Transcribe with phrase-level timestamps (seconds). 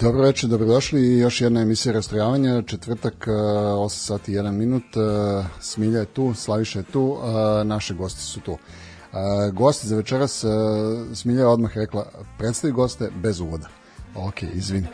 [0.00, 4.82] Dobro večer, dobrodošli i još jedna emisija rastrojavanja, četvrtak, 8 sati 1 minut,
[5.60, 7.18] Smilja je tu, Slaviša je tu,
[7.64, 8.58] naše gosti su tu.
[9.52, 10.44] Gosti za večeras,
[11.14, 12.06] Smilja je odmah rekla,
[12.38, 13.68] predstavi goste bez uvoda.
[14.14, 14.86] Ok, izvini.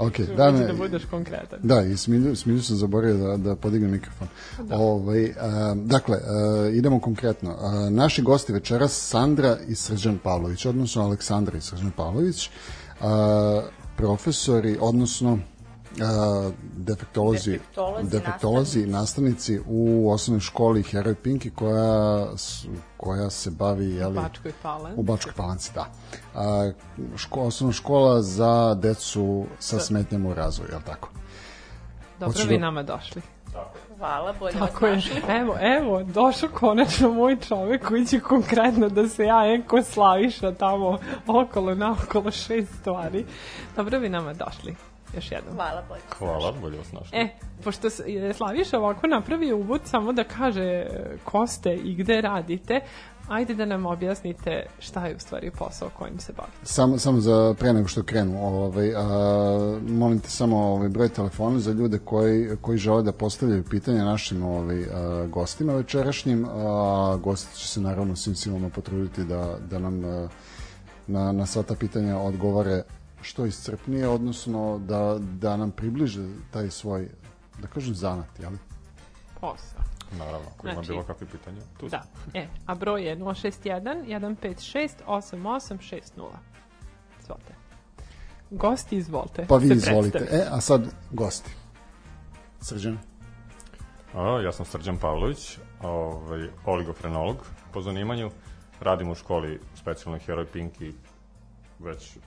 [0.00, 1.58] Ok, da, ne, da budeš konkretan.
[1.62, 4.28] Da, i Smilju, Smilju sam zaboravio da, da podigne mikrofon.
[4.62, 4.76] Da.
[4.76, 7.56] Ovaj, a, dakle, a, idemo konkretno.
[7.60, 12.50] A, naši gosti večeras Sandra i Srđan Pavlović, odnosno Aleksandra i Srđan Pavlović,
[13.00, 13.62] a,
[13.96, 15.38] profesori, odnosno
[15.98, 22.26] a, defektolozi, defektolozi, defektolozi nastavnici u osnovnoj školi Heroj Pinki koja,
[22.96, 25.00] koja se bavi jeli, u Bačkoj Palanci.
[25.00, 25.86] U Bačkoj Palanci, da.
[26.34, 26.70] A,
[27.16, 29.82] ško, osnovna škola za decu sa da.
[29.82, 31.08] smetnjama u razvoju, je li tako?
[32.20, 32.60] Dobro Hoću vi da...
[32.60, 33.22] nama došli.
[33.98, 35.22] Hvala, bolje Tako vas je.
[35.40, 40.98] Evo, evo, došao konačno moj čovek koji će konkretno da se ja enko slaviša tamo
[41.26, 43.26] okolo, naokolo šest stvari.
[43.76, 45.54] Dobro vi nama došli još jednom.
[45.54, 46.00] Hvala, bolje.
[46.18, 47.18] Hvala, bolje vas našli.
[47.18, 47.28] E,
[47.64, 50.86] pošto je Slaviša ovako napravio uvod samo da kaže
[51.24, 52.80] ko ste i gde radite,
[53.28, 56.58] ajde da nam objasnite šta je u stvari posao kojim se bavite.
[56.62, 61.58] Samo, samo za pre nego što krenu, ovaj, a, molim te samo ovaj, broj telefona
[61.58, 67.58] za ljude koji, koji žele da postavljaju pitanja našim ovaj, a, gostima večerašnjim, a gosti
[67.58, 70.28] će se naravno svim silama potruditi da, da nam a,
[71.06, 72.82] na, na sva ta pitanja odgovore
[73.22, 77.08] što iscrpnije, odnosno da, da nam približe taj svoj,
[77.58, 78.52] da kažem, zanat, jel?
[79.40, 79.80] Posao.
[80.18, 81.60] Naravno, ako znači, ima bilo kakve pitanje.
[81.80, 82.02] Tu da,
[82.34, 86.00] e, a broj je 061 156 8860.
[87.20, 87.54] Izvolite.
[88.50, 89.46] Gosti, izvolite.
[89.48, 90.28] Pa vi izvolite.
[90.30, 91.50] E, a sad gosti.
[92.60, 92.98] Srđan.
[94.14, 97.36] A, ja sam Srđan Pavlović, ovaj, oligofrenolog
[97.72, 98.30] po zanimanju.
[98.80, 100.92] Radim u školi specijalnoj Heroj Pinki
[101.78, 102.18] već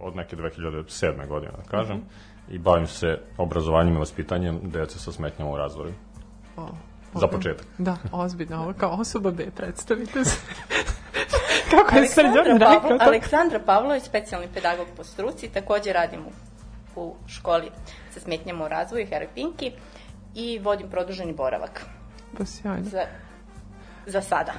[0.00, 1.28] od neke 2007.
[1.28, 2.54] godine, da kažem, mm -hmm.
[2.54, 5.94] i bavim se obrazovanjem i vaspitanjem dece sa smetnjama u razvoju.
[6.56, 6.68] O,
[7.14, 7.66] Za početak.
[7.78, 10.40] Da, ozbiljno, ovo kao osoba B, predstavite se.
[11.70, 12.98] Kako je Srđan rekao?
[13.00, 17.70] Aleksandra Pavlović, specijalni pedagog po struci, takođe radim u, u školi
[18.10, 19.72] sa smetnjama u razvoju, Heroj Pinki,
[20.34, 21.86] i vodim produženi boravak.
[22.38, 22.84] Pa sjajno.
[22.84, 23.02] Za,
[24.06, 24.52] za sada.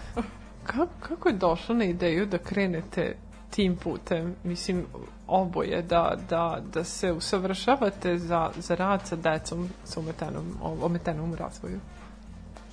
[0.63, 3.15] kako, kako je došlo na ideju da krenete
[3.49, 4.85] tim putem, mislim,
[5.27, 11.79] oboje, da, da, da se usavršavate za, za rad sa decom sa ometenom, ometenom razvoju?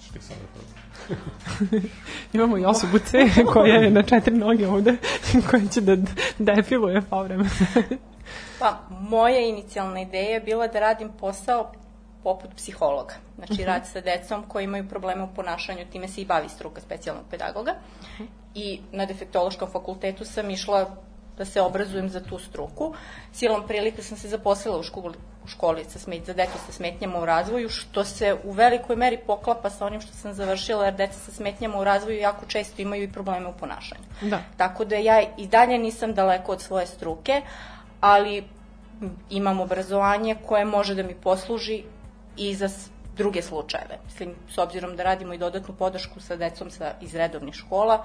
[0.05, 0.85] Što sam da
[2.33, 4.97] Imamo i osobu C koja je na četiri noge ovde,
[5.51, 5.97] koja će da
[6.39, 7.45] defiluje pa vreme.
[8.61, 11.73] pa, moja inicijalna ideja je bila da radim posao
[12.23, 13.15] poput psihologa.
[13.37, 13.63] Znači, uh mhm.
[13.63, 13.73] -huh.
[13.73, 17.75] rad sa decom koji imaju probleme u ponašanju, time se i bavi struka specijalnog pedagoga.
[18.01, 18.27] Uh -huh.
[18.55, 20.97] I na defektološkom fakultetu sam išla
[21.39, 22.95] da se obrazujem za tu struku.
[23.33, 25.15] Silom prilike sam se zaposlila u školi,
[25.45, 29.19] u školi sa smet, za decu sa smetnjama u razvoju, što se u velikoj meri
[29.27, 33.03] poklapa sa onim što sam završila, jer deca sa smetnjama u razvoju jako često imaju
[33.03, 34.05] i probleme u ponašanju.
[34.21, 34.43] Da.
[34.57, 37.43] Tako da ja i dalje nisam daleko od svoje struke,
[38.01, 38.45] ali
[39.31, 41.83] imam obrazovanje koje može da mi posluži
[42.37, 42.69] i za
[43.17, 43.99] druge slučajeve.
[44.05, 48.05] Mislim, s obzirom da radimo i dodatnu podršku sa decom sa, iz redovnih škola,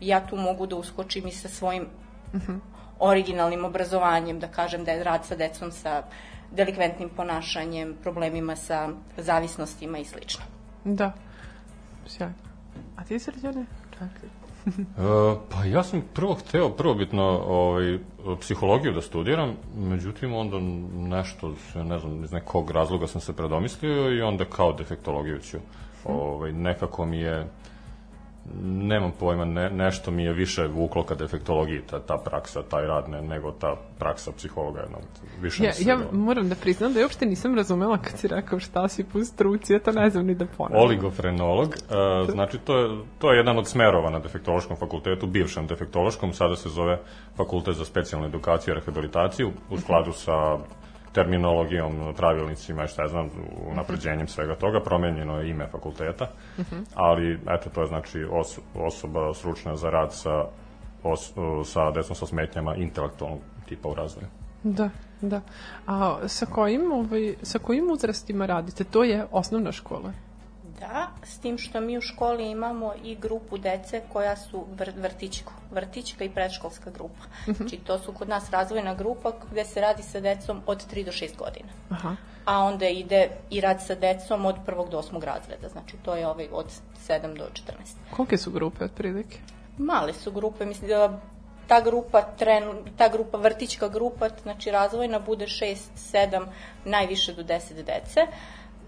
[0.00, 1.88] ja tu mogu da uskočim i sa svojim
[2.32, 2.52] uh mhm.
[2.52, 2.58] -huh.
[2.98, 6.02] originalnim obrazovanjem, da kažem da je rad sa decom sa
[6.50, 10.44] delikventnim ponašanjem, problemima sa zavisnostima i slično.
[10.84, 11.12] Da,
[12.06, 12.34] sjajno.
[12.96, 13.66] A ti srđane?
[13.90, 14.28] Čakaj.
[14.66, 17.98] Uh, pa ja sam prvo hteo prvobitno ovaj,
[18.40, 20.58] psihologiju da studiram, međutim onda
[21.08, 25.58] nešto, ne znam, iz nekog razloga sam se predomislio i onda kao defektologiju ću.
[26.04, 27.46] Ovaj, nekako mi je
[28.62, 33.08] nemam pojma, ne, nešto mi je više vuklo ka defektologiji, ta, ta praksa, taj rad,
[33.08, 35.00] ne, nego ta praksa psihologa jednog.
[35.40, 38.88] Više ja, ja moram da priznam da je uopšte nisam razumela kad si rekao šta
[38.88, 40.82] si po struci, ja to ne znam ni da ponavljam.
[40.82, 46.32] Oligofrenolog, uh, znači to je, to je jedan od smerova na defektološkom fakultetu, bivšem defektološkom,
[46.32, 46.98] sada se zove
[47.36, 50.58] Fakultet za specijalnu edukaciju i rehabilitaciju, u skladu sa
[51.12, 53.30] terminologijom, pravilnicima i šta znam,
[53.74, 56.26] napređenjem svega toga, promenjeno je ime fakulteta,
[56.94, 60.44] ali eto, to je znači os, osoba stručna za rad sa
[61.02, 61.32] os,
[61.64, 64.26] sa decom sa smetnjama intelektualnog tipa u razvoju.
[64.62, 64.90] Da,
[65.20, 65.40] da.
[65.86, 68.84] A sa kojim, ovaj, sa kojim uzrastima radite?
[68.84, 70.12] To je osnovna škola.
[70.80, 75.52] Da, s tim što mi u školi imamo i grupu dece koja su vr vrtićko,
[75.70, 77.24] vrtićka i predškolska grupa.
[77.56, 81.12] Znači to su kod nas razvojna grupa gde se radi sa decom od 3 do
[81.12, 81.68] 6 godina.
[81.90, 82.16] Aha.
[82.44, 85.68] A onda ide i rad sa decom od prvog do osmog razreda.
[85.68, 86.66] Znači to je ovaj od
[87.08, 88.16] 7 do 14.
[88.16, 89.38] Kolike su grupe otprilike?
[89.78, 91.20] Male su grupe, mislim da
[91.66, 96.46] ta grupa trenu, ta grupa vrtićka grupa, znači razvojna bude 6, 7,
[96.84, 98.20] najviše do 10 dece.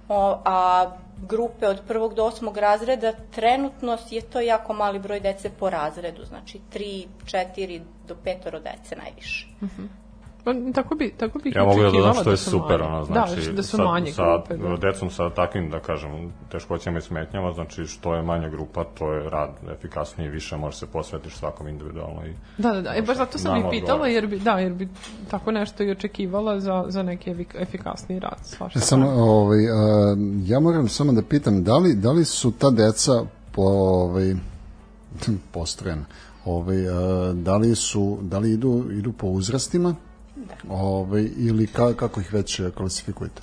[0.08, 0.86] O, a
[1.28, 6.24] grupe od prvog do osmog razreda trenutno je to jako mali broj dece po razredu,
[6.24, 9.46] znači 3, 4 do 5 dece najviše.
[10.44, 12.92] Pa, tako bi, tako bih Ja mogu da dodam što je su super, manje.
[12.92, 14.56] ono, znači, da, da su sa, manje sa grupe.
[14.56, 14.76] Da.
[14.76, 19.30] decom sa takvim, da kažem, teškoćama i smetnjama, znači što je manja grupa, to je
[19.30, 22.94] rad efikasniji, više može se posvetiš svakom individualno i Da, da, da.
[22.94, 24.88] E, baš zato sam i pitala, jer bi, da, jer bi
[25.30, 28.38] tako nešto i očekivala za, za neki evik, efikasniji rad.
[28.42, 28.78] Svašta.
[28.78, 32.70] E, Samo, ovaj, a, ja moram samo da pitam, da li, da li su ta
[32.70, 34.34] deca po, ovaj,
[35.54, 36.04] postrojena,
[36.44, 39.94] ovaj, a, da li su, da li idu, idu po uzrastima,
[40.68, 43.42] ovaj, ili ka, kako ih već e, klasifikujete?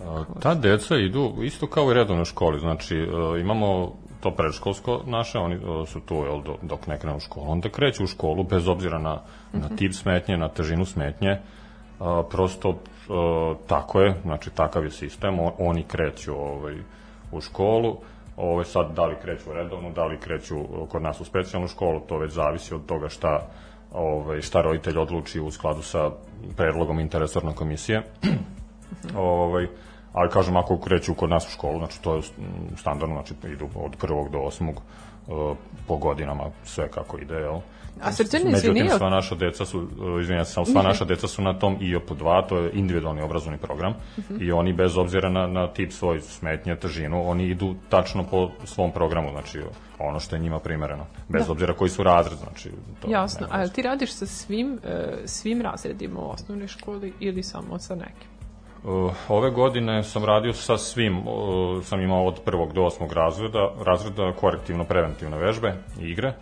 [0.00, 5.02] A, Ta deca idu isto kao i redovno u školi, znači e, imamo to predškolsko
[5.06, 7.50] naše, oni e, su tu jel, do- dok ne krenu u školu.
[7.50, 9.20] Onda kreću u školu bez obzira na,
[9.52, 11.38] na tip smetnje, na težinu smetnje,
[12.00, 12.74] a, prosto e,
[13.66, 16.74] tako je, znači takav je sistem, on, oni kreću ovaj,
[17.32, 17.96] u školu,
[18.36, 20.56] Ove sad da li kreću u redovnu, da li kreću
[20.88, 23.46] kod nas u specijalnu školu, to već zavisi od toga šta
[23.92, 26.10] ovaj šta roditelj odluči u skladu sa
[26.56, 28.02] predlogom interesorne komisije.
[29.16, 29.66] ovaj
[30.16, 32.22] ali kažem ako kreću kod nas u školu, znači to je
[32.76, 37.58] standardno, znači idu od prvog do osmog uh, po godinama sve kako ide, jel?
[38.02, 41.28] A Srđan, Međutim, izvini, sva naša deca su, uh, izvinjam se, samo sva naša deca
[41.28, 43.94] su na tom IOP 2, to je individualni obrazovni program,
[44.40, 48.92] i oni bez obzira na, na tip svoj smetnje, težinu, oni idu tačno po svom
[48.92, 49.60] programu, znači
[49.98, 52.70] ono što je njima primereno, bez obzira koji su razred, znači
[53.00, 53.46] to Jasno.
[53.50, 58.35] A ti radiš sa svim, e, svim razredima u osnovnoj školi ili samo sa nekim?
[58.86, 63.70] Uh, ove godine sam radio sa svim, uh, sam imao od prvog do osmog razreda,
[63.84, 66.34] razreda korektivno-preventivne vežbe i igre,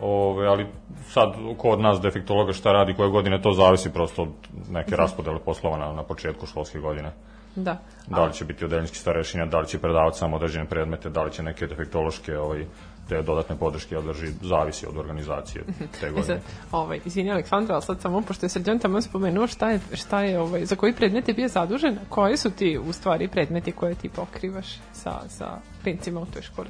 [0.00, 0.66] Ove, ali
[1.08, 4.28] sad kod nas defektologa šta radi koje godine, to zavisi prosto od
[4.70, 7.12] neke raspodele poslova na, na početku školske godine.
[7.56, 7.78] Da.
[8.06, 11.32] Da li će biti odeljnički starešina, da li će predavati samo određene predmete, da li
[11.32, 12.66] će neke defektološke ovaj,
[13.08, 15.64] te dodatne podrške održi, zavisi od organizacije
[16.00, 16.40] te E sad, godine.
[16.72, 20.40] ovaj, izvini Aleksandra, ali sad samo, pošto je Srđan tamo spomenuo šta je, šta je
[20.40, 24.08] ovaj, za koji predmet je bio zadužen, koji su ti u stvari predmeti koje ti
[24.08, 26.68] pokrivaš sa, sa klincima u toj školi?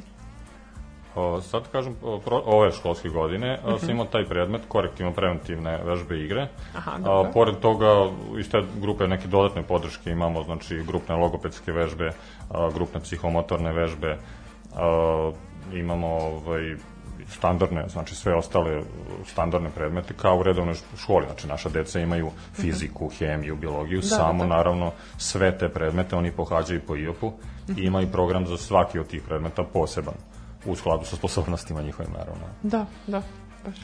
[1.14, 3.78] O, sad kažem, pro, ove školske godine mm -hmm.
[3.78, 6.48] sam imao taj predmet korektivno-preventivne vežbe igre.
[6.76, 7.32] Aha, a, dobro.
[7.32, 12.10] pored toga, iz te grupe neke dodatne podrške imamo, znači, grupne logopedske vežbe,
[12.50, 14.18] a, grupne psihomotorne vežbe,
[14.74, 15.32] a,
[15.72, 16.76] imamo ovaj,
[17.28, 18.82] standardne, znači sve ostale
[19.26, 21.26] standardne predmete kao u redovnoj školi.
[21.26, 24.56] Znači naša deca imaju fiziku, hemiju, biologiju, Da, samo da, da.
[24.56, 27.32] naravno sve te predmete oni pohađaju po IOP-u
[27.76, 30.14] i imaju program za svaki od tih predmeta poseban
[30.66, 32.44] u skladu sa sposobnostima njihovim naravno.
[32.62, 33.22] Da, da,
[33.64, 33.76] baš.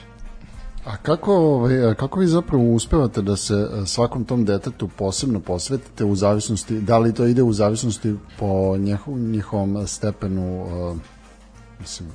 [0.86, 6.04] A kako, ovaj, kako vi zapravo uspevate da se e, svakom tom detetu posebno posvetite
[6.04, 10.96] u zavisnosti, da li to ide u zavisnosti po njiho, njihovom stepenu uh,
[11.80, 12.10] mislim,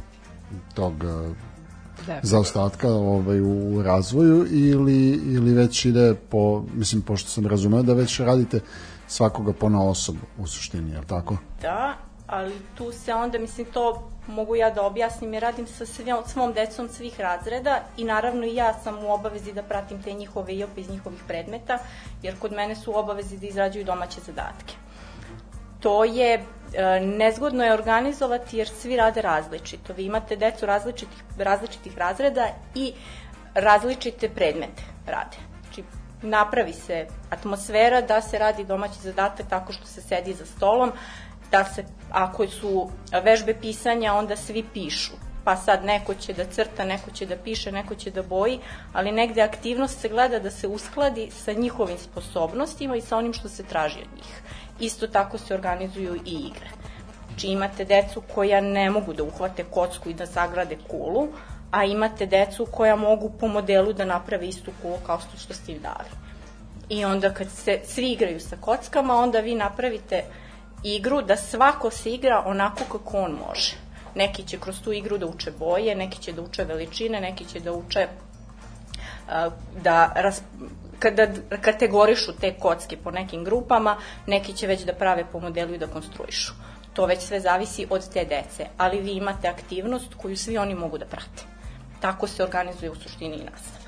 [0.73, 1.35] tog uh,
[2.07, 2.19] Da.
[2.23, 8.19] zaostatka ovaj, u razvoju ili, ili već ide po, mislim, pošto sam razumeo da već
[8.19, 8.59] radite
[9.07, 11.37] svakoga po na osobu u suštini, je li tako?
[11.61, 16.15] Da, ali tu se onda, mislim, to mogu ja da objasnim, jer radim sa svim,
[16.25, 20.55] svom decom svih razreda i naravno i ja sam u obavezi da pratim te njihove
[20.55, 21.77] IOP iz njihovih predmeta,
[22.23, 24.75] jer kod mene su u obavezi da izrađuju domaće zadatke.
[25.79, 26.43] To je, e,
[27.01, 29.93] nezgodno je organizovati jer svi rade različito.
[29.93, 32.93] Vi imate decu različitih, različitih razreda i
[33.53, 35.37] različite predmete rade.
[35.61, 35.83] Znači,
[36.21, 40.91] napravi se atmosfera da se radi domaći zadatak tako što se sedi za stolom,
[41.51, 42.89] da se, ako su
[43.23, 45.13] vežbe pisanja, onda svi pišu.
[45.43, 48.59] Pa sad neko će da crta, neko će da piše, neko će da boji,
[48.93, 53.49] ali negde aktivnost se gleda da se uskladi sa njihovim sposobnostima i sa onim što
[53.49, 54.41] se traži od njih.
[54.81, 56.69] Isto tako se organizuju i igre.
[57.27, 61.27] Znači imate decu koja ne mogu da uhvate kocku i da zagrade kulu,
[61.71, 65.71] a imate decu koja mogu po modelu da naprave istu kulu kao što, što ste
[65.71, 66.09] im dali.
[66.89, 70.23] I onda kad se svi igraju sa kockama, onda vi napravite
[70.83, 73.75] igru da svako se igra onako kako on može.
[74.15, 77.59] Neki će kroz tu igru da uče boje, neki će da uče veličine, neki će
[77.59, 78.07] da uče
[79.83, 80.41] da ras,
[81.01, 81.27] kada
[81.61, 85.87] kategorišu te kocke po nekim grupama, neki će već da prave po modelu i da
[85.87, 86.53] konstruišu.
[86.93, 90.97] To već sve zavisi od te dece, ali vi imate aktivnost koju svi oni mogu
[90.97, 91.43] da prate.
[91.99, 93.81] Tako se organizuje u suštini i nastava.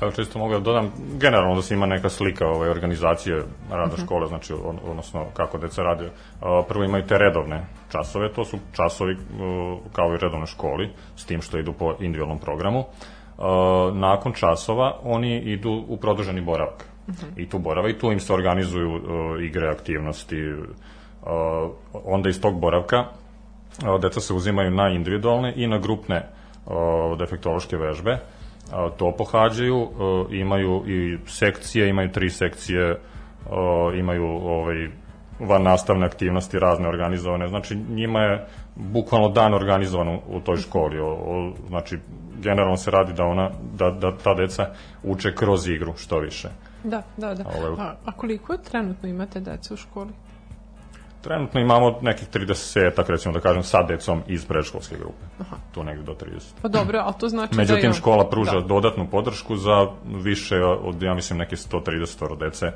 [0.00, 4.26] Evo čisto mogu da dodam, generalno da se ima neka slika ove organizacije rada škole,
[4.26, 6.10] znači on, odnosno kako deca rade.
[6.68, 11.42] Prvo imaju te redovne časove, to su časovi uh, kao i redovne školi, s tim
[11.42, 12.80] što idu po individualnom programu.
[12.80, 13.15] A,
[13.92, 16.84] Nakon časova oni idu u produženi boravak.
[17.36, 19.00] I tu borava i tu im se organizuju uh,
[19.42, 20.52] igre, aktivnosti.
[20.52, 21.70] Uh,
[22.04, 26.26] Onda iz tog boravka uh, deca se uzimaju na individualne i na grupne
[26.66, 28.18] uh, defektološke vežbe
[28.72, 34.88] a, to pohađaju, uh, imaju i sekcije, imaju tri sekcije, uh, imaju ovaj,
[35.40, 41.08] van nastavne aktivnosti razne organizovane, znači njima je bukvalno dan organizovan u, toj školi, o,
[41.08, 41.98] o, znači
[42.38, 44.66] generalno se radi da ona, da, da ta deca
[45.02, 46.48] uče kroz igru što više.
[46.84, 47.44] Da, da, da.
[47.58, 50.10] Ovo- A, a koliko trenutno imate dece u školi?
[51.20, 55.24] Trenutno imamo nekih 30 tak recimo da kažem, sa decom iz predškolske grupe.
[55.40, 55.56] Aha.
[55.74, 56.40] Tu negde do 30.
[56.62, 58.60] Pa dobro, ali to znači da Međutim, škola pruža Da.
[58.60, 62.72] dodatnu podršku za više od, ja mislim, neke 130 dece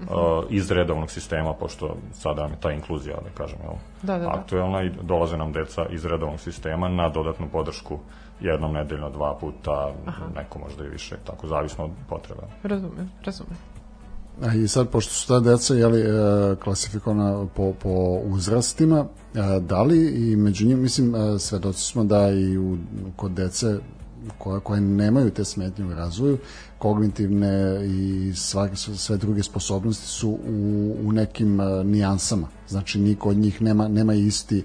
[0.00, 4.24] Uh, iz redovnog sistema, pošto sada nam je ta inkluzija, da kažem, jel, Da, da,
[4.24, 4.30] da.
[4.30, 7.98] aktuelna i dolaze nam deca iz redovnog sistema na dodatnu podršku
[8.40, 9.92] jednom nedeljno, dva puta,
[10.36, 12.42] neko možda i više, tako zavisno od potreba.
[12.62, 13.56] Razumem, razumem.
[14.42, 19.82] A I sad, pošto su ta deca jeli, e, klasifikovana po, po uzrastima, e, da
[19.82, 22.76] li i među njim, mislim, e, svedoci smo da i u,
[23.16, 23.78] kod dece
[24.38, 26.38] koje, koje nemaju te smetnje u razvoju,
[26.78, 32.48] kognitivne i svake, sve druge sposobnosti su u, u nekim e, nijansama.
[32.68, 34.64] Znači, niko od njih nema, nema isti,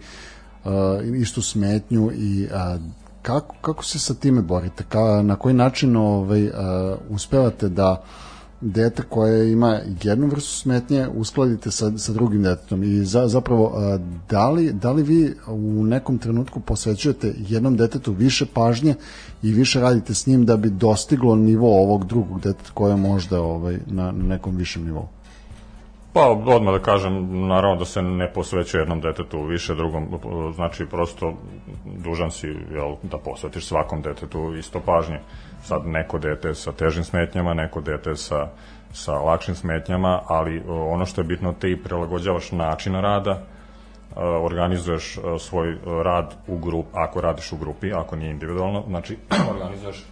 [0.65, 0.69] e,
[1.15, 2.77] istu smetnju i a,
[3.21, 4.83] kako, kako se sa time borite?
[4.89, 8.03] Ka, na koji način ovaj, a, uspevate da
[8.63, 13.73] dete koje ima jednu vrstu smetnje uskladite sa, sa drugim detetom i za, zapravo
[14.29, 18.95] da li, da li vi u nekom trenutku posvećujete jednom detetu više pažnje
[19.43, 23.41] i više radite s njim da bi dostiglo nivo ovog drugog deteta koje je možda
[23.41, 25.07] ovaj, na, na nekom višem nivou?
[26.13, 30.07] Pa, odmah da kažem, naravno da se ne posvećuje jednom detetu više drugom,
[30.55, 31.33] znači prosto
[31.85, 35.19] dužan si jel, da posvetiš svakom detetu isto pažnje.
[35.63, 38.47] Sad neko dete sa težim smetnjama, neko dete sa,
[38.91, 43.43] sa lakšim smetnjama, ali o, ono što je bitno, te i prilagođavaš način rada, e,
[44.19, 49.17] organizuješ e, svoj e, rad u grup, ako radiš u grupi, ako nije individualno, znači
[49.51, 50.05] organizuješ.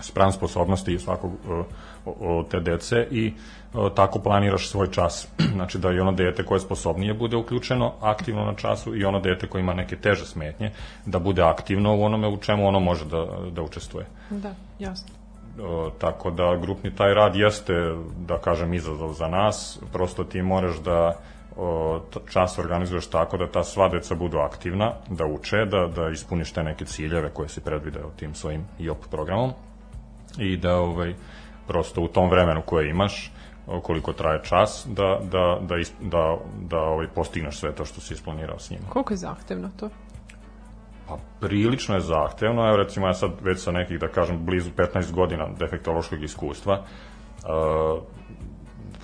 [0.00, 3.32] spram sposobnosti svakog e, te dece i e,
[3.94, 5.28] tako planiraš svoj čas.
[5.54, 9.20] Znači da i ono dete koje je sposobnije bude uključeno aktivno na času i ono
[9.20, 10.70] dete koje ima neke teže smetnje
[11.06, 14.06] da bude aktivno u onome u čemu ono može da, da učestvuje.
[14.30, 15.08] Da, jasno.
[15.58, 17.72] E, tako da grupni taj rad jeste,
[18.26, 21.16] da kažem, izazov za nas, prosto ti moraš da
[21.56, 22.00] o,
[22.32, 26.62] čas organizuješ tako da ta sva deca budu aktivna, da uče, da, da ispuniš te
[26.62, 29.52] neke ciljeve koje si predvideo tim svojim IOP programom
[30.38, 31.14] i da ovaj,
[31.66, 33.33] prosto u tom vremenu koje imaš, o,
[33.82, 38.14] koliko traje čas, da, da, da, is, da, da ovaj, postigneš sve to što si
[38.14, 38.84] isplanirao s njima.
[38.88, 39.90] Koliko je zahtevno to?
[41.08, 45.12] Pa prilično je zahtevno, evo recimo ja sad već sa nekih, da kažem, blizu 15
[45.12, 48.02] godina defektološkog iskustva, uh,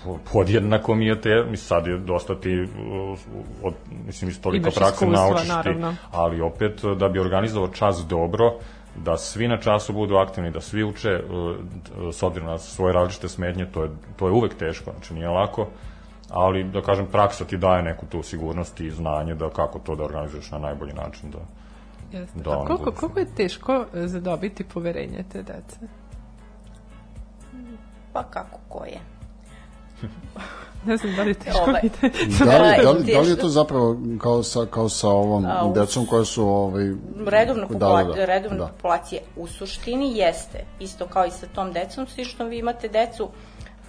[0.05, 3.19] po- podjednako mi je te, mislim, sad je dosta ti, uh,
[3.63, 3.75] od,
[4.07, 8.55] mislim, iz toliko prakse naučiš ti, ali opet da bi organizovao čas dobro,
[9.05, 11.57] da svi na času budu aktivni, da svi uče, uh,
[12.15, 15.67] s obzirom na svoje različite smetnje, to je, to je uvek teško, znači nije lako,
[16.29, 20.05] ali da kažem praksa ti daje neku tu sigurnost i znanje da kako to da
[20.05, 21.39] organizuješ na najbolji način da
[22.13, 22.41] Jeste.
[22.41, 25.79] Da, A koliko, koliko je teško e, zadobiti poverenje te dece?
[28.13, 29.01] Pa kako ko je?
[30.85, 31.81] Ne znam da li je teško Ovaj.
[32.41, 33.13] Da li, da li, Teško.
[33.13, 36.45] da li je to zapravo kao sa, kao sa ovom A, u- decom koje su
[36.45, 36.85] ovaj,
[37.27, 38.25] redovna, Da, popula da, da.
[38.25, 38.67] redovna Da.
[38.67, 43.29] populacija u suštini jeste isto kao i sa tom decom, svi što vi imate decu,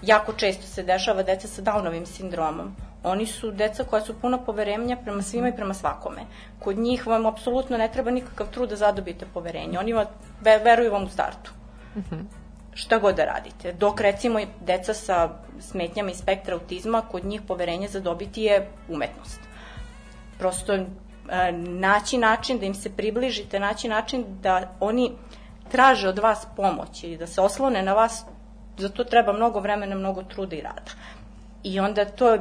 [0.02, 2.72] jako često se dešava deca sa Downovim sindromom.
[3.04, 6.22] Oni su deca koja su puno poverenja prema svima i prema svakome.
[6.60, 9.80] Kod njih vam apsolutno ne treba nikakav trud da zadobite poverenje.
[9.80, 10.06] Oni vam,
[10.42, 11.52] ve, veruju vam u startu.
[12.74, 13.74] Šta god da radite.
[13.74, 19.52] Dok recimo deca sa smetnjama i spektra autizma, kod njih poverenje zadobiti je umetnost
[20.42, 20.86] prosto e,
[21.68, 25.12] naći način da im se približite, naći način da oni
[25.72, 28.26] traže od vas pomoć i da se oslone na vas,
[28.78, 30.92] za to treba mnogo vremena, mnogo truda i rada.
[31.64, 32.38] I onda to,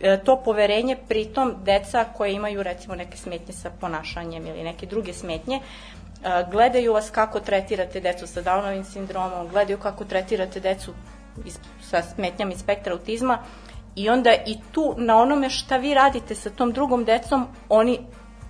[0.00, 5.12] e, to poverenje, pritom deca koje imaju recimo neke smetnje sa ponašanjem ili neke druge
[5.12, 5.97] smetnje, a,
[6.50, 10.92] gledaju vas kako tretirate decu sa Downovim sindromom, gledaju kako tretirate decu
[11.44, 13.38] iz, sa smetnjama iz spektra autizma
[13.96, 18.00] i onda i tu na onome šta vi radite sa tom drugom decom, oni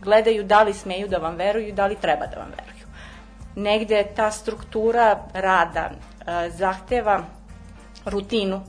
[0.03, 2.87] gledaju da li smeju da vam veruju da li treba da vam veruju.
[3.57, 5.91] Negde ta struktura rada
[6.27, 7.23] a, zahteva
[8.05, 8.61] rutinu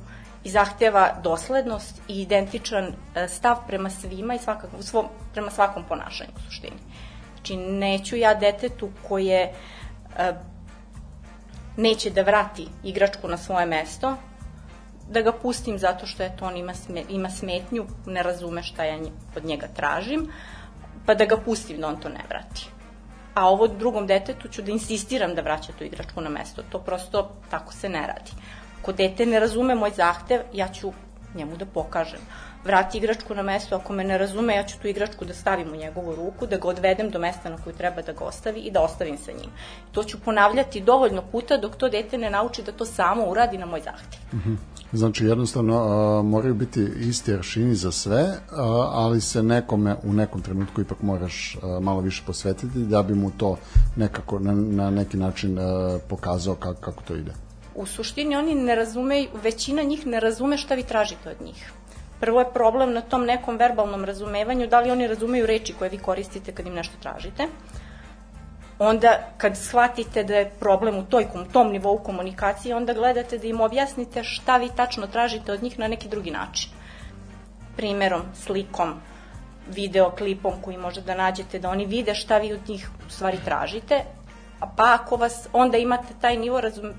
[0.43, 6.31] i zahteva doslednost i identičan a, stav prema svima i svakako, svom, prema svakom ponašanju
[6.37, 6.77] u suštini.
[7.39, 9.53] Znači, neću ja detetu koje
[10.17, 10.33] a,
[11.77, 14.15] neće da vrati igračku na svoje mesto,
[15.09, 18.97] da ga pustim zato što eto, on ima, sme, ima smetnju, ne razume šta ja
[19.35, 20.27] od njega tražim,
[21.05, 22.69] pa da ga pustim da on to ne vrati.
[23.33, 26.63] A ovo drugom detetu ću da insistiram da vraća tu igračku na mesto.
[26.71, 28.31] To prosto tako se ne radi.
[28.81, 30.91] Ako dete ne razume moj zahtev, ja ću
[31.35, 32.19] njemu da pokažem
[32.65, 35.75] vrati igračku na mesto, ako me ne razume, ja ću tu igračku da stavim u
[35.75, 38.81] njegovu ruku, da ga odvedem do mesta na koju treba da ga ostavi i da
[38.81, 39.49] ostavim sa njim.
[39.91, 43.65] To ću ponavljati dovoljno puta dok to dete ne nauči da to samo uradi na
[43.65, 44.19] moj zahtev.
[44.33, 44.79] Mm -hmm.
[44.93, 50.41] Znači, jednostavno, a, moraju biti isti aršini za sve, a, ali se nekome u nekom
[50.41, 53.57] trenutku ipak moraš a, malo više posvetiti da bi mu to
[53.95, 57.31] nekako na, na neki način a, pokazao kako, kako to ide.
[57.75, 61.71] U suštini oni ne razumeju, većina njih ne razume šta vi tražite od njih.
[62.19, 65.97] Prvo je problem na tom nekom verbalnom razumevanju, da li oni razumeju reči koje vi
[65.97, 67.47] koristite kad im nešto tražite.
[68.79, 73.61] Onda, kad shvatite da je problem u toj, tom nivou komunikacije, onda gledate da im
[73.61, 76.71] objasnite šta vi tačno tražite od njih na neki drugi način.
[77.77, 78.93] Primerom, slikom,
[79.67, 84.03] videoklipom koji možete da nađete, da oni vide šta vi od njih u stvari tražite,
[84.59, 86.93] a pa ako vas, onda imate taj nivo razum,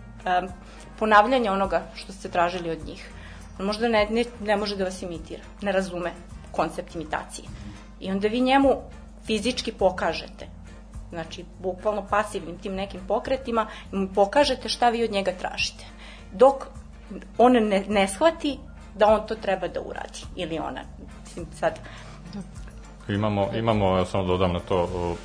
[0.99, 3.11] ponavljanja onoga što ste tražili od njih
[3.63, 6.13] možda ne, ne, ne može da vas imitira, ne razume
[6.51, 7.49] koncept imitacije.
[8.01, 8.77] I onda vi njemu
[9.27, 10.47] fizički pokažete,
[11.11, 15.85] znači bukvalno pasivnim tim nekim pokretima, mu pokažete šta vi od njega tražite.
[16.33, 16.67] Dok
[17.39, 18.59] on ne, ne shvati
[18.95, 20.81] da on to treba da uradi, ili ona.
[21.25, 21.79] Mislim, sad...
[23.09, 25.17] Imamo, imamo, ja samo dodam na to,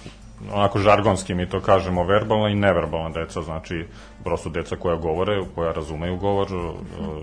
[0.54, 3.86] onako žargonski mi to kažemo, verbalna i neverbalna deca, znači
[4.24, 6.48] prosto deca koja govore, koja razumeju govor,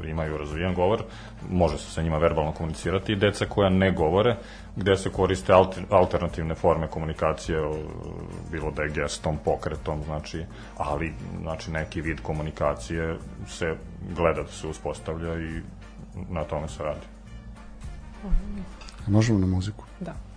[0.04, 1.02] e, imaju razvijen govor,
[1.50, 4.36] može se sa njima verbalno komunicirati i deca koja ne govore,
[4.76, 5.52] gde se koriste
[5.90, 7.58] alternativne forme komunikacije,
[8.50, 10.44] bilo da je gestom, pokretom, znači,
[10.76, 13.16] ali znači, neki vid komunikacije
[13.48, 13.74] se
[14.16, 15.60] gleda da se uspostavlja i
[16.28, 17.06] na tome se radi.
[19.06, 19.84] Možemo na muziku?
[20.00, 20.31] Da.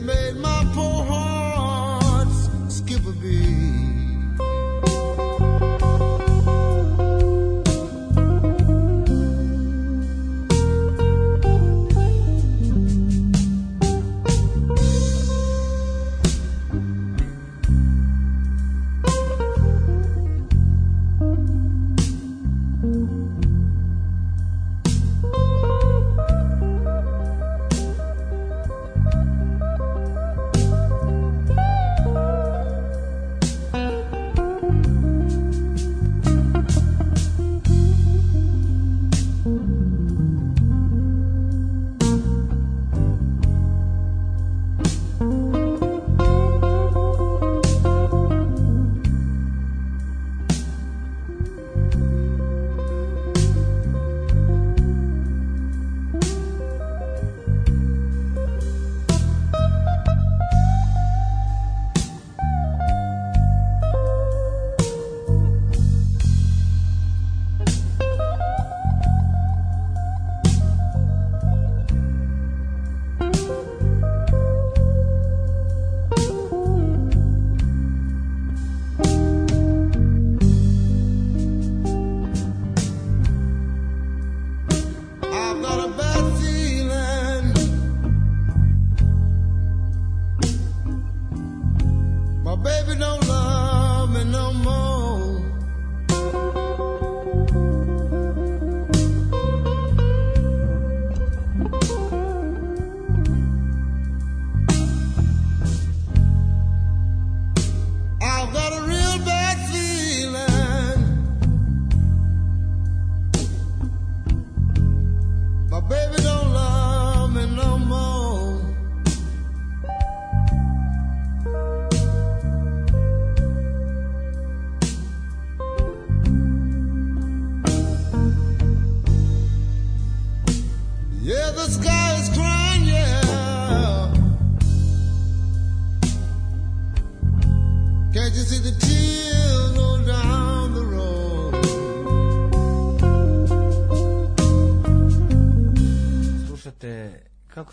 [0.00, 0.89] made my point.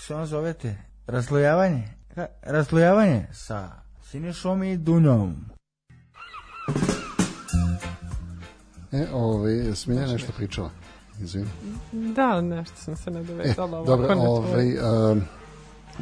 [0.07, 0.75] Se on zovete?
[1.07, 1.83] Razlojavanje?
[2.15, 3.69] Ka, razlojavanje sa
[4.03, 5.35] Sinišom i Dunjom.
[8.91, 10.69] E, ovaj, Smilja nešto pričala.
[11.19, 11.47] Izvini.
[11.91, 13.85] Da, nešto sam se E, nadovezala.
[13.85, 14.67] dobro, ovako na ovaj,
[15.11, 15.21] um,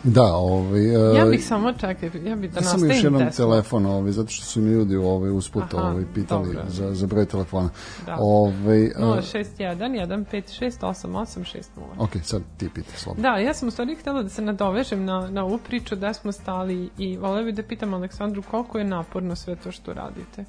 [0.03, 3.21] da, ovaj, uh, Ja bih samo, čekaj, ja bih da Ja sam još nastavim jednom
[3.21, 3.45] pesmu.
[3.45, 6.63] telefon, ovaj, zato što su mi ljudi ovaj, usput Aha, ovaj, pitali dobro.
[6.67, 7.69] za, za broj telefona.
[8.05, 8.17] Da.
[8.19, 11.63] Ovaj, uh, 061 156 8860.
[11.97, 13.29] ok, sad ti piti slobodno.
[13.29, 16.31] Da, ja sam u stvari htela da se nadovežem na, na ovu priču da smo
[16.31, 20.45] stali i voleo bih da pitam Aleksandru koliko je naporno sve to što radite.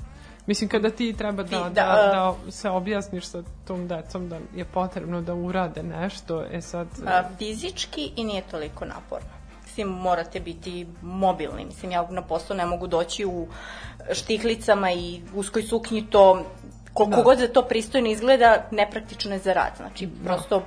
[0.47, 4.39] Mislim, kada ti treba da, Vi- da, da, da, se objasniš sa tom decom da
[4.55, 6.87] je potrebno da urade nešto, e sad...
[7.07, 9.29] A, fizički i nije toliko naporno.
[9.63, 11.65] Mislim, morate biti mobilni.
[11.65, 13.47] Mislim, ja na posao ne mogu doći u
[14.13, 16.45] štiklicama i uskoj suknji, to
[16.93, 17.23] koliko Da.
[17.23, 19.73] god da to pristojno izgleda, nepraktično je za rad.
[19.77, 20.63] Znači, prosto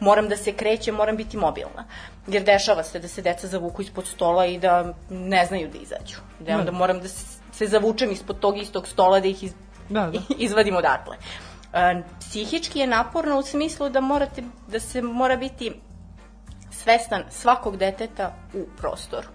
[0.00, 1.84] moram da se krećem, moram biti mobilna.
[2.26, 6.16] Jer dešava se da se deca zavuku ispod stola i da ne znaju da izađu.
[6.38, 6.58] Da Da.
[6.58, 9.52] onda moram da se se zavučem ispod tog istog stola da ih iz,
[9.88, 10.20] Da, da.
[10.46, 11.16] izvadim odatle.
[11.72, 15.72] E, psihički je naporno u smislu da morate da se mora biti
[16.70, 19.28] svestan svakog deteta u prostoru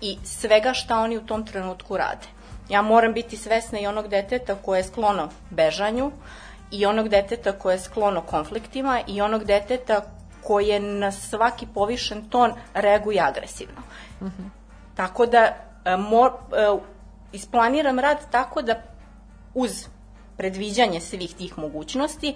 [0.00, 2.26] i svega šta oni u tom trenutku rade.
[2.68, 6.12] Ja moram biti svesna i onog deteta koje je sklono bežanju
[6.70, 10.00] i onog deteta koje je sklono konfliktima i onog deteta
[10.42, 13.82] koje na svaki povišen ton reaguje agresivno.
[14.94, 15.38] Tako da
[15.84, 16.78] e, mo, e,
[17.32, 18.82] isplaniram rad tako da
[19.54, 19.86] uz
[20.36, 22.34] predviđanje svih tih mogućnosti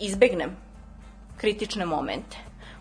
[0.00, 0.56] izbegnem
[1.36, 2.36] kritične momente.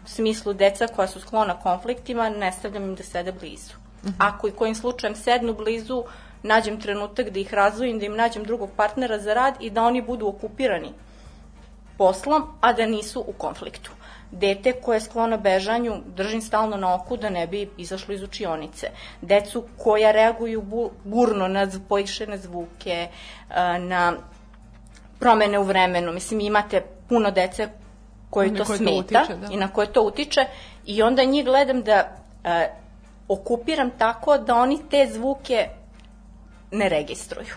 [0.05, 3.73] U smislu deca koja su sklona konfliktima, ne stavljam im da sede blizu.
[4.19, 6.03] Ako i kojim slučajem sednu blizu,
[6.43, 10.01] nađem trenutak da ih razvojim, da im nađem drugog partnera za rad i da oni
[10.01, 10.93] budu okupirani
[11.97, 13.91] poslom, a da nisu u konfliktu.
[14.31, 18.89] Dete koje je sklono bežanju držim stalno na oku da ne bi izašlo iz učionice.
[19.21, 23.07] Decu koja reaguju bu- burno na poišene zvuke,
[23.49, 24.13] a, na
[25.19, 26.13] promene u vremenu.
[26.13, 27.69] Mislim, imate puno dece
[28.29, 29.53] koje to koje to smeta utiče, da.
[29.53, 30.45] i na koje to utiče
[30.85, 32.65] i onda njih gledam da a,
[33.27, 35.67] okupiram tako da oni te zvuke
[36.71, 37.55] ne registruju.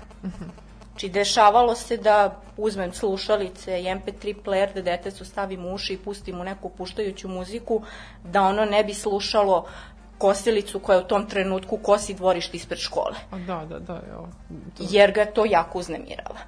[0.99, 5.99] Znači, dešavalo se da uzmem slušalice i MP3 player, da detecu stavim u uši i
[5.99, 7.83] pustim mu neku puštajuću muziku,
[8.25, 9.67] da ono ne bi slušalo
[10.19, 14.29] kosilicu koja u tom trenutku kosi dvorište ispred škole da, da, da, evo.
[14.77, 16.41] To, jer ga to jako uznemirava.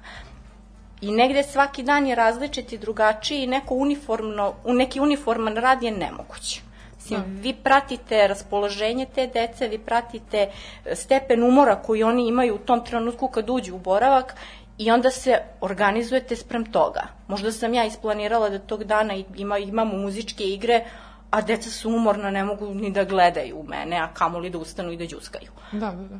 [1.01, 5.83] I negde svaki dan je različit i drugačiji i neko uniformno, u neki uniforman rad
[5.83, 6.61] je nemoguć.
[7.01, 10.49] Mislim, vi pratite raspoloženje te dece, vi pratite
[10.85, 14.35] e, stepen umora koji oni imaju u tom trenutku kad uđu u boravak
[14.77, 17.01] i onda se organizujete sprem toga.
[17.27, 20.85] Možda sam ja isplanirala da tog dana ima, imamo muzičke igre,
[21.29, 24.91] a deca su umorna, ne mogu ni da gledaju u mene, a kamoli da ustanu
[24.91, 26.19] i da đuskaju da, da, da.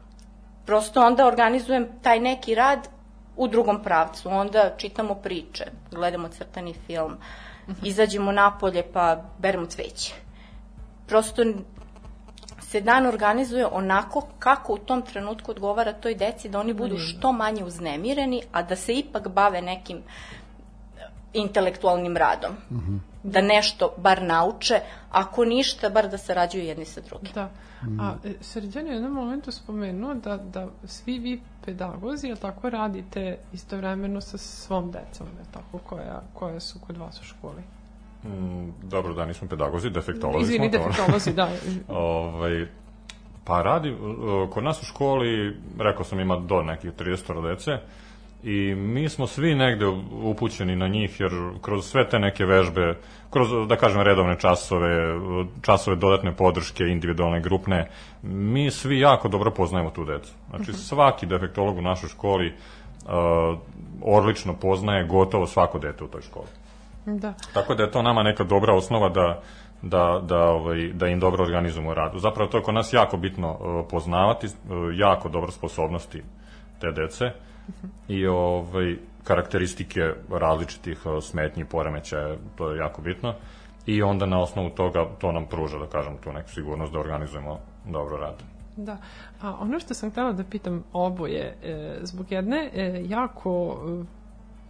[0.65, 2.87] prosto onda organizujem taj neki rad
[3.37, 4.29] u drugom pravcu.
[4.29, 7.17] Onda čitamo priče, gledamo crtani film,
[7.83, 10.13] izađemo napolje pa beremo cveće.
[11.11, 11.43] Prosto
[12.61, 17.31] se dan organizuje onako kako u tom trenutku odgovara toj deci da oni budu što
[17.31, 20.01] manje uznemireni, a da se ipak bave nekim e,
[21.33, 22.51] intelektualnim radom.
[23.23, 24.79] Da nešto bar nauče,
[25.11, 27.31] ako ništa, bar da sarađuju jedni sa drugim.
[27.33, 27.49] Da.
[27.99, 32.69] A e, Srđan je u jednom momentu spomenuo da, da svi vi pedagozi, jel tako,
[32.69, 37.63] radite istovremeno sa svom decom, jel tako, koja, koja su kod vas u školi.
[38.23, 40.79] Mm, dobro da nismo pedagozi, defektolozi Izvini, smo.
[40.79, 40.87] to.
[40.87, 41.49] defektolozi, da.
[41.87, 42.65] Ovaj,
[43.43, 47.77] pa radi, uh, kod nas u školi, rekao sam ima do nekih 30 dece,
[48.43, 49.85] i mi smo svi negde
[50.23, 51.31] upućeni na njih, jer
[51.61, 52.97] kroz sve te neke vežbe,
[53.29, 55.19] kroz, da kažem, redovne časove,
[55.61, 57.89] časove dodatne podrške, individualne, grupne,
[58.23, 60.31] mi svi jako dobro poznajemo tu decu.
[60.49, 62.53] Znači, svaki defektolog u našoj školi
[63.05, 63.11] uh,
[64.01, 66.47] odlično poznaje gotovo svako dete u toj školi.
[67.05, 67.33] Da.
[67.53, 69.41] Tako da je to nama neka dobra osnova da
[69.81, 72.11] da, da, ovaj, da im dobro organizujemo rad.
[72.15, 74.51] Zapravo to je kod nas jako bitno uh, poznavati, uh,
[74.93, 76.23] jako dobro sposobnosti
[76.79, 77.31] te dece
[78.07, 83.33] i ovaj, karakteristike različitih uh, smetnji, poremećaja, to je jako bitno.
[83.85, 87.59] I onda na osnovu toga to nam pruža, da kažem, tu neku sigurnost da organizujemo
[87.85, 88.43] dobro rad.
[88.77, 88.97] Da.
[89.41, 94.20] A ono što sam htela da pitam oboje, e, zbog jedne e, jako e,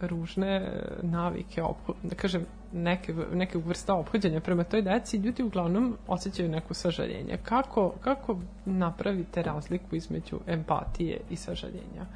[0.06, 0.70] ružne e,
[1.02, 6.74] navike, opho, da kažem, neke, neke vrsta ophođenja prema toj deci, ljudi uglavnom osjećaju neko
[6.74, 7.38] sažaljenje.
[7.42, 12.06] Kako, kako napravite razliku između empatije i sažaljenja?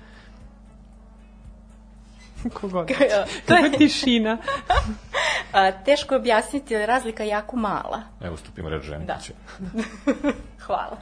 [2.61, 2.90] Kogod.
[3.46, 4.38] to je tišina.
[5.53, 8.03] A, teško je objasniti, ali razlika je jako mala.
[8.20, 9.07] Evo stupim red ženi.
[9.07, 9.18] Da.
[10.66, 10.96] Hvala.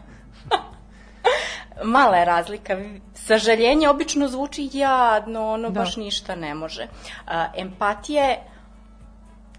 [1.82, 2.76] Mala je razlika.
[3.14, 5.80] Sažaljenje obično zvuči jadno, ono Da.
[5.80, 6.86] baš ništa ne može.
[7.26, 8.38] A, empatija je,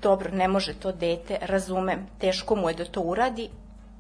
[0.02, 3.50] dobro, ne može to dete, razumem, teško mu je da to uradi,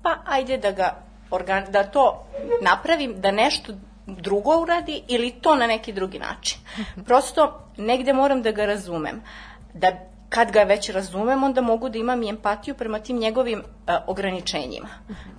[0.04, 0.96] pa ajde da ga
[1.32, 2.26] organ, da to
[2.62, 3.74] napravim, da nešto
[4.08, 6.60] drugo uradi ili to na neki drugi način.
[7.08, 9.22] Prosto negde moram da ga razumem.
[9.74, 9.92] Da
[10.30, 14.88] kad ga već razumem, onda mogu da imam i empatiju prema tim njegovim e, ograničenjima.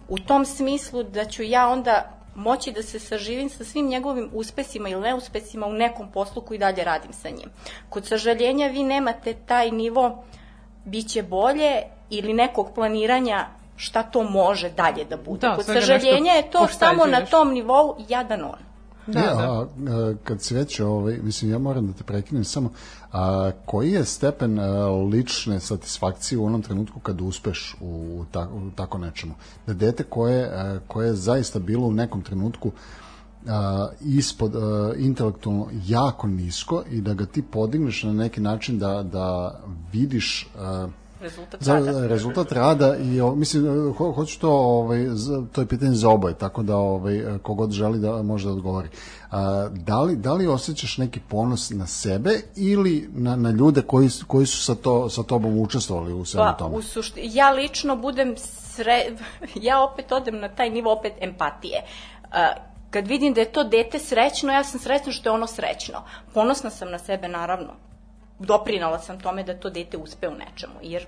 [0.08, 4.88] U tom smislu da ću ja onda moći da se saživim sa svim njegovim uspesima
[4.88, 7.51] ili neuspesima u nekom poslu koji dalje radim sa njim.
[7.88, 10.25] Kod sažaljenja vi nemate taj nivo
[10.85, 13.46] biće bolje ili nekog planiranja
[13.77, 15.49] šta to može dalje da bude.
[15.49, 18.66] Da, Kod sažaljenja je to samo na tom nivou jadan on.
[19.07, 19.42] Da, ja, da.
[19.42, 22.70] A, a, kad si već, ovaj, mislim, ja moram da te prekinem samo,
[23.16, 28.70] a, koji je stepen a, lične satisfakcije u onom trenutku kad uspeš u, ta, u
[28.70, 29.35] tako nečemu?
[29.66, 32.72] Da dete koje, a, koje je zaista bilo u nekom trenutku
[33.48, 39.02] a, ispod a, intelektualno jako nisko i da ga ti podigneš na neki način da,
[39.02, 39.61] da
[39.92, 40.88] vidiš a,
[41.20, 42.07] Rezultat za rada.
[42.07, 45.07] rezultat rada i mislim ho, hoću to ovaj
[45.52, 48.88] to je pitanje za oboje tako da ovaj kogod želi da može da odgovori.
[49.31, 54.09] A, da li da li osjećaš neki ponos na sebe ili na, na ljude koji
[54.26, 56.76] koji su sa to sa tobom učestvovali u svemu Pa, tome?
[56.76, 59.05] u sušti, ja lično budem sre...
[59.68, 61.83] ja opet odem na taj nivo opet empatije.
[62.33, 62.52] A,
[62.90, 66.02] kad vidim da je to dete srećno, ja sam srećna što je ono srećno.
[66.35, 67.72] Ponosna sam na sebe, naravno.
[68.38, 71.07] Doprinala sam tome da to dete uspe u nečemu, jer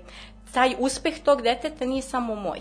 [0.53, 2.61] taj uspeh tog deteta nije samo moj.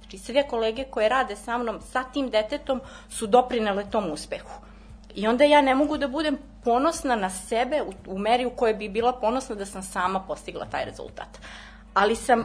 [0.00, 4.60] Znači, sve kolege koje rade sa mnom, sa tim detetom, su doprinele tom uspehu.
[5.14, 8.74] I onda ja ne mogu da budem ponosna na sebe u, u meri u kojoj
[8.74, 11.38] bi bila ponosna da sam sama postigla taj rezultat.
[11.94, 12.44] Ali sam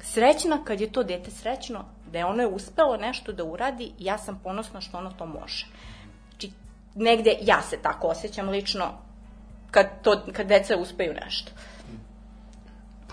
[0.00, 4.18] srećna kad je to dete srećno, da je ono je uspelo nešto da uradi ja
[4.18, 5.66] sam ponosna što ono to može.
[6.30, 6.52] Znači,
[6.94, 8.84] negde ja se tako osjećam lično
[9.70, 11.52] kad, to, kad deca uspeju nešto.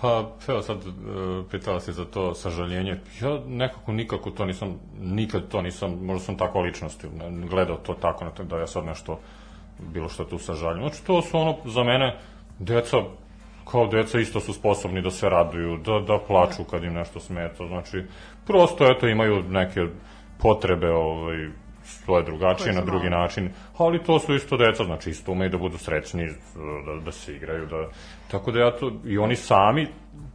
[0.02, 0.90] Pa, evo sad, e,
[1.52, 3.00] pitala si za to sažaljenje.
[3.22, 7.94] Ja nekako nikako to nisam, nikad to nisam, možda sam takva ličnost, ne- gledao to
[7.94, 9.20] tako, da ja sad nešto,
[9.80, 10.82] bilo što tu sažaljem.
[10.82, 12.18] Znači, to su ono, za mene,
[12.60, 12.98] deca,
[13.72, 17.68] kao deca isto su sposobni da se raduju, da, da plaču kad im nešto smeta.
[17.68, 18.04] Znači,
[18.48, 19.88] prosto, eto, imaju neke
[20.40, 21.50] potrebe, ovaj,
[22.08, 25.58] svoje drugačije, Koje na drugi način, ali to su isto deca, znači isto umeju da
[25.58, 26.28] budu srećni,
[26.86, 27.90] da, da se igraju, da,
[28.32, 29.88] tako da ja to, i oni sami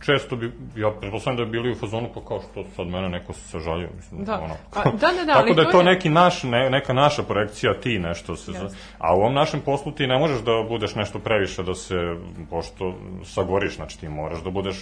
[0.05, 3.33] često bi, ja pretpostavljam da bi bili u fazonu, pa kao što sad mene neko
[3.33, 4.41] se sažalio, mislim, Da.
[4.41, 4.55] ono.
[4.75, 7.23] A, da, da, da, tako da je to to je- neki naš, ne, neka naša
[7.23, 10.95] projekcija, ti nešto se, za, a u ovom našem poslu ti ne možeš da budeš
[10.95, 11.95] nešto previše, da se,
[12.51, 14.77] pošto sagoriš, znači ti moraš da budeš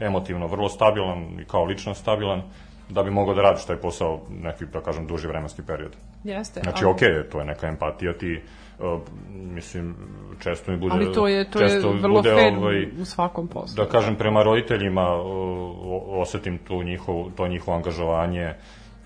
[0.00, 2.42] emotivno vrlo stabilan i kao lično stabilan,
[2.88, 5.96] da bi mogao da radiš taj posao neki, da kažem, duži vremenski period.
[6.24, 6.60] Jeste.
[6.60, 8.40] Znači, ali- okej, okay, to je neka empatija, ti,
[8.78, 9.00] uh,
[9.32, 9.94] mislim,
[10.42, 10.94] često mi bude...
[10.94, 13.84] Ali to je, to je vrlo bude, fair ovaj, u svakom poslu.
[13.84, 18.54] da kažem, prema roditeljima o, osetim tu njihovu, to njihovo angažovanje,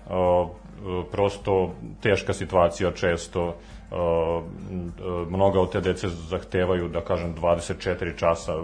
[0.09, 0.49] o,
[1.11, 3.53] prosto teška situacija često, m,
[5.29, 8.63] mnoga od te dece zahtevaju, da kažem, 24 časa o,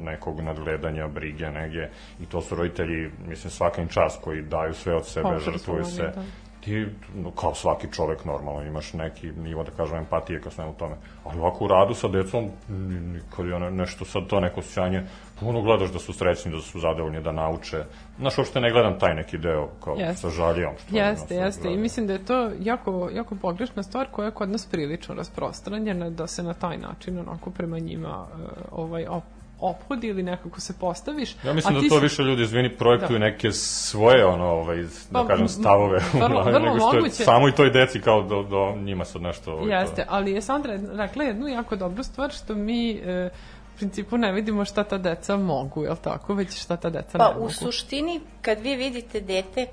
[0.00, 1.88] nekog nadgledanja, brige, nege,
[2.20, 5.84] i to su roditelji, mislim, svaka im čas koji daju sve od sebe, Požrtvovani, žrtvuju
[5.84, 6.02] se.
[6.02, 6.22] da.
[6.60, 10.96] Ti, no, kao svaki čovek normalno, imaš neki nivo, da kažem, empatije ka svemu tome.
[11.24, 15.02] Ali ovako u radu sa decom, ni- nikad je ne, nešto sad to neko osjećanje,
[15.36, 17.84] puno gledaš da su srećni, da su zadovoljni, da nauče.
[18.18, 20.16] Znaš, uopšte ne gledam taj neki deo, kao Jeste.
[20.16, 20.72] sa žaljom.
[20.78, 21.68] Što Jeste, ono, jeste.
[21.68, 26.10] I mislim da je to jako, jako pogrešna stvar koja je kod nas prilično rasprostranjena,
[26.10, 28.36] da se na taj način onako prema njima e,
[28.70, 29.24] ovaj, op,
[29.60, 31.36] ophodi ili nekako se postaviš.
[31.44, 33.24] Ja mislim A da to si- više ljudi, izvini, projektuju Da.
[33.24, 37.00] neke svoje, ono, ovaj, da Pa, kažem, stavove u vrlo- glavi, vrlo nego što je
[37.00, 37.24] moguće.
[37.24, 39.52] samo i toj deci kao do, do njima sad nešto...
[39.52, 43.30] Ovaj, Jeste, to- ali je Sandra rekla jednu jako dobru stvar što mi e,
[43.76, 46.34] principu ne vidimo šta ta deca mogu, je li tako?
[46.34, 47.46] Već šta ta deca Pa ne mogu.
[47.46, 49.66] u suštini, kad vi vidite dete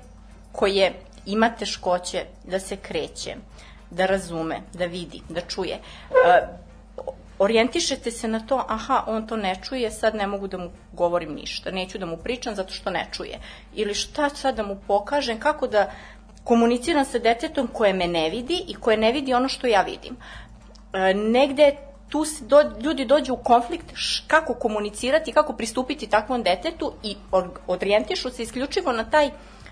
[0.52, 0.92] koje
[1.26, 3.36] ima teškoće da se kreće,
[3.90, 6.46] da razume, da vidi, da čuje, e,
[7.38, 11.34] orijentišete se na to, aha, on to ne čuje, sad ne mogu da mu govorim
[11.34, 13.38] ništa, neću da mu pričam zato što ne čuje.
[13.74, 15.90] Ili šta sad da mu pokažem, kako da
[16.44, 20.16] komuniciram sa detetom koje me ne vidi i koje ne vidi ono što ja vidim.
[20.92, 21.76] E, negde
[22.14, 27.16] tu se do, ljudi dođu u konflikt š, kako komunicirati, kako pristupiti takvom detetu i
[27.32, 29.30] or, orijentišu se isključivo na taj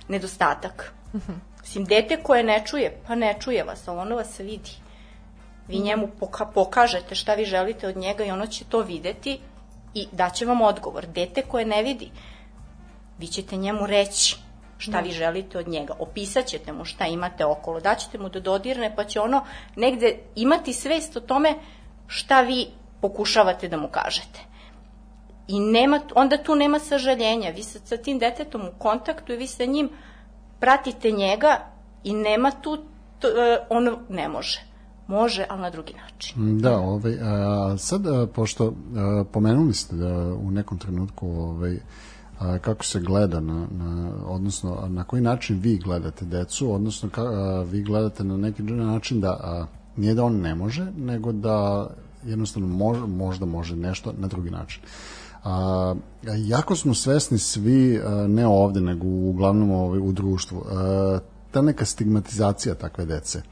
[0.09, 0.95] nedostatak.
[1.61, 4.71] Mislim, dete koje ne čuje, pa ne čuje vas, ali ono vas vidi.
[5.69, 9.39] Vi njemu poka pokažete šta vi želite od njega i ono će to videti
[9.95, 11.07] i daće vam odgovor.
[11.07, 12.11] Dete koje ne vidi,
[13.19, 14.37] vi ćete njemu reći
[14.79, 15.95] šta vi želite od njega.
[15.99, 19.45] Opisat ćete mu šta imate okolo, daćete mu da dodirne, pa će ono
[19.77, 21.55] negde imati svest o tome
[22.13, 22.67] šta vi
[23.01, 24.41] pokušavate da mu kažete.
[25.49, 27.51] I nema, onda tu nema sažaljenja.
[27.51, 29.89] Vi sa, sa tim detetom u kontaktu i vi sa njim
[30.61, 31.57] pratite njega
[32.05, 32.79] i nema tu,
[33.19, 34.61] to, e, ono ne može.
[35.07, 36.59] Može, ali na drugi način.
[36.59, 41.77] Da, ovaj, a, sad, a, pošto a, pomenuli ste da u nekom trenutku ovaj,
[42.39, 47.23] a, kako se gleda na, na, odnosno na koji način vi gledate decu, odnosno ka,
[47.23, 49.67] a, vi gledate na neki način da a,
[49.97, 51.89] nije da on ne može, nego da
[52.27, 54.83] jednostavno mož, možda može nešto na drugi način.
[55.45, 55.95] A,
[56.37, 61.19] jako smo svesni svi, ne ovde, nego uglavnom ovaj, u društvu, a,
[61.51, 63.43] ta neka stigmatizacija takve dece.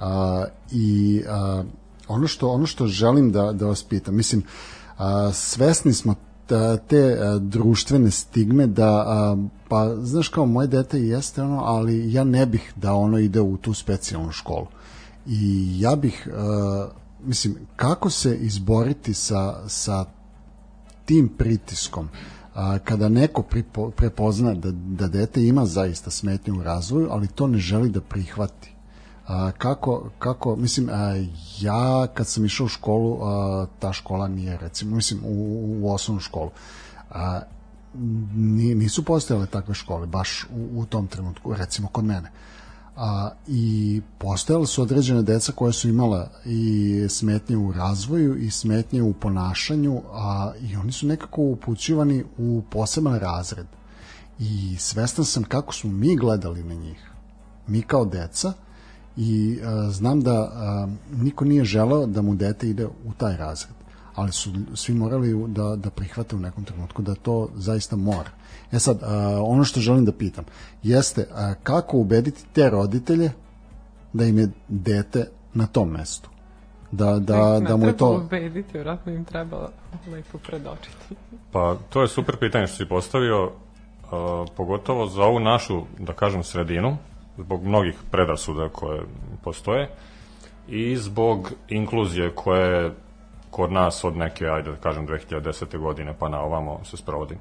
[0.00, 1.62] A, I a,
[2.08, 4.42] ono što ono što želim da da vas pitam, mislim
[4.98, 6.14] a, svesni smo
[6.88, 9.06] te društvene stigme da
[9.68, 13.56] pa znaš kao moje dete jeste ono, ali ja ne bih da ono ide u
[13.56, 14.66] tu specijalnu školu.
[15.26, 16.88] I ja bih a,
[17.24, 20.04] mislim kako se izboriti sa sa
[21.04, 22.08] tim pritiskom
[22.54, 27.46] a, kada neko pripo, prepozna da, da dete ima zaista smetnju u razvoju, ali to
[27.46, 28.72] ne želi da prihvati
[29.26, 31.26] a, kako, kako, mislim, a,
[31.60, 36.20] ja kad sam išao u školu, a, ta škola nije, recimo, mislim, u, u osnovnu
[36.20, 36.50] školu,
[37.10, 37.40] a,
[38.34, 42.28] ni, nisu postojale takve škole, baš u, u tom trenutku, recimo kod mene.
[42.28, 42.51] A,
[43.46, 49.12] I postojale su određene deca koje su imala i smetnje u razvoju i smetnje u
[49.12, 53.66] ponašanju, a, i oni su nekako upućivani u poseban razred.
[54.38, 57.10] I svestan sam kako smo mi gledali na njih.
[57.66, 58.52] Mi kao deca,
[59.16, 63.82] i a, znam da a, niko nije želeo da mu dete ide u taj razred
[64.14, 68.30] ali su svi morali da, da prihvate u nekom trenutku da to zaista mora.
[68.72, 70.44] E sad, a, ono što želim da pitam
[70.82, 73.30] jeste a, kako ubediti te roditelje
[74.12, 76.30] da im je dete na tom mestu?
[76.90, 78.24] Da, da, ne da mu je treba to...
[78.24, 79.68] ubediti, vjerojatno im treba
[80.12, 81.14] lepo predočiti.
[81.52, 83.50] Pa to je super pitanje što si postavio, uh,
[84.56, 86.96] pogotovo za ovu našu, da kažem, sredinu,
[87.38, 89.02] zbog mnogih predrasuda koje
[89.44, 89.88] postoje
[90.68, 92.92] i zbog inkluzije koja je
[93.50, 95.78] kod nas od neke, ajde da kažem, 2010.
[95.78, 97.36] godine pa na ovamo se sprovodi.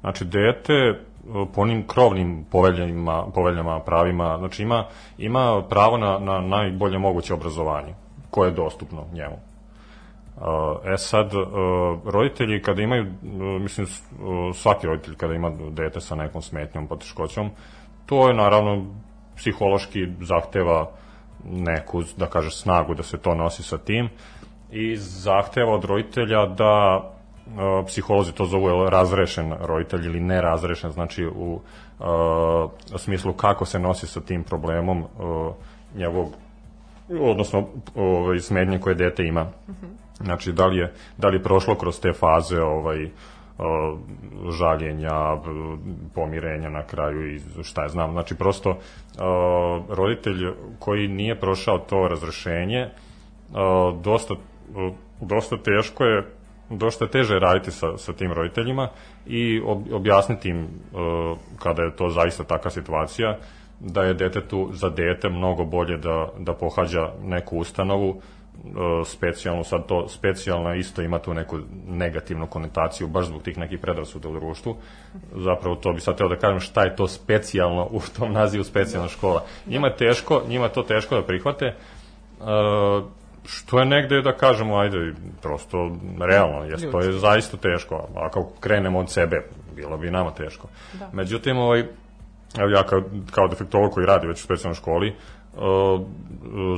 [0.00, 4.84] Znači, dete uh, po onim krovnim poveljama, poveljama, pravima, znači ima,
[5.18, 7.94] ima pravo na, na najbolje moguće obrazovanje
[8.30, 9.36] koje je dostupno njemu.
[10.84, 11.44] E sad, uh,
[12.04, 13.86] roditelji kada imaju, uh, mislim,
[14.54, 17.50] svaki roditelj kada ima dete sa nekom smetnjom, poteškoćom,
[18.06, 18.84] to je naravno
[19.36, 20.90] psihološki zahteva
[21.44, 24.08] neku, da kažeš, snagu da se to nosi sa tim
[24.70, 27.13] i zahteva od roditelja da
[27.86, 31.60] psiholozi to zovu razrešen roditelj ili nerazrešen, znači u
[31.98, 35.54] uh, smislu kako se nosi sa tim problemom uh,
[35.94, 36.28] njegovog
[37.20, 39.46] odnosno ovaj smetnje koje dete ima.
[40.20, 43.08] Znači da li je da li je prošlo kroz te faze ovaj
[44.58, 45.36] žaljenja,
[46.14, 48.12] pomirenja na kraju i šta je znam.
[48.12, 48.78] Znači prosto
[49.88, 50.46] roditelj
[50.78, 52.88] koji nije prošao to razrešenje
[54.02, 54.34] dosta
[55.20, 56.24] dosta teško je
[56.70, 58.88] dosta teže raditi sa, sa tim roditeljima
[59.26, 63.38] i ob, objasniti im o, kada je to zaista takva situacija
[63.80, 68.20] da je detetu za dete mnogo bolje da, da pohađa neku ustanovu
[68.64, 68.70] e,
[69.04, 71.58] specijalno, sad to specijalna isto ima tu neku
[71.88, 74.76] negativnu konotaciju baš zbog tih nekih predrasuda u društvu.
[75.32, 79.08] Zapravo to bi sad teo da kažem šta je to specijalno u tom nazivu specijalna
[79.08, 79.44] škola.
[79.66, 81.74] Njima teško, njima to teško da prihvate.
[83.44, 85.90] E, što je negde da kažemo, ajde, prosto
[86.20, 88.08] realno, jest, to je zaista teško.
[88.14, 90.68] Ako krenemo od sebe, bilo bi nama teško.
[90.92, 91.10] Da.
[91.12, 91.80] Međutim, ovaj,
[92.58, 95.14] evo ja kao, kao defektolog koji radi već u specijalnoj školi,
[95.56, 95.60] uh,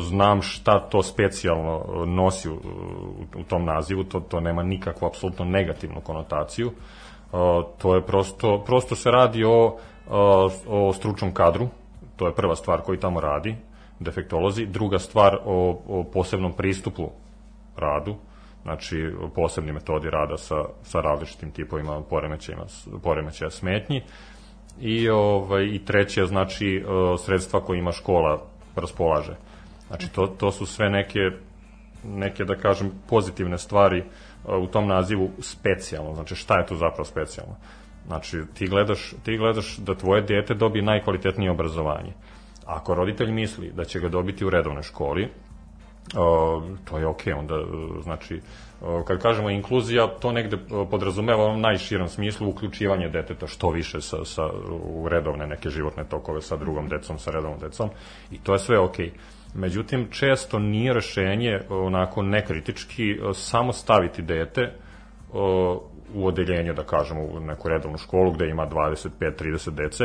[0.01, 2.55] znam šta to specijalno nosi u,
[3.37, 6.67] u tom nazivu, to, to nema nikakvu apsolutno negativnu konotaciju.
[6.67, 7.41] Uh,
[7.79, 11.69] to je prosto, prosto se radi o, uh, o stručnom kadru,
[12.17, 13.57] to je prva stvar koji tamo radi,
[14.01, 14.67] defektolozi.
[14.67, 17.11] Druga stvar o, o posebnom pristupu
[17.77, 18.17] radu,
[18.63, 22.59] znači posebni metodi rada sa, sa različitim tipovima poremećaja,
[23.03, 24.03] poremećaja smetnji
[24.81, 26.83] i ovaj i treće znači e,
[27.19, 28.43] sredstva koje ima škola
[28.77, 29.37] raspolaže.
[29.87, 31.31] Znači to to su sve neke
[32.05, 34.05] neke, da kažem, pozitivne stvari
[34.45, 36.15] a, u tom nazivu specijalno.
[36.15, 37.57] Znači, šta je tu zapravo specijalno?
[38.07, 42.13] Znači, ti gledaš, ti gledaš da tvoje dete dobije najkvalitetnije obrazovanje.
[42.67, 45.29] Ako roditelj misli da će ga dobiti u redovnoj školi,
[46.85, 48.41] to je okej, okay, onda, e, znači,
[49.07, 50.57] kad kažemo inkluzija, to negde
[50.91, 56.43] podrazumeva u najširom smislu uključivanje deteta što više sa, sa, u redovne neke životne tokove
[56.43, 57.91] sa drugom decom, sa redovnom decom,
[58.31, 59.07] i to je sve okej.
[59.07, 59.13] Okay.
[59.55, 64.73] Međutim, često nije rešenje onako nekritički o, samo staviti dete
[65.33, 65.83] o,
[66.15, 70.05] u odeljenje, da kažemo, u neku redovnu školu gde ima 25-30 dece,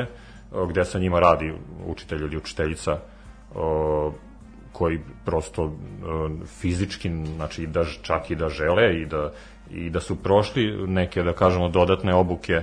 [0.69, 1.53] gde sa njima radi
[1.85, 2.99] učitelj ili učiteljica
[4.71, 5.71] koji prosto
[6.45, 9.31] fizički, znači da čak i da žele i da
[9.71, 12.61] i da su prošli neke da kažemo dodatne obuke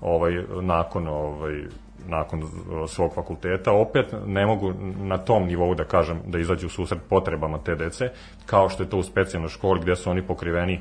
[0.00, 0.32] ovaj
[0.62, 1.64] nakon ovaj
[2.08, 2.42] nakon
[2.88, 7.58] svog fakulteta opet ne mogu na tom nivou da kažem da izađu u susret potrebama
[7.58, 8.10] te dece
[8.46, 10.80] kao što je to u specijalnoj školi gde su oni pokriveni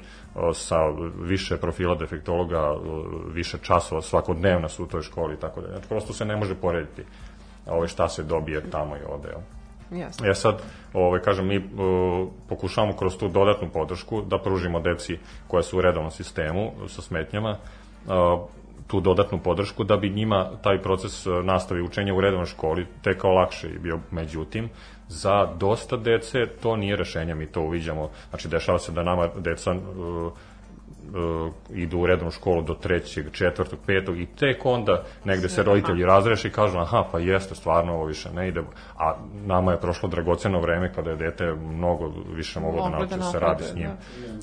[0.53, 0.75] sa
[1.21, 2.75] više profila defektologa
[3.33, 6.55] više časova svakodnevno su u toj školi i tako da znači prosto se ne može
[6.55, 7.03] porediti
[7.67, 9.39] ovaj šta se dobije tamo i ovde jel?
[9.91, 10.27] Jasno.
[10.27, 10.61] Ja sad,
[10.93, 11.63] ovaj, kažem, mi uh,
[12.49, 15.17] pokušavamo kroz tu dodatnu podršku da pružimo deci
[15.47, 17.57] koja su u redovnom sistemu sa smetnjama
[18.89, 23.67] tu dodatnu podršku da bi njima taj proces nastave učenja u redovnoj školi tekao lakše
[23.67, 24.69] i bio međutim.
[25.07, 28.09] Za dosta dece to nije rešenje mi to uviđamo.
[28.29, 30.31] Znači dešava se da nama deca uh,
[31.69, 36.47] idu u redovnu školu do trećeg, četvrtog, petog i tek onda negde se roditelji razreši
[36.47, 38.61] i kažu aha pa jeste stvarno ovo više ne ide
[38.97, 43.15] a nama je prošlo dragoceno vreme kada je dete mnogo više moglo da da nauči
[43.17, 43.89] da se radi s njim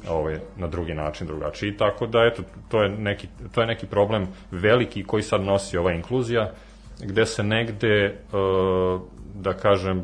[0.09, 1.76] ovaj, na drugi način drugačiji.
[1.76, 5.92] Tako da eto to je neki, to je neki problem veliki koji sad nosi ova
[5.92, 6.52] inkluzija
[7.00, 9.00] gde se negde uh,
[9.34, 10.02] da kažem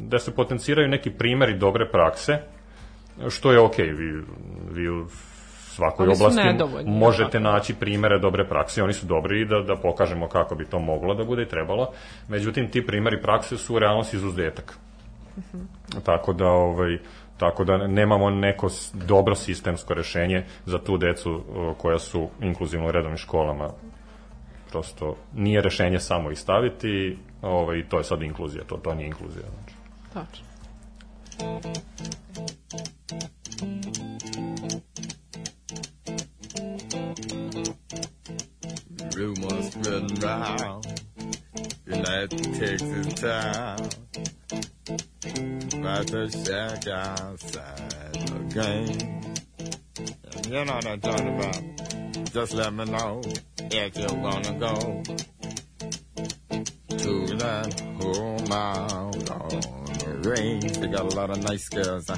[0.00, 2.38] da se potenciraju neki primeri dobre prakse
[3.28, 3.96] što je okej, okay.
[3.96, 4.22] vi,
[4.70, 5.06] vi u
[5.76, 7.52] svakoj oblasti nedovoljni, možete da.
[7.52, 11.14] naći primere dobre prakse, oni su dobri i da, da pokažemo kako bi to moglo
[11.14, 11.92] da bude i trebalo.
[12.28, 14.78] Međutim, ti primeri prakse su u realnosti izuzetak.
[16.04, 16.98] Tako da, ovaj,
[17.38, 21.42] tako da nemamo neko dobro sistemsko rešenje za tu decu
[21.78, 23.70] koja su inkluzivno u redovnim školama.
[24.70, 29.44] Prosto nije rešenje samo ih staviti, ovaj, to je sad inkluzija, to, to nije inkluzija.
[29.46, 29.76] Znači.
[30.14, 30.46] Tačno.
[39.16, 40.86] Rumors spreading round
[41.86, 43.88] United Texas town
[45.72, 49.22] about the shack outside the game.
[50.44, 51.62] You know what I'm talking about.
[52.30, 53.22] Just let me know
[53.58, 55.02] if you wanna go
[56.98, 59.48] to that home out on
[59.96, 60.76] the range.
[60.76, 62.10] They got a lot of nice girls.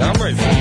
[0.00, 0.57] I'm racing.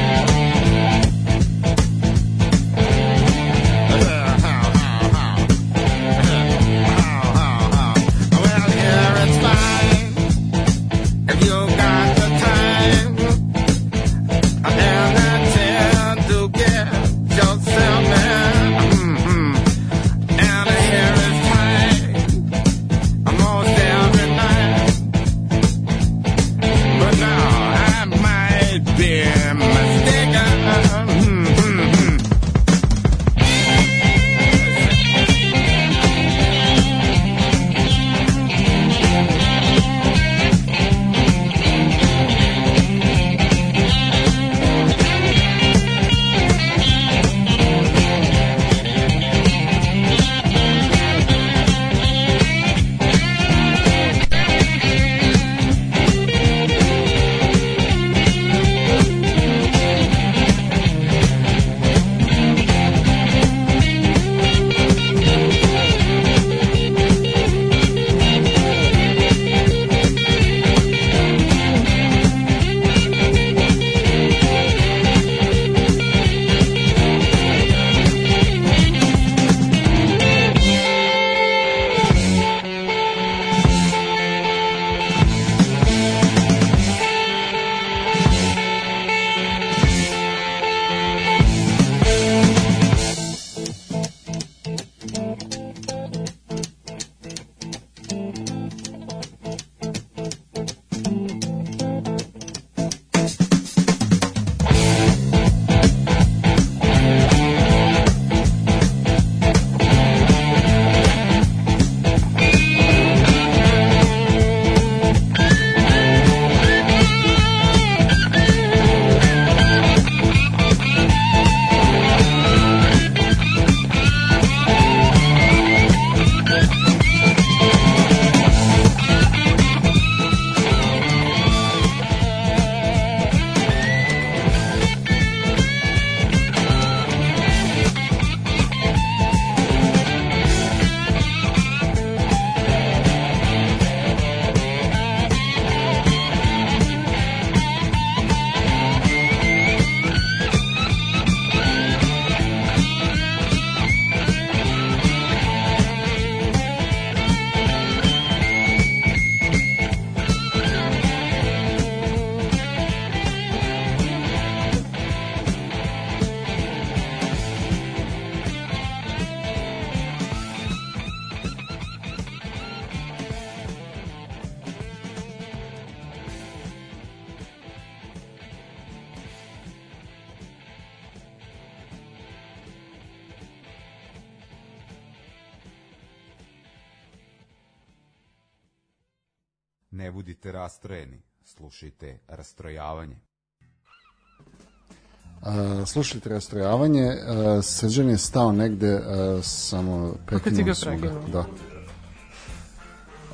[195.88, 199.02] Slušajte rastrojavanje, uh, Srđan je stao negde, uh,
[199.44, 200.98] samo Kako ti ga prekinuo smo ga.
[200.98, 201.28] prekinuo?
[201.32, 201.46] Da.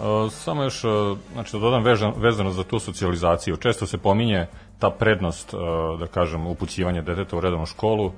[0.03, 3.57] Uh, samo još, uh, znači da dodam vežan, vezano za tu socijalizaciju.
[3.57, 4.47] Često se pominje
[4.79, 5.59] ta prednost, uh,
[5.99, 8.13] da kažem, upućivanja deteta u redovnu školu, uh,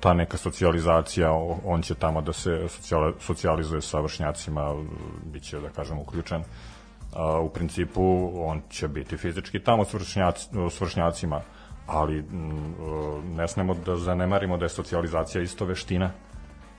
[0.00, 1.32] ta neka socijalizacija,
[1.64, 4.74] on će tamo da se socijal, socijalizuje sa vršnjacima,
[5.24, 6.40] bit će, da kažem, uključen.
[6.40, 11.40] Uh, u principu, on će biti fizički tamo s, vršnjac, s vršnjacima,
[11.86, 16.10] ali mm, uh, ne smemo da zanemarimo da je socijalizacija isto veština.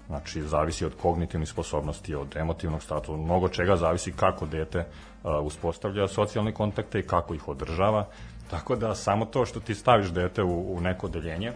[0.08, 4.86] Znači, zavisi od kognitivnih sposobnosti, od emotivnog statusa, mnogo čega zavisi kako dete
[5.24, 8.08] a, uspostavlja socijalne kontakte i kako ih održava.
[8.49, 11.51] Tako da samo to što ti staviš dete u, u neko odeljenje,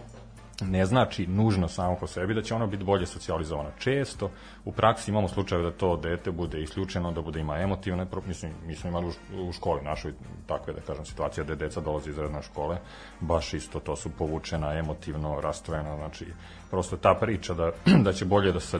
[0.68, 3.70] ne znači nužno samo po sebi da će ono biti bolje socijalizovano.
[3.78, 4.30] Često
[4.64, 8.74] u praksi imamo slučajeve da to dete bude isključeno, da bude ima emotivne, mislim, mi
[8.74, 9.06] smo imali
[9.48, 10.12] u, školi našoj
[10.46, 12.78] takve, da kažem, situacije da deca dolaze iz redne škole,
[13.20, 16.26] baš isto to su povučena, emotivno, rastrojena, znači
[16.70, 17.70] prosto ta priča da,
[18.04, 18.78] da će bolje da se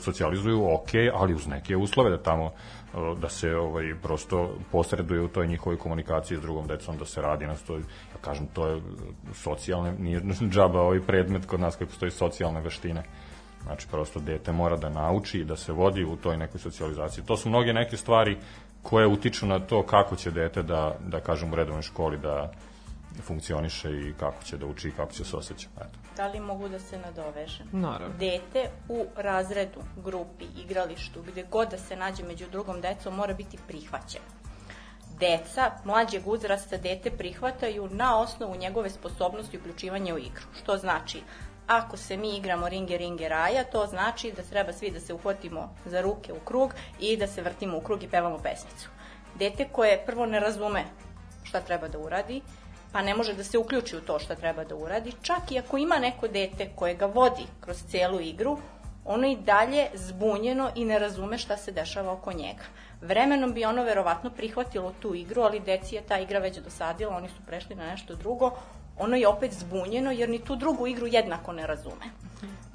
[0.00, 2.52] socijalizuju, ok, ali uz neke uslove da tamo
[3.20, 7.46] da se ovaj prosto posreduje u toj njihovoj komunikaciji s drugom decom, da se radi
[7.46, 8.80] na to, ja kažem, to je
[9.34, 10.20] socijalne, nije
[10.54, 13.02] džaba ovaj predmet kod nas kako postoji socijalne veštine.
[13.62, 17.24] Znači, prosto dete mora da nauči da se vodi u toj nekoj socijalizaciji.
[17.24, 18.36] To su mnoge neke stvari
[18.82, 22.52] koje utiču na to kako će dete da, da kažem, u redovnoj školi da
[23.22, 25.68] funkcioniše i kako će da uči i kako će se osjeća.
[25.76, 25.98] Eto.
[26.16, 27.68] Da li mogu da se nadovežem?
[27.72, 28.16] Naravno.
[28.18, 33.58] Dete u razredu, grupi, igralištu, gde god da se nađe među drugom decom, mora biti
[33.68, 34.24] prihvaćeno.
[35.18, 40.44] Deca, mlađeg uzrasta dete prihvataju na osnovu njegove sposobnosti uključivanja u igru.
[40.62, 41.22] Što znači,
[41.66, 45.74] ako se mi igramo ringe ringe raja, to znači da treba svi da se uhvatimo
[45.84, 48.88] za ruke u krug i da se vrtimo u krug i pevamo pesmicu.
[49.38, 50.84] Dete koje prvo ne razume
[51.42, 52.42] šta treba da uradi,
[52.96, 55.76] pa ne može da se uključi u to šta treba da uradi, čak i ako
[55.76, 58.58] ima neko dete koje ga vodi kroz celu igru,
[59.04, 62.64] ono i dalje zbunjeno i ne razume šta se dešava oko njega.
[63.00, 67.28] Vremenom bi ono verovatno prihvatilo tu igru, ali deci je ta igra već dosadila, oni
[67.28, 68.50] su prešli na nešto drugo,
[68.98, 72.06] ono je opet zbunjeno jer ni tu drugu igru jednako ne razume.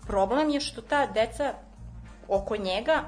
[0.07, 1.53] Problem je što ta deca
[2.27, 3.03] oko njega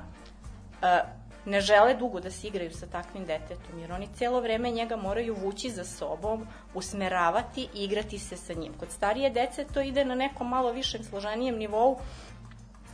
[0.82, 1.04] e,
[1.46, 5.36] ne žele dugo da se igraju sa takvim detetom, jer oni cijelo vreme njega moraju
[5.36, 8.74] vući za sobom, usmeravati i igrati se sa njim.
[8.80, 11.98] Kod starije dece to ide na nekom malo višem složenijem nivou,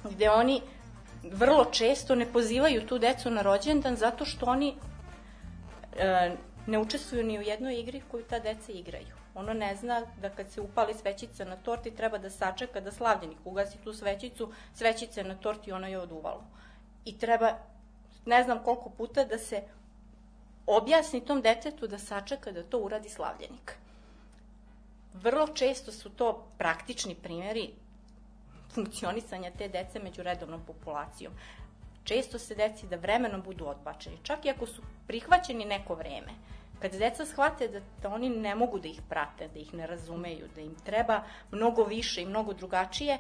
[0.04, 0.62] gde oni
[1.24, 4.76] vrlo često ne pozivaju tu decu na rođendan zato što oni
[5.98, 6.36] e,
[6.68, 9.20] ne učestvuju ni u jednoj igri koju ta deca igraju.
[9.36, 13.38] Ono ne zna da kad se upali svećica na torti treba da sačeka da slavljenik
[13.46, 16.44] ugasi tu svećicu, svećica je na torti ona je oduvalo.
[17.06, 17.58] I treba
[18.26, 19.64] ne znam koliko puta da se
[20.68, 23.78] objasni tom detetu da sačeka da to uradi slavljenik.
[25.14, 27.70] Vrlo često su to praktični primjeri
[28.74, 31.34] funkcionisanja te dece među redovnom populacijom.
[32.04, 36.34] Često se deci da vremenom budu odbačeni, čak i ako su prihvaćeni neko vreme.
[36.82, 40.48] Kad deca shvate da, da oni ne mogu da ih prate, da ih ne razumeju,
[40.56, 43.18] da im treba mnogo više i mnogo drugačije,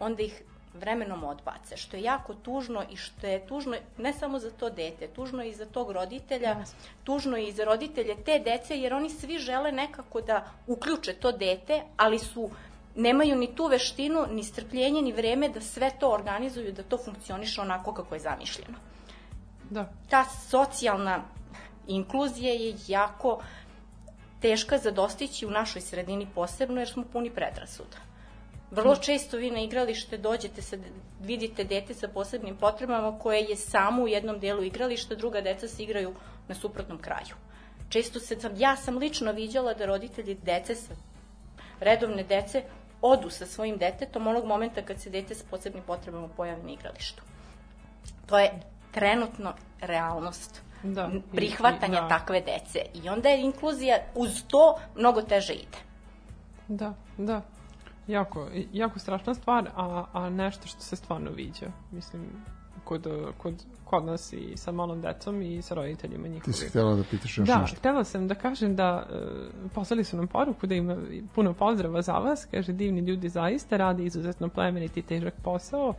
[0.00, 0.42] onda ih
[0.74, 5.08] vremenom odbace, što je jako tužno i što je tužno ne samo za to dete,
[5.08, 6.56] tužno je i za tog roditelja,
[7.04, 11.32] tužno je i za roditelje te dece, jer oni svi žele nekako da uključe to
[11.32, 12.50] dete, ali su
[12.96, 17.60] nemaju ni tu veštinu, ni strpljenje, ni vreme da sve to organizuju, da to funkcioniše
[17.60, 18.78] onako kako je zamišljeno.
[19.70, 19.88] Da.
[20.08, 21.22] Ta socijalna
[21.86, 23.42] inkluzija je jako
[24.40, 28.13] teška za dostići u našoj sredini posebno, jer smo puni predrasuda.
[28.70, 30.76] Vrlo često vi na igralište dođete, sa,
[31.20, 35.82] vidite dete sa posebnim potrebama koje je samo u jednom delu igrališta, druga deca se
[35.82, 36.14] igraju
[36.48, 37.34] na suprotnom kraju.
[37.88, 40.94] Često se, ja sam lično viđala da roditelji dece sa
[41.80, 42.62] redovne dece
[43.02, 47.22] odu sa svojim detetom onog momenta kad se dete sa posebnim potrebama pojavi na igralištu.
[48.26, 48.60] To je
[48.92, 51.10] trenutno realnost Da.
[51.32, 52.08] prihvatanja i- da.
[52.08, 52.78] takve dece.
[52.94, 55.78] I onda je inkluzija uz to mnogo teže ide.
[56.68, 57.42] Da, da.
[58.06, 61.66] Jako, jako strašna stvar, a, a nešto što se stvarno viđa.
[61.92, 62.22] Mislim,
[62.84, 63.06] kod,
[63.38, 66.68] kod, kod nas i sa malom decom i sa roditeljima Ti si njihovim.
[66.68, 67.76] htjela da pitaš još Da, nešto.
[67.76, 69.14] htela sam da kažem da e,
[69.74, 70.96] poslali su nam poruku da ima
[71.34, 75.94] puno pozdrava za vas, kaže divni ljudi zaista rade izuzetno plemeniti i težak posao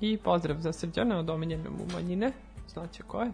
[0.00, 2.32] i pozdrav za srđana od omiljenom u manjine,
[2.68, 3.30] znaće ko je,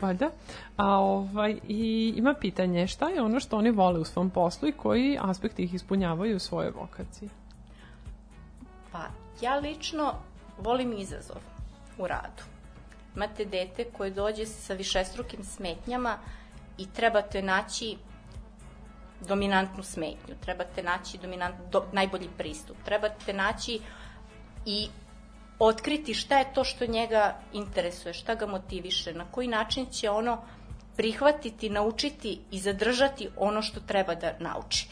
[0.00, 0.30] valjda.
[0.76, 4.72] A ovaj, i ima pitanje šta je ono što oni vole u svom poslu i
[4.72, 7.28] koji aspekti ih ispunjavaju u svojoj vokaciji?
[8.92, 9.08] Pa,
[9.40, 10.14] ja lično
[10.58, 11.40] volim izazov
[11.98, 12.42] u radu.
[13.16, 16.18] Imate dete koje dođe sa višestrukim smetnjama
[16.78, 17.96] i trebate naći
[19.20, 23.80] dominantnu smetnju, trebate naći dominant, do, najbolji pristup, trebate naći
[24.66, 24.88] i
[25.58, 30.42] otkriti šta je to što njega interesuje, šta ga motiviše, na koji način će ono
[30.96, 34.88] prihvatiti, naučiti i zadržati ono što treba da nauči.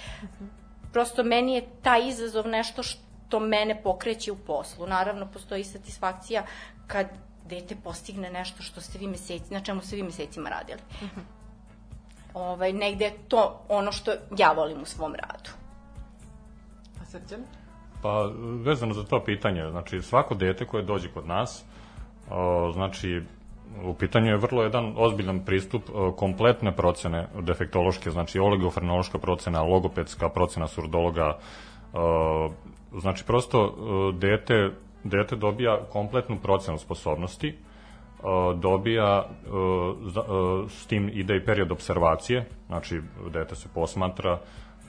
[0.92, 4.86] Prosto meni je taj izazov nešto što mene pokreće u poslu.
[4.86, 6.42] Naravno, postoji satisfakcija
[6.86, 7.06] kad
[7.46, 10.80] dete postigne nešto što ste vi meseci, na čemu ste vi mesecima radili.
[12.34, 15.50] Ovaj, negde je to ono što ja volim u svom radu.
[17.02, 17.40] A Srđan?
[18.02, 18.30] Pa,
[18.64, 21.64] vezano za to pitanje, znači svako dete koje dođe kod nas,
[22.30, 23.22] o, znači
[23.84, 30.28] u pitanju je vrlo jedan ozbiljan pristup o, kompletne procene defektološke, znači oligofrenološka procena, logopedska
[30.28, 31.38] procena surdologa,
[32.98, 34.70] znači prosto o, dete,
[35.04, 37.58] dete dobija kompletnu procenu sposobnosti,
[38.22, 43.00] o, dobija, o, s tim ide i period observacije, znači
[43.32, 44.38] dete se posmatra,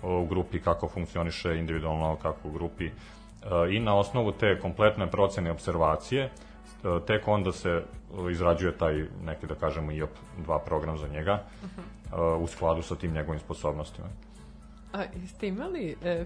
[0.04, 2.92] u grupi kako funkcioniše individualno, kako u grupi e,
[3.72, 6.30] i na osnovu te kompletne procene observacije e,
[7.08, 7.84] tek onda se e,
[8.32, 10.10] izrađuje taj neki da kažemo IOP
[10.48, 11.44] 2 program za njega
[12.40, 14.08] u skladu sa tim njegovim sposobnostima.
[14.94, 16.26] A jeste imali e,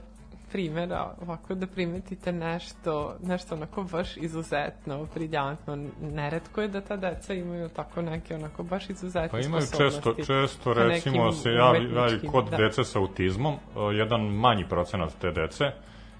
[0.55, 5.77] primjera ovako da primetite nešto, nešto onako baš izuzetno, briljantno.
[6.01, 10.73] Neretko je da ta deca imaju tako neke onako baš izuzetne Pa imaju često, često
[10.73, 12.57] recimo se javi, javi kod da.
[12.57, 15.65] dece sa autizmom, e, jedan manji procenat te dece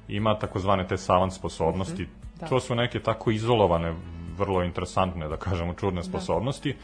[0.07, 2.07] ima takozvane te savant sposobnosti.
[2.39, 2.47] da.
[2.47, 3.95] To su neke tako izolovane,
[4.37, 6.75] vrlo interesantne, da kažemo, čudne sposobnosti,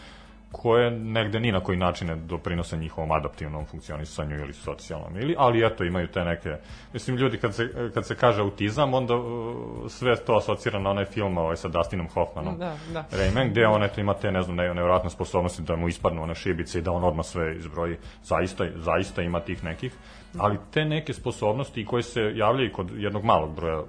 [0.52, 5.66] koje negde ni na koji način ne doprinose njihovom adaptivnom funkcionisanju ili socijalnom ili ali
[5.66, 6.56] eto imaju te neke
[6.94, 9.56] mislim ljudi kad se kad se kaže autizam onda uh,
[9.88, 13.06] sve to asocira na onaj film ovaj sa Dustinom Hoffmanom Da, da.
[13.12, 16.36] Rayman, gde on eto ima te, ne znam, ne, nevjerojatne sposobnosti da mu ispadnu one
[16.36, 17.98] šibice i da on odmah sve izbroji.
[18.24, 19.94] Zaista, zaista ima tih nekih.
[20.38, 23.84] Ali te neke sposobnosti koje se javljaju kod jednog malog broja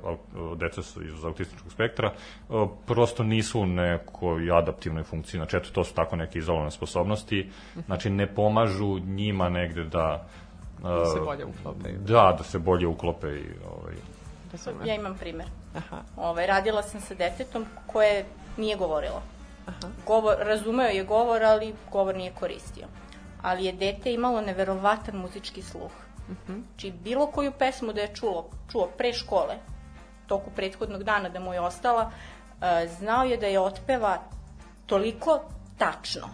[0.57, 2.12] dece iz autističkog spektra,
[2.51, 2.53] e,
[2.86, 5.38] prosto nisu u nekoj adaptivnoj funkciji.
[5.38, 7.51] Znači, eto, to su tako neke izolovane sposobnosti.
[7.86, 10.26] Znači, ne pomažu njima negde da...
[10.82, 11.93] Da se e, bolje uklope.
[11.93, 13.47] Da, da se bolje uklope i
[13.78, 13.95] ovaj,
[14.53, 14.86] Razumem.
[14.86, 15.47] Ja imam primer.
[15.76, 16.03] Aha.
[16.16, 18.24] Ovaj, radila sam sa detetom koje
[18.57, 19.22] nije govorilo.
[20.07, 22.86] Govor, razumeo je govor, ali govor nije koristio.
[23.43, 25.90] Ali je dete imalo neverovatan muzički sluh.
[26.47, 29.57] Znači, bilo koju pesmu da je čulo, čuo pre škole,
[30.27, 34.23] toku prethodnog dana da mu je ostala, e, znao je da je otpeva
[34.87, 35.41] toliko
[35.79, 36.29] tačno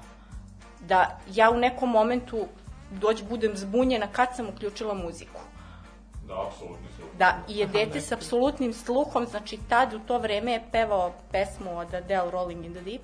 [0.80, 2.46] da ja u nekom momentu
[2.90, 5.40] dođe budem zbunjena kad sam uključila muziku.
[6.26, 10.52] Da, apsolutno se Da, i je dete s apsolutnim sluhom, znači tad u to vreme
[10.52, 13.02] je pevao pesmu od Adele Rolling in the Deep.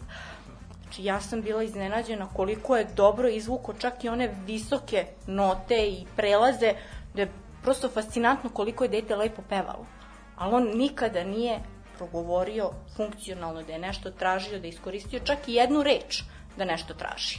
[0.94, 6.06] Znači ja sam bila iznenađena koliko je dobro izvuko čak i one visoke note i
[6.16, 6.74] prelaze,
[7.14, 7.32] da je
[7.62, 9.86] prosto fascinantno koliko je dete lepo pevalo.
[10.36, 11.58] Ali on nikada nije
[11.96, 16.22] progovorio funkcionalno da je nešto tražio, da je iskoristio čak i jednu reč
[16.56, 17.38] da nešto traži.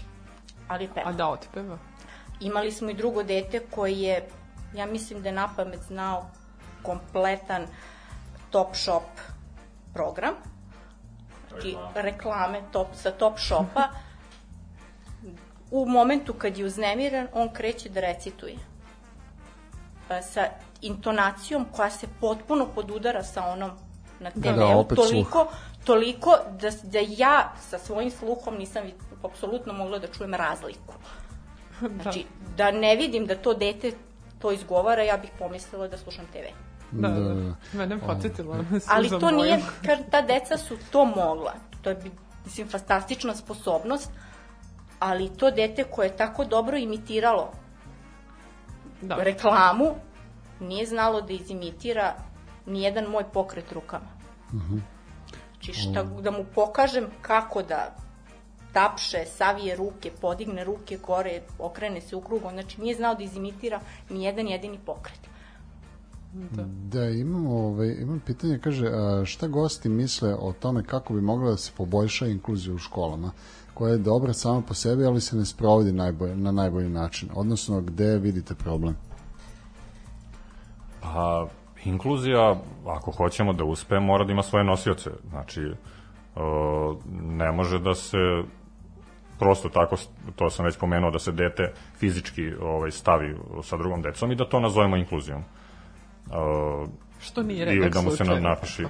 [0.67, 1.09] Ali je pevao.
[1.09, 1.77] A da otpeva?
[2.39, 4.27] Imali smo i drugo dete koji je,
[4.73, 6.25] ja mislim da je na pamet znao
[6.83, 7.67] kompletan
[8.49, 9.07] Top Shop
[9.93, 10.54] program.
[11.61, 13.89] Znači, reklame top, sa Top Shopa.
[15.71, 18.55] U momentu kad je uznemiren, on kreće da recituje.
[20.09, 20.47] E, Sa
[20.81, 23.71] intonacijom koja se potpuno podudara sa onom
[24.19, 24.55] na Da, TV-u.
[24.57, 25.47] da, opet toliko,
[25.83, 28.83] toliko da, da ja sa svojim sluhom nisam
[29.23, 30.93] apsolutno mogla da čujem razliku.
[32.01, 32.25] Znači,
[32.57, 33.91] da ne vidim da to dete
[34.39, 36.64] to izgovara, ja bih pomislila da slušam TV.
[36.91, 37.33] Da, da.
[37.33, 37.55] Da.
[37.73, 39.85] Mene podsjetilo na Ali to nije, Boyle.
[39.85, 41.53] kaže, ta deca su to mogla.
[41.81, 41.97] To je,
[42.45, 44.11] mislim, fantastična sposobnost,
[44.99, 47.51] ali to dete koje je tako dobro imitiralo
[49.01, 49.15] Da.
[49.15, 49.95] reklamu,
[50.59, 52.13] nije znalo da izimitira
[52.65, 54.07] nijedan moj pokret rukama.
[55.53, 57.95] Znači, šta, da mu pokažem kako da
[58.73, 63.79] tapše, savije ruke, podigne ruke gore, okrene se u krugu, znači nije znao da izimitira
[64.09, 65.19] ni jedan jedini pokret.
[66.65, 68.91] Da, imam, ovaj, imam pitanje, kaže,
[69.25, 73.31] šta gosti misle o tome kako bi mogla da se poboljša inkluzija u školama,
[73.73, 77.81] koja je dobra sama po sebi, ali se ne sprovodi najbolje, na najbolji način, odnosno
[77.81, 78.95] gde vidite problem?
[81.01, 81.47] Pa,
[81.85, 82.55] inkluzija,
[82.85, 85.09] ako hoćemo da uspe, mora da ima svoje nosioce.
[85.29, 85.73] Znači, e,
[87.21, 88.17] ne može da se
[89.39, 89.95] prosto tako,
[90.35, 94.49] to sam već pomenuo, da se dete fizički ovaj, stavi sa drugom decom i da
[94.49, 95.43] to nazovemo inkluzijom.
[96.31, 96.87] E,
[97.19, 98.41] Što nije ili redak da mu se slučaj.
[98.41, 98.85] na, napiši...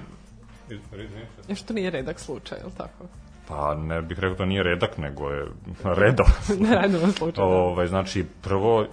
[1.54, 3.04] Što nije redak slučaj, je li tako?
[3.48, 5.46] Pa ne bih rekao da nije redak, nego je
[5.84, 6.26] redov.
[6.82, 7.44] Redovan slučaj.
[7.44, 7.50] da.
[7.50, 8.86] Ovaj, znači, prvo, e,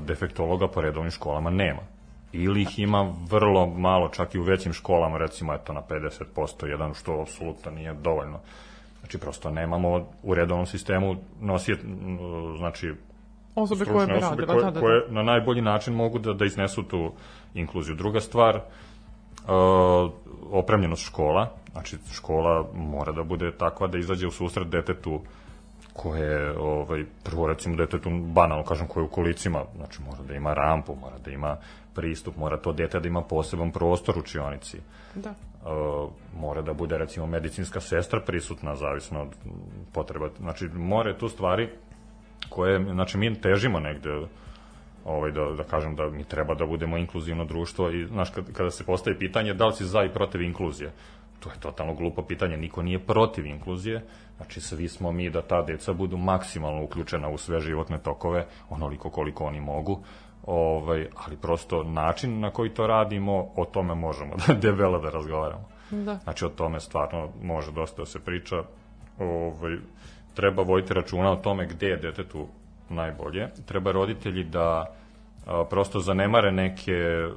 [0.00, 1.80] defektologa po redovnim školama nema.
[2.32, 6.94] Ili ih ima vrlo malo, čak i u većim školama, recimo, eto, na 50%, jedan,
[6.94, 8.40] što apsolutno nije dovoljno.
[9.00, 12.18] Znači, prosto nemamo u redovnom sistemu nosije, m,
[12.58, 12.94] znači,
[13.54, 14.80] Osobe koje bi radile, koje, da, da, da.
[14.80, 17.12] koje na najbolji način mogu da, da iznesu tu
[17.54, 17.94] inkluziju.
[17.94, 20.10] Druga stvar, uh,
[20.50, 25.20] opremljenost škola, znači škola mora da bude takva da izađe u susret detetu
[25.92, 30.54] koje, ovaj, prvo recimo detetu, banalno kažem, koje je u kolicima, znači mora da ima
[30.54, 31.56] rampu, mora da ima
[31.94, 34.78] pristup, mora to dete da ima poseban prostor u učionici.
[35.14, 35.30] Da.
[35.30, 39.28] Uh, mora da bude recimo medicinska sestra prisutna zavisno od
[39.92, 41.68] potreba znači more tu stvari
[42.54, 44.10] koje znači mi težimo negde
[45.04, 48.70] ovaj da da kažem da mi treba da budemo inkluzivno društvo i znaš kad, kada
[48.70, 50.92] se postavi pitanje da li si za i protiv inkluzije
[51.40, 54.04] to je totalno glupo pitanje niko nije protiv inkluzije
[54.36, 59.10] znači svi smo mi da ta deca budu maksimalno uključena u sve životne tokove onoliko
[59.10, 60.00] koliko oni mogu
[60.46, 65.74] ovaj ali prosto način na koji to radimo o tome možemo da debelo da razgovaramo
[65.90, 66.18] Da.
[66.24, 68.62] Znači o tome stvarno može dosta da se priča.
[69.18, 69.76] Ovaj,
[70.34, 72.46] treba voditi računa o tome gde je detetu
[72.88, 73.48] najbolje.
[73.66, 74.94] Treba roditelji da
[75.46, 77.28] a, prosto zanemare neke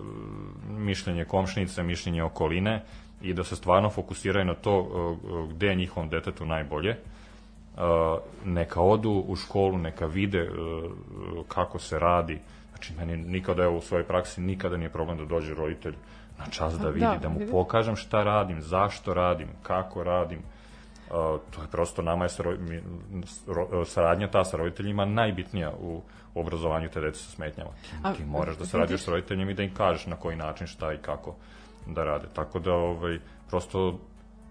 [0.69, 2.83] mišljenje komšnice, mišljenje okoline
[3.21, 5.15] i da se stvarno fokusiraju na to a,
[5.53, 6.97] gde je njihovom detetu najbolje.
[7.77, 10.51] A, neka odu u školu, neka vide a,
[11.47, 12.39] kako se radi.
[12.69, 15.95] Znači, meni nikada, evo, u svojoj praksi nikada nije problem da dođe roditelj
[16.39, 20.39] na čas da vidi, Da, da mu pokažem šta radim, zašto radim, kako radim.
[21.09, 22.29] To je prosto nama je
[23.85, 26.01] saradnja ta sa roditeljima najbitnija u,
[26.39, 27.69] obrazovanju te dece sa smetnjama.
[27.71, 30.67] Ti, A, ti moraš da sarađuješ sa roditeljima i da im kažeš na koji način,
[30.67, 31.35] šta i kako
[31.85, 32.27] da rade.
[32.33, 33.99] Tako da, ovaj, prosto,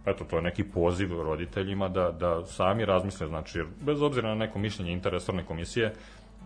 [0.06, 4.34] eto, to je neki poziv roditeljima da, da sami razmisle, znači, jer bez obzira na
[4.34, 5.92] neko mišljenje interesorne komisije,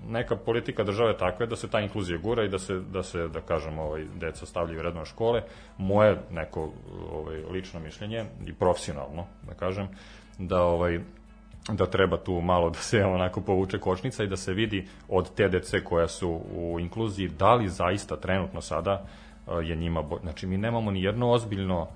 [0.09, 3.29] neka politika države je takva da se ta inkluzija gura i da se, da se
[3.29, 5.43] da kažem, ovaj, deca stavljaju u redovne škole.
[5.79, 6.73] Moje neko
[7.13, 9.89] ovaj, lično mišljenje i profesionalno, da kažem,
[10.39, 11.01] da ovaj,
[11.69, 15.49] da treba tu malo da se onako povuče kočnica i da se vidi od te
[15.49, 20.19] dece koja su u inkluziji da li zaista trenutno sada eh, je njima bo...
[20.23, 21.89] znači mi nemamo ni jedno ozbiljno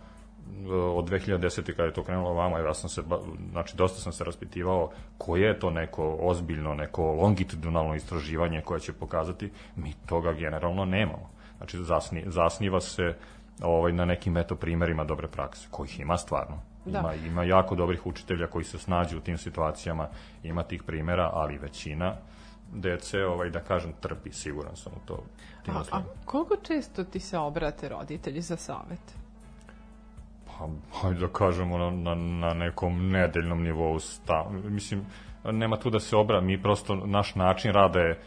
[0.94, 1.72] od 2010.
[1.72, 3.02] kada je to krenulo vama, ja sam se,
[3.50, 8.92] znači dosta sam se raspitivao koje je to neko ozbiljno, neko longitudinalno istraživanje koje će
[8.92, 11.30] pokazati, mi toga generalno nemamo.
[11.56, 13.14] Znači zasni, zasniva se
[13.62, 16.62] ovaj, na nekim meto primerima dobre prakse, kojih ima stvarno.
[16.84, 16.98] Da.
[16.98, 20.08] Ima, ima jako dobrih učitelja koji se snađu u tim situacijama,
[20.42, 22.14] ima tih primera, ali većina
[22.72, 25.24] dece, ovaj, da kažem, trpi, siguran sam u to.
[25.64, 29.23] Tim A, a koliko često ti se obrate roditelji za savet?
[30.58, 30.68] Pa,
[31.00, 34.52] hajde da kažemo na, na, na nekom nedeljnom nivou stav.
[34.64, 35.04] Mislim,
[35.44, 38.20] nema tu da se obra, mi prosto, naš način rada je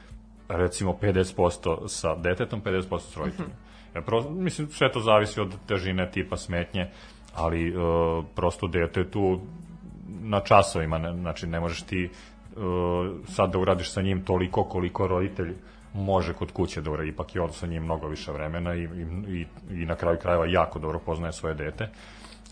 [0.49, 3.55] recimo 50% sa detetom, 50% s roditeljima.
[3.93, 6.87] Jer prosto, mislim, sve to zavisi od težine tipa smetnje,
[7.35, 7.73] ali e,
[8.35, 9.39] prosto dete je tu
[10.07, 12.09] na časovima, ne, znači ne možeš ti e,
[13.27, 15.55] sad da uradiš sa njim toliko koliko roditelj
[15.93, 18.85] može kod kuće da uradi, ipak je on sa njim mnogo više vremena i, i,
[19.27, 19.45] i,
[19.81, 21.89] i na kraju krajeva jako dobro poznaje svoje dete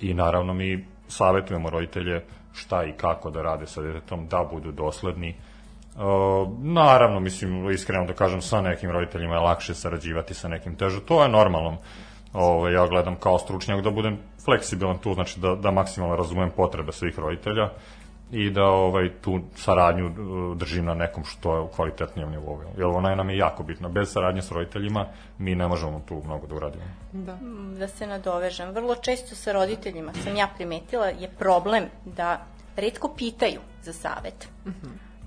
[0.02, 2.24] i naravno mi savetujemo roditelje
[2.54, 5.36] šta i kako da rade sa detetom, da budu dosledni.
[5.96, 6.02] Uh,
[6.60, 11.02] naravno, mislim, iskreno da kažem, sa nekim roditeljima je lakše sarađivati, sa nekim teže.
[11.02, 11.78] To je normalno.
[12.34, 16.92] Ove, ja gledam kao stručnjak da budem fleksibilan tu, znači da, da maksimalno razumem potrebe
[16.92, 17.70] svih roditelja
[18.36, 22.62] i da ovaj tu saradnju uh, držim na nekom što je kvalitetnijem nivou.
[22.78, 23.90] Jer ona je nam je jako bitna.
[23.90, 25.06] Bez saradnje s roditeljima
[25.38, 26.84] mi ne možemo tu mnogo da uradimo.
[27.12, 27.38] Da.
[27.80, 28.72] da se nadovežem.
[28.72, 34.50] Vrlo često sa roditeljima sam ja primetila je problem da redko pitaju za savet.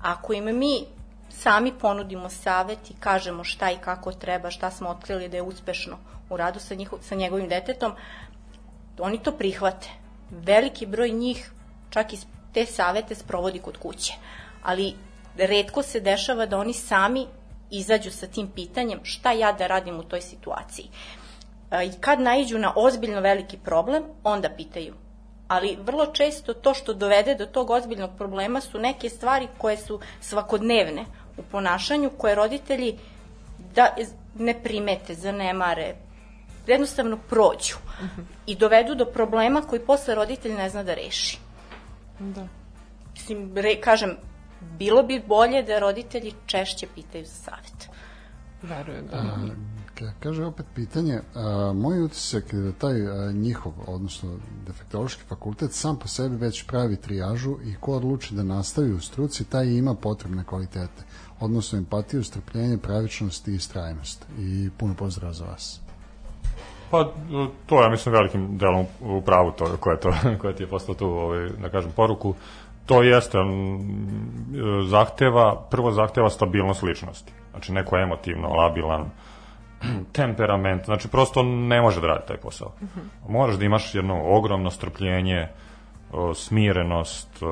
[0.01, 0.85] Ako im mi
[1.29, 5.97] sami ponudimo savet i kažemo šta i kako treba, šta smo otkrili da je uspešno
[6.29, 7.91] u radu sa, njiho, sa njegovim detetom,
[8.99, 9.89] oni to prihvate.
[10.29, 11.51] Veliki broj njih
[11.89, 12.17] čak i
[12.53, 14.13] te savete sprovodi kod kuće.
[14.63, 14.93] Ali
[15.37, 17.27] redko se dešava da oni sami
[17.71, 20.89] izađu sa tim pitanjem šta ja da radim u toj situaciji.
[21.71, 24.93] E, I kad naiđu na ozbiljno veliki problem, onda pitaju.
[25.47, 29.99] Ali vrlo često to što dovede do tog ozbiljnog problema su neke stvari koje su
[30.21, 31.05] svakodnevne
[31.37, 32.97] u ponašanju, koje roditelji
[33.75, 33.95] da
[34.35, 35.95] ne primete, zanemare,
[36.67, 37.77] jednostavno prođu
[38.45, 41.39] i dovedu do problema koji posle roditelj ne zna da reši.
[42.19, 42.47] Da.
[43.13, 44.15] Mislim, re, kažem,
[44.77, 47.89] bilo bi bolje da roditelji češće pitaju za savet.
[48.61, 49.17] Verujem da.
[49.95, 50.11] Okay.
[50.19, 55.99] Kaže opet pitanje, a, moj utisak je da taj a, njihov, odnosno defektološki fakultet sam
[55.99, 60.43] po sebi već pravi trijažu i ko odluči da nastavi u struci, taj ima potrebne
[60.43, 61.03] kvalitete,
[61.39, 64.25] odnosno empatiju, strpljenje, pravičnost i istrajnost.
[64.39, 65.81] I puno pozdrava za vas.
[66.91, 67.07] Pa
[67.65, 71.07] to ja mislim velikim delom u pravu to koje to koje ti je poslao tu
[71.07, 72.35] ovaj da kažem poruku
[72.85, 73.37] to jeste
[74.87, 77.33] zahteva prvo zahteva stabilnost ličnosti.
[77.51, 79.05] Znači neko emotivno labilan
[80.13, 82.71] temperament, znači prosto ne može da radi taj posao.
[83.27, 85.47] Moraš da imaš jedno ogromno strpljenje,
[86.35, 87.43] smirenost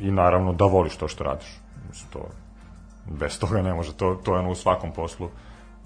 [0.00, 1.58] i naravno da voliš to što radiš.
[1.88, 2.20] Mislim, to
[3.04, 5.28] bez toga ne može, to, to je ono u svakom poslu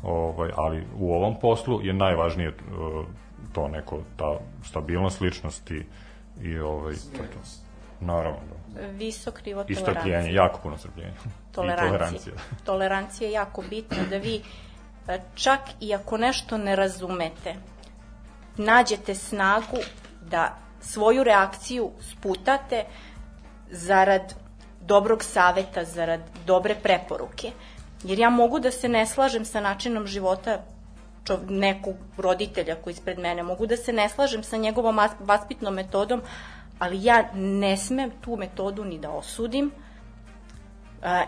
[0.03, 3.05] ovaj, ali u ovom poslu je najvažnije uh,
[3.53, 5.87] to neko, ta stabilnost ličnosti
[6.43, 7.39] i ovaj, to, je to.
[8.01, 8.39] Naravno,
[8.75, 8.87] da.
[8.87, 9.95] Visok nivo I tolerancije.
[9.95, 11.11] strpljenje, jako puno strpljenja.
[11.51, 11.89] I tolerancije.
[11.91, 12.35] tolerancija.
[12.65, 14.43] Tolerancija je jako bitna da vi
[15.09, 17.55] e, čak i ako nešto ne razumete,
[18.57, 19.77] nađete snagu
[20.23, 22.85] da svoju reakciju sputate
[23.71, 24.35] zarad
[24.81, 27.53] dobrog saveta, zarad dobre preporuke.
[28.05, 30.63] Jer ja mogu da se ne slažem sa načinom života
[31.25, 35.75] čov, nekog roditelja koji ispred mene, mogu da se ne slažem sa njegovom vas- vaspitnom
[35.75, 36.23] metodom,
[36.79, 39.71] ali ja ne smem tu metodu ni da osudim,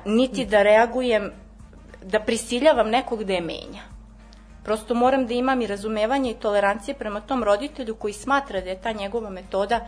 [0.05, 1.31] niti da reagujem,
[2.03, 3.83] da prisiljavam nekog da je menja.
[4.65, 8.81] Prosto moram da imam i razumevanje i tolerancije prema tom roditelju koji smatra da je
[8.81, 9.87] ta njegova metoda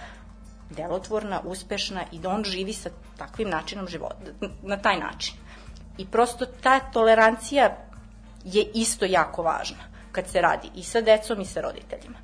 [0.71, 4.17] delotvorna, uspešna i da on živi sa takvim načinom života,
[4.63, 5.35] na taj način.
[5.99, 7.77] I prosto ta tolerancija
[8.45, 12.19] je isto jako važna kad se radi i sa decom i sa roditeljima.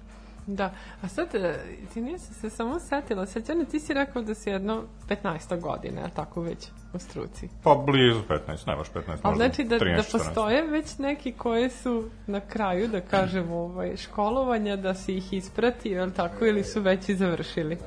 [0.47, 0.71] Da,
[1.03, 1.59] a sad, e,
[1.95, 5.61] ti nisam se samo setila, Srđane, ti si rekao da si jedno 15.
[5.61, 7.49] godine, a tako već u struci.
[7.63, 10.13] Pa blizu 15, ne baš 15, Ali možda znači da, 13, da 14.
[10.13, 16.03] postoje već neki koji su na kraju, da kažemo, ovaj, školovanja, da si ih ispratio,
[16.03, 17.79] ili tako, ili su već i završili?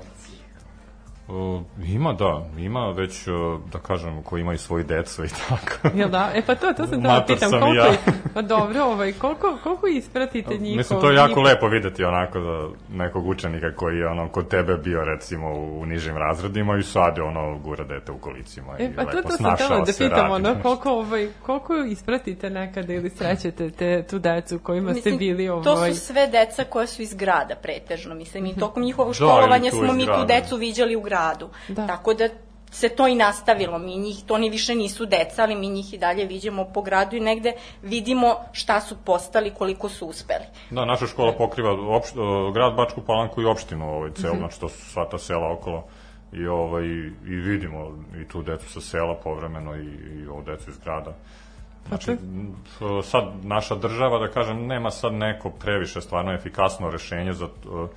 [1.28, 3.34] Uh, ima, da, ima već, uh,
[3.72, 5.98] da kažem, koji imaju svoju decu i tako.
[5.98, 6.32] Jel da?
[6.36, 7.86] E pa to, to sam da pitam, sam koliko, ja.
[7.86, 7.98] je-
[8.34, 10.78] pa dobro, ovaj, koliko, koliko ispratite njihov...
[10.78, 12.68] Mislim, to je jako njihov- lepo videti onako da
[12.98, 17.24] nekog učenika koji je ono kod tebe bio recimo u nižim razredima i sad je
[17.24, 20.20] ono gura dete u kolicima E, i pa to, lepo to snašao da se, pitam,
[20.20, 25.48] radi ono, koliko, ovaj, koliko ispratite nekada ili srećete te, tu decu kojima ste bili
[25.48, 25.94] to ovaj...
[25.94, 28.16] su sve deca koja su iz grada pretežno.
[28.16, 31.13] Mislim, i tokom njihovog Da, školovanja i tu smo mi tu decu viđali u gradu.
[31.68, 31.88] Da.
[31.88, 32.30] Tako da
[32.72, 33.78] se to i nastavilo.
[33.80, 37.16] Mi njih, to ni više nisu deca, ali mi njih i dalje viđamo po gradu
[37.16, 40.46] i negde vidimo šta su postali, koliko su uspeli.
[40.72, 42.14] Da, naša škola pokriva opšt,
[42.54, 44.22] grad Bačku Palanku i opštinu ovaj, Mhm.
[44.22, 45.84] celu, znači to su sva ta sela okolo
[46.32, 46.86] i, ovaj,
[47.26, 47.92] i vidimo
[48.22, 49.86] i tu decu sa sela povremeno i,
[50.20, 51.14] i ovo decu iz grada.
[51.88, 52.18] Znači,
[53.04, 57.90] sad naša država, da kažem, nema sad neko previše stvarno efikasno rešenje za, uh,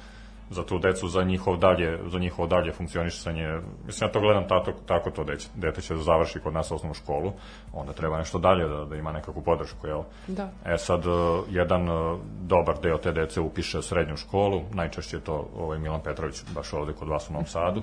[0.51, 3.61] za tu decu, za njihov dalje, za njihovo dalje funkcionisanje.
[3.87, 6.95] Mislim, ja to gledam tako, tako to dete, dete će da završi kod nas osnovnu
[6.95, 7.33] školu,
[7.73, 10.03] onda treba nešto dalje da, da ima nekakvu podršku, jel?
[10.27, 10.51] Da.
[10.65, 15.49] E sad, uh, jedan uh, dobar deo te dece upiše srednju školu, najčešće je to
[15.57, 17.83] ovaj Milan Petrović, baš ovde kod vas u Novom Sadu.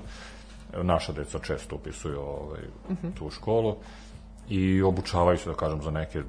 [0.74, 2.62] E, Naša deca često upisuju ovaj,
[3.18, 3.76] tu školu
[4.50, 6.22] i obučavaju se, da kažem, za neke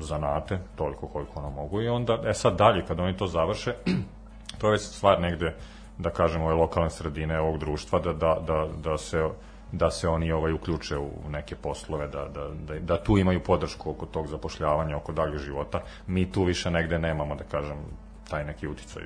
[0.00, 1.82] zanate, toliko koliko ono mogu.
[1.82, 3.74] I onda, e sad dalje, kada oni to završe,
[4.60, 5.56] to je stvar negde,
[5.98, 9.28] da kažem, ove lokalne sredine ovog društva, da, da, da, da se
[9.72, 13.90] da se oni ovaj uključe u neke poslove, da, da, da, da tu imaju podršku
[13.90, 15.80] oko tog zapošljavanja, oko daljeg života.
[16.06, 17.76] Mi tu više negde nemamo, da kažem,
[18.30, 19.02] taj neki uticaj.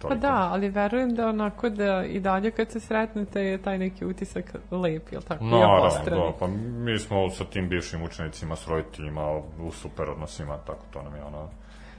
[0.00, 4.04] Pa da, ali verujem da onako da i dalje kad se sretnete je taj neki
[4.04, 5.44] utisak lep, jel tako?
[5.44, 6.22] Naravno, obostrani.
[6.22, 11.02] da, pa mi smo sa tim bivšim učenicima, s roditeljima u super odnosima, tako to
[11.02, 11.48] nam je ono...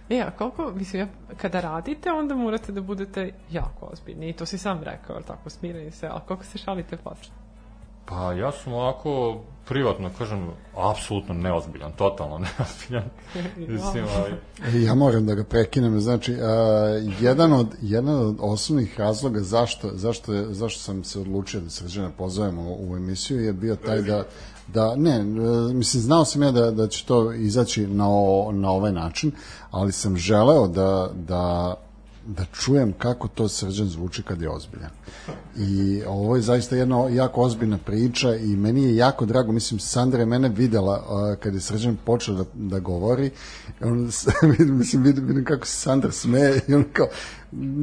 [0.10, 4.30] E, a koliko, mislim, ja, kada radite, onda morate da budete jako ozbiljni.
[4.30, 6.08] I to si sam rekao, jel tako, smireni se.
[6.08, 7.34] A koliko se šalite posle?
[8.05, 13.03] Pa ja sam ovako privatno, kažem, apsolutno neozbiljan, totalno neozbiljan.
[13.74, 14.32] Mislim, ovaj,
[14.66, 16.39] E, Ja moram da ga prekinem, znači uh,
[17.22, 22.10] jedan od jedan od osnovnih razloga zašto zašto je, zašto sam se odlučio da Srđana
[22.18, 24.24] pozovemo u, u emisiju je bio taj da
[24.74, 25.24] da ne, e,
[25.74, 29.32] mislim znao sam ja da da će to izaći na o, na ovaj način,
[29.72, 31.76] ali sam želeo da da
[32.28, 34.89] da čujem kako to Srđan zvuči kad je ozbiljan.
[35.57, 40.20] I ovo je zaista jedna jako ozbiljna priča i meni je jako drago, mislim, Sandra
[40.20, 43.32] je mene videla uh, kad je Srđan počeo da, da govori,
[43.82, 43.97] on,
[44.80, 47.07] mislim, vidim, vidim kako se Sandra smeje i on kao,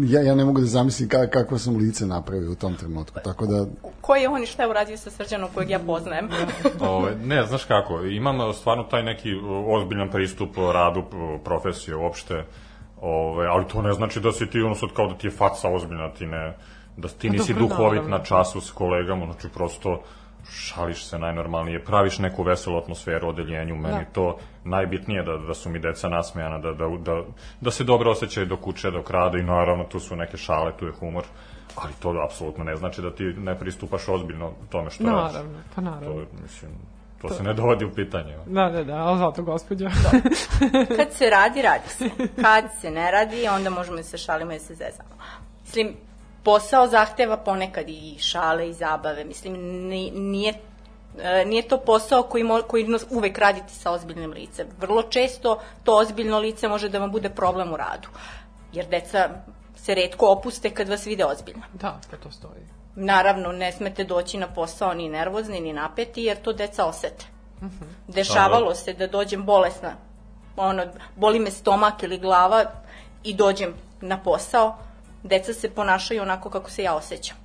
[0.08, 3.46] ja, ja ne mogu da zamislim ka, kako sam lice napravio u tom trenutku, tako
[3.46, 3.66] da
[4.00, 6.28] Ko je on i šta je uradio sa Srđanom kojeg ja poznajem?
[6.80, 11.96] Ove, ne, znaš kako, imam stvarno taj neki o, ozbiljan pristup o radu, o, profesije
[11.96, 12.44] uopšte,
[13.00, 15.68] ove, ali to ne znači da si ti ono sad kao da ti je faca
[15.68, 16.56] ozbiljna, ti ne,
[16.96, 18.18] da ti nisi dobro, duhovit naravno.
[18.18, 20.02] na času s kolegama, znači prosto
[20.50, 24.12] šališ se najnormalnije, praviš neku veselu atmosferu u odeljenju, meni Da.
[24.12, 27.22] to najbitnije da, da su mi deca nasmejana, da, da, da,
[27.60, 30.86] da se dobro osjećaju dok uče, dok rade i naravno tu su neke šale, tu
[30.86, 31.24] je humor,
[31.74, 35.32] ali to apsolutno ne znači da ti ne pristupaš ozbiljno tome što radiš.
[35.32, 36.24] Naravno, pa naravno.
[36.24, 36.72] To, mislim,
[37.22, 38.36] to, se ne dovodi u pitanje.
[38.46, 39.90] Da, da, da, ali zato gospođa.
[40.96, 42.10] Kad se radi, radi se.
[42.42, 45.10] Kad se ne radi, onda možemo da se šalimo i da se zezamo.
[45.64, 45.96] Mislim,
[46.42, 49.24] posao zahteva ponekad i šale i zabave.
[49.24, 49.54] Mislim,
[49.88, 50.54] ni- nije
[51.46, 54.66] nije to posao koji, mo, koji uvek radite sa ozbiljnim licem.
[54.80, 58.08] Vrlo često to ozbiljno lice može da vam bude problem u radu.
[58.72, 59.28] Jer deca
[59.76, 61.62] se redko opuste kad vas vide ozbiljno.
[61.72, 62.66] da, pa to stoji.
[62.96, 67.26] Naravno, ne smete doći na posao ni nervozni, ni napeti, jer to deca osete.
[68.08, 69.92] Dešavalo se da dođem bolesna,
[70.56, 70.86] ono,
[71.16, 72.64] boli me stomak ili glava
[73.24, 74.76] i dođem na posao,
[75.22, 77.36] deca se ponašaju onako kako se ja osjećam.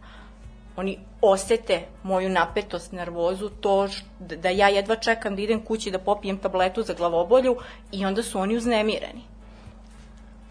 [0.75, 3.87] Oni osete moju napetost, nervozu, to
[4.19, 7.57] da ja jedva čekam da idem kući da popijem tabletu za glavobolju
[7.91, 9.21] i onda su oni uznemireni.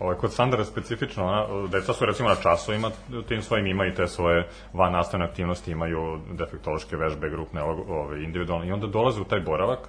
[0.01, 2.91] Ovaj, kod Sandra je specifično, ona, deca su recimo na časovima
[3.29, 8.73] tim svojim imaju te svoje van nastavne aktivnosti, imaju defektološke vežbe, grupne, ove, individualne i
[8.73, 9.89] onda dolaze u taj boravak,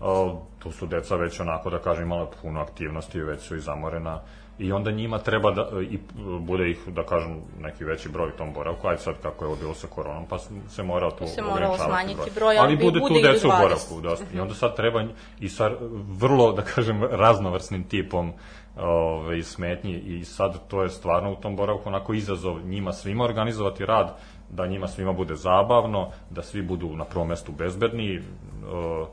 [0.00, 4.20] o, tu su deca već onako da kažem imala puno aktivnosti, već su i zamorena
[4.58, 5.98] i onda njima treba da i
[6.40, 9.56] bude ih da kažem neki veći broj u tom boravku, ajde sad kako je ovo
[9.56, 10.38] bilo sa koronom, pa
[10.68, 13.50] se mora tu se ograničavati smanjiti broj, ali ali bi- bude bude tu deca u
[13.50, 13.62] 20.
[13.62, 14.24] boravku, dosta.
[14.34, 15.04] I onda sad treba
[15.40, 15.70] i sa
[16.08, 18.32] vrlo, da kažem, raznovrsnim tipom
[18.76, 23.86] ove, smetnji i sad to je stvarno u tom boravku onako izazov njima svima organizovati
[23.86, 24.16] rad,
[24.50, 28.22] da njima svima bude zabavno, da svi budu na prvom mestu bezbedni
[28.72, 29.06] o,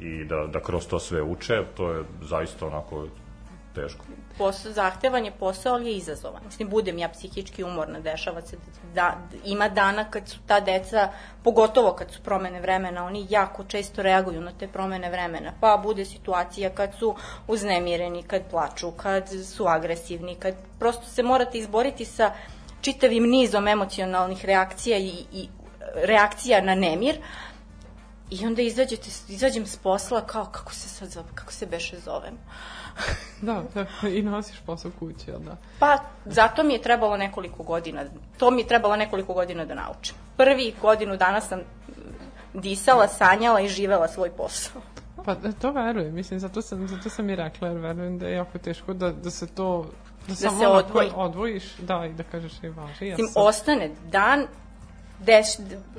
[0.00, 3.06] i da, da kroz to sve uče, to je zaista onako
[3.74, 4.04] teško.
[4.40, 6.42] Posao, zahtevan je posao, ali je izazovan.
[6.44, 8.56] Mislim, budem ja psihički umorna, dešava se
[8.94, 11.08] da, ima dana kad su ta deca,
[11.44, 15.52] pogotovo kad su promene vremena, oni jako često reaguju na te promene vremena.
[15.60, 17.14] Pa bude situacija kad su
[17.48, 22.32] uznemireni, kad plaču, kad su agresivni, kad prosto se morate izboriti sa
[22.80, 25.48] čitavim nizom emocionalnih reakcija i, i
[25.94, 27.20] reakcija na nemir,
[28.30, 32.36] I onda izađete, izađem s posla kao kako se sad zove, kako se beše zovem.
[33.42, 35.56] Da, da, i nosiš posao kući, jel da?
[35.78, 38.04] Pa, zato mi je trebalo nekoliko godina.
[38.38, 40.14] To mi je trebalo nekoliko godina da naučim.
[40.36, 41.60] Prvi godinu dana sam
[42.54, 44.82] disala, sanjala i živela svoj posao.
[45.24, 48.34] Pa da, to verujem, mislim, zato sam, zato sam i rekla, jer verujem da je
[48.34, 49.86] jako teško da, da se to...
[50.28, 51.10] Da, samo se odvoji.
[51.14, 53.06] odvojiš, da, i da kažeš i važi.
[53.06, 54.46] Ja sam, ostane dan,
[55.18, 55.46] deš,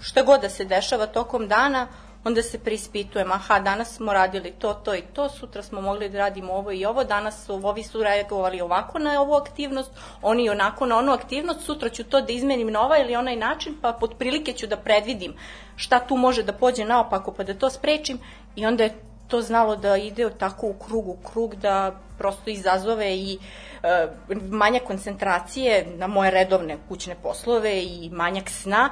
[0.01, 1.87] šta god da se dešava tokom dana,
[2.23, 6.17] onda se prispitujem, aha, danas smo radili to, to i to, sutra smo mogli da
[6.17, 9.91] radimo ovo i ovo, danas su, ovi su reagovali ovako na ovu aktivnost,
[10.21, 13.77] oni onako na onu aktivnost, sutra ću to da izmenim na ovaj ili onaj način,
[13.81, 15.33] pa pod prilike ću da predvidim
[15.75, 18.19] šta tu može da pođe naopako, pa da to sprečim
[18.55, 23.15] i onda je to znalo da ide tako u krug u krug, da prosto izazove
[23.15, 23.39] i
[23.83, 24.07] e,
[24.49, 28.89] manjak koncentracije na moje redovne kućne poslove i manjak sna,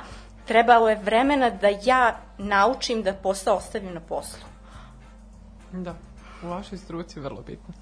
[0.50, 4.46] trebalo je vremena da ja naučim da posao ostavim na poslu.
[5.72, 5.96] Da,
[6.44, 7.74] u vašoj struci vrlo bitno.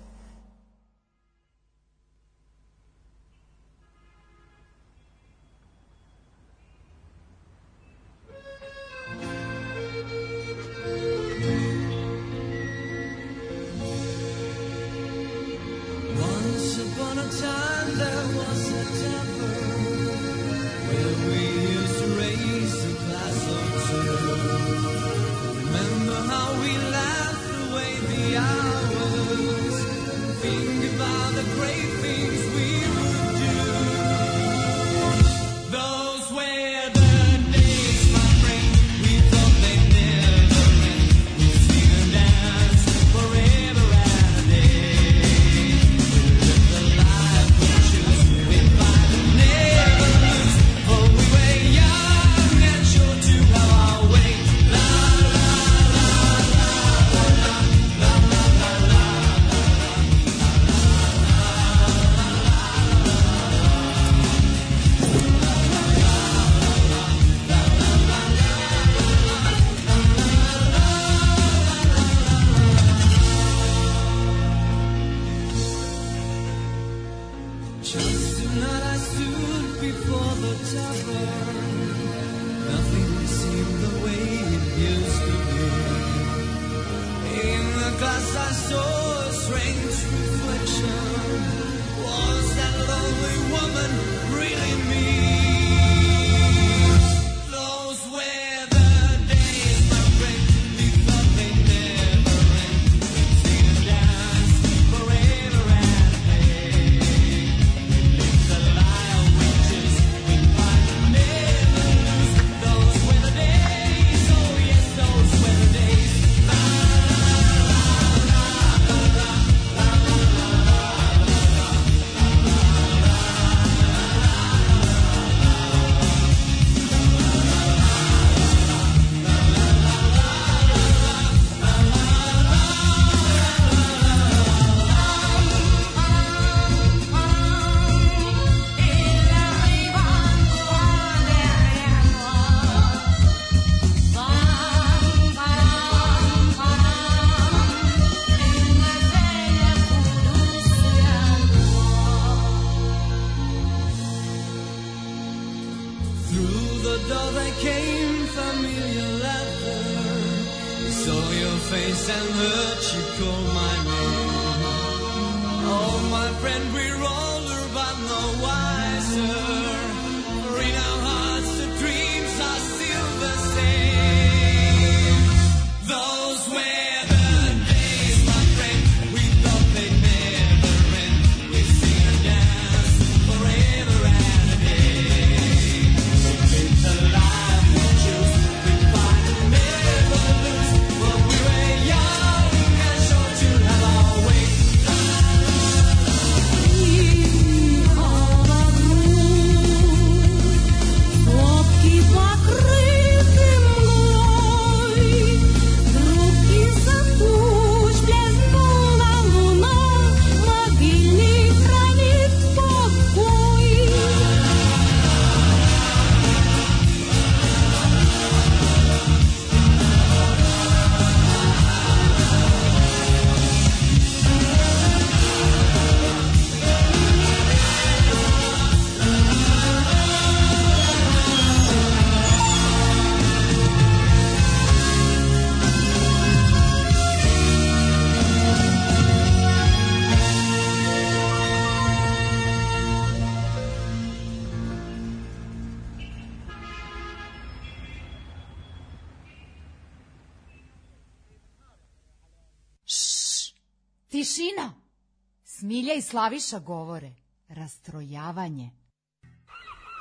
[255.98, 257.12] I Slaviša govore.
[257.50, 258.70] Rastrojavanje.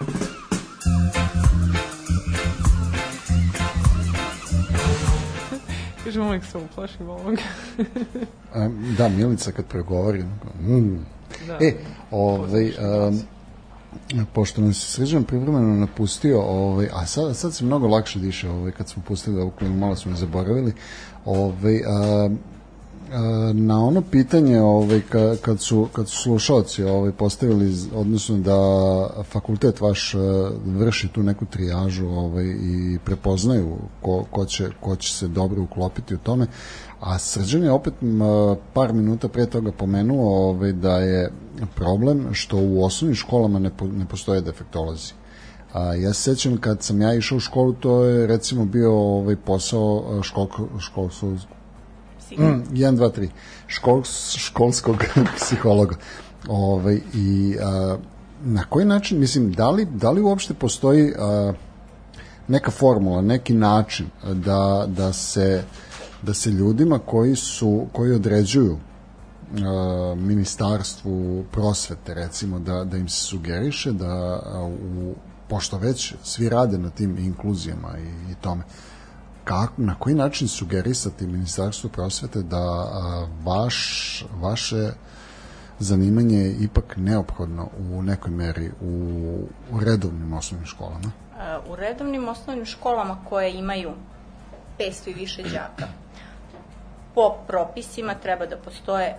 [6.05, 7.43] Kažem, uvijek se uplašim ovoga.
[8.55, 8.69] A,
[8.99, 10.23] da, Milica kad pregovori.
[10.61, 10.97] Mm.
[11.47, 11.59] Da.
[11.61, 11.75] E,
[12.11, 12.73] ovaj,
[13.09, 13.21] um,
[14.33, 18.73] pošto nam se sređan privremeno napustio, ovaj, a sad, sad se mnogo lakše diše, ovaj,
[18.73, 20.73] kad smo pustili ovu klimu, malo smo je zaboravili,
[21.25, 22.31] ovaj, a,
[23.53, 29.81] na ono pitanje ovaj, ka, kad, su, kad su slušalci ovaj, postavili, odnosno da fakultet
[29.81, 35.29] vaš a, vrši tu neku trijažu ovaj, i prepoznaju ko, ko, će, ko će se
[35.29, 36.47] dobro uklopiti u tome,
[37.01, 37.95] a Srđan je opet
[38.73, 41.31] par minuta pre toga pomenuo ovaj, da je
[41.75, 45.13] problem što u osnovnim školama ne, po, ne postoje defektolozi.
[45.73, 49.37] A, ja se sećam kad sam ja išao u školu, to je recimo bio ovaj
[49.37, 51.56] posao a, školko, školskog
[52.31, 53.29] Mm, 1, 2, 3.
[53.67, 54.03] Škol,
[54.37, 55.05] školskog
[55.37, 55.97] psihologa.
[56.49, 57.97] Ovaj, I a,
[58.45, 61.53] na koji način, mislim, da li, da li uopšte postoji a,
[62.49, 65.65] neka formula, neki način da, da se
[66.23, 73.21] da se ljudima koji su koji određuju a, ministarstvu prosvete recimo da, da im se
[73.21, 75.15] sugeriše da a, u,
[75.49, 78.63] pošto već svi rade na tim inkluzijama i, i tome
[79.47, 84.93] kako, na koji način sugerisati ministarstvu prosvete da a, vaš, vaše
[85.79, 88.93] zanimanje je ipak neophodno u nekoj meri u,
[89.73, 91.11] u redovnim osnovnim školama?
[91.69, 93.91] U redovnim osnovnim školama koje imaju
[94.79, 95.87] 500 i više đaka,
[97.15, 99.17] po propisima treba da postoje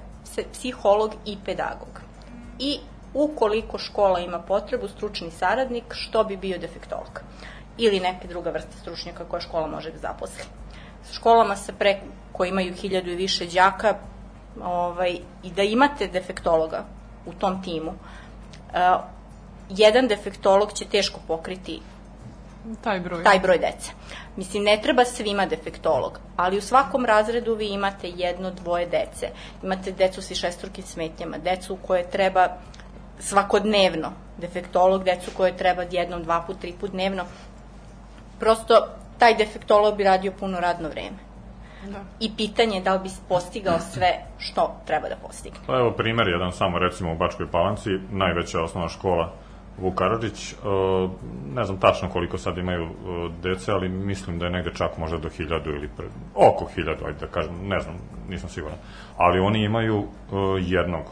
[0.53, 2.01] psiholog i pedagog.
[2.59, 2.79] I
[3.13, 7.21] ukoliko škola ima potrebu, stručni saradnik, što bi bio defektolog
[7.77, 10.43] ili neka druga vrsta stručnjaka koja škola može da zaposli.
[11.03, 11.99] S školama sa pre,
[12.31, 13.95] koji imaju hiljadu i više đaka
[14.63, 16.85] ovaj, i da imate defektologa
[17.25, 19.03] u tom timu, uh,
[19.69, 21.81] jedan defektolog će teško pokriti
[22.81, 23.23] Taj broj.
[23.23, 23.91] taj broj dece.
[24.35, 29.29] Mislim, ne treba svima defektolog, ali u svakom razredu vi imate jedno, dvoje dece.
[29.63, 32.47] Imate decu s višestrukim smetnjama, decu koje treba
[33.19, 37.23] svakodnevno defektolog, decu koje treba jednom, dva put, tri put dnevno.
[38.39, 38.87] Prosto,
[39.17, 41.17] taj defektolog bi radio puno radno vreme.
[41.85, 41.99] Da.
[42.19, 45.59] I pitanje je da li bi postigao sve što treba da postigne.
[45.67, 49.33] Pa evo primer jedan samo recimo u Bačkoj Palanci, najveća osnovna škola
[49.77, 50.55] Vuk Karadžić, e,
[51.53, 52.89] ne znam tačno koliko sad imaju e,
[53.41, 56.05] dece, ali mislim da je negde čak možda do hiljadu ili pre,
[56.35, 57.95] oko hiljadu, ajde da kažem, ne znam,
[58.29, 58.77] nisam siguran.
[59.17, 61.03] Ali oni imaju e, jednog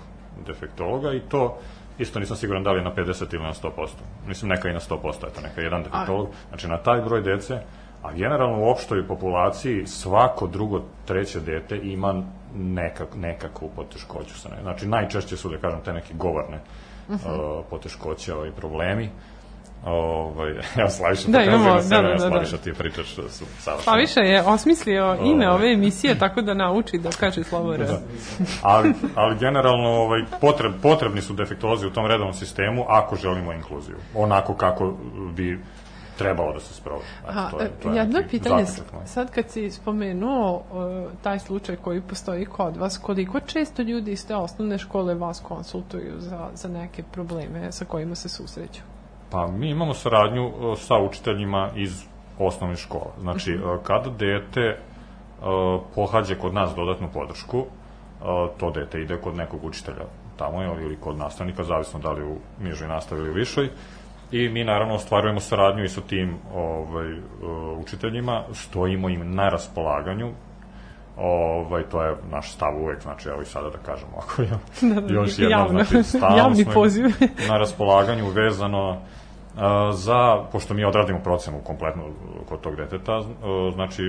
[0.48, 1.58] defektologa i to
[2.00, 3.88] isto nisam siguran da li je na 50 ili na 100%.
[4.28, 6.28] Mislim neka i na 100%, eto neka jedan defektolog.
[6.50, 7.60] Znači na taj broj dece,
[8.04, 12.24] a generalno u opštoj populaciji svako drugo, treće dete ima
[12.56, 14.40] nekak, nekakvu poteškoću.
[14.40, 14.62] Sa ne.
[14.62, 16.60] Znači najčešće su, da kažem, te neke govorne
[17.10, 17.16] uh
[17.70, 19.10] poteškoće i problemi.
[19.86, 22.30] Ovaj, ja Slaviša Da, imamo, da, da, da, da.
[22.30, 23.86] Slaviša ti pričaš da su savršeni.
[23.86, 25.60] Pa više je osmislio ime Ovaj.
[25.62, 27.80] ove emisije tako da nauči da kaže slovo R.
[27.80, 27.99] Da.
[28.62, 33.98] ali, ali generalno ovaj, potreb, potrebni su defektolozi u tom redovnom sistemu ako želimo inkluziju.
[34.16, 34.94] Onako kako
[35.36, 35.60] bi
[36.18, 37.06] trebalo da se sprovodi.
[37.52, 38.66] To je, to je jedno pitanje,
[39.06, 44.28] sad kad si spomenuo uh, taj slučaj koji postoji kod vas, koliko često ljudi iz
[44.28, 48.82] te osnovne škole vas konsultuju za, za neke probleme sa kojima se susreću?
[49.36, 52.03] Pa mi imamo saradnju e, sa učiteljima iz
[52.40, 53.12] osnovne škole.
[53.20, 53.70] Znači, Mhm.
[53.70, 54.78] e, kada dete e,
[55.95, 57.66] pohađe kod nas dodatnu podršku,
[58.57, 60.06] to dete ide kod nekog učitelja
[60.38, 63.70] tamo je, ili kod nastavnika, zavisno da li u nižoj nastavi ili u višoj.
[64.32, 67.07] I mi naravno ostvarujemo saradnju i sa tim ovaj,
[67.78, 70.32] učiteljima, stojimo im na raspolaganju,
[71.18, 74.48] Ovaj, to je naš stav uvek, znači evo i sada da kažemo ako je
[74.94, 75.84] Da, da, još jednom, javno.
[75.84, 77.06] znači Javni poziv.
[77.49, 79.02] na raspolaganju vezano
[79.91, 82.03] za, pošto mi odradimo procenu kompletno
[82.49, 83.26] kod tog deteta, uh,
[83.73, 84.03] znači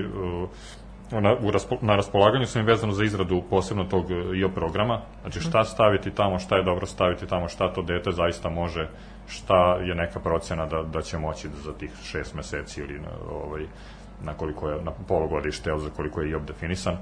[1.11, 4.49] uh, na, u raspo, na raspolaganju sam im vezano za izradu posebno tog uh, IO
[4.49, 8.89] programa, znači šta staviti tamo, šta je dobro staviti tamo, šta to dete zaista može,
[9.27, 13.65] šta je neka procena da, da će moći za tih šest meseci ili na, ovaj,
[14.23, 16.97] na koliko je na polugodište, za koliko je IOP definisan.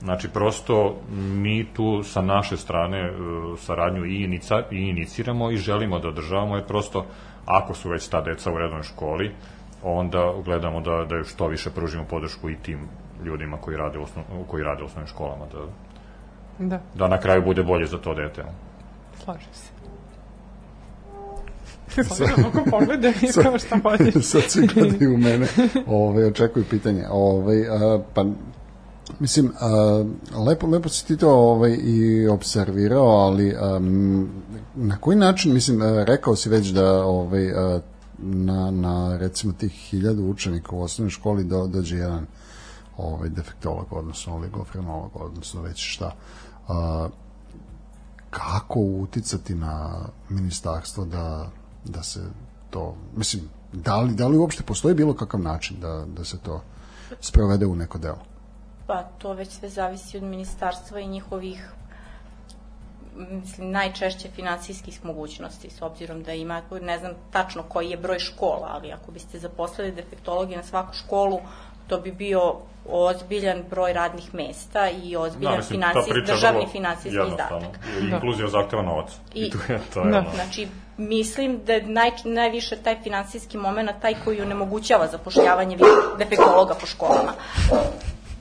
[0.00, 3.12] Znači, prosto mi tu sa naše strane e,
[3.56, 7.06] saradnju i, inica, i iniciramo i želimo da održavamo, jer prosto
[7.48, 9.34] ako su već ta deca u rednoj školi,
[9.82, 12.78] onda gledamo da, da što više pružimo podršku i tim
[13.24, 15.58] ljudima koji rade u, osnov, koji rade u osnovnim školama, da,
[16.58, 18.44] Da, da na kraju bude bolje za to dete.
[19.24, 19.72] slažem se.
[22.04, 23.12] Slažem, ako pogledaj,
[23.42, 24.24] kao šta hoćeš.
[24.24, 25.46] Sad svi gledaju u mene,
[25.86, 27.04] ovaj, očekuju pitanje.
[27.10, 28.24] Ovaj, a, pa,
[29.18, 30.04] mislim, a,
[30.46, 34.28] lepo, lepo si ti to ovaj, i observirao, ali um,
[34.74, 37.52] na koji način, mislim, rekao si već da ovaj,
[38.18, 42.26] na, na recimo tih hiljadu učenika u osnovnoj školi do, dođe jedan
[42.96, 46.14] ovaj, defektolog, odnosno oligofrenolog, odnosno već šta.
[46.68, 47.08] A,
[48.30, 51.50] kako uticati na ministarstvo da,
[51.84, 52.20] da se
[52.70, 56.62] to, mislim, da li, da li uopšte postoji bilo kakav način da, da se to
[57.20, 58.37] sprovede u neko delo?
[58.88, 61.70] Pa to već sve zavisi od ministarstva i njihovih
[63.16, 68.68] mislim, najčešće finansijskih mogućnosti, s obzirom da ima, ne znam tačno koji je broj škola,
[68.70, 71.40] ali ako biste zaposlili defektologi na svaku školu,
[71.88, 72.54] to bi bio
[72.88, 77.78] ozbiljan broj radnih mesta i ozbiljan Da, mislim, državni finansijski izdatak.
[78.00, 79.10] I Inkluzija zahteva novac.
[79.34, 80.18] I, I- tu je, to je Da.
[80.18, 80.30] ono.
[80.34, 85.78] Znači, mislim da je naj, najviše taj finansijski moment taj koji onemogućava zapošljavanje
[86.18, 87.32] defektologa po školama.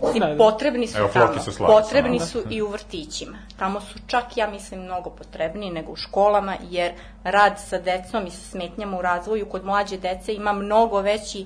[0.01, 0.37] Mislim, Da, da.
[0.37, 3.37] potrebni su Evo, tamo, se potrebni su i u vrtićima.
[3.59, 6.91] Tamo su čak, ja mislim, mnogo potrebniji nego u školama, jer
[7.23, 11.45] rad sa decom i sa smetnjama u razvoju kod mlađe dece ima mnogo veći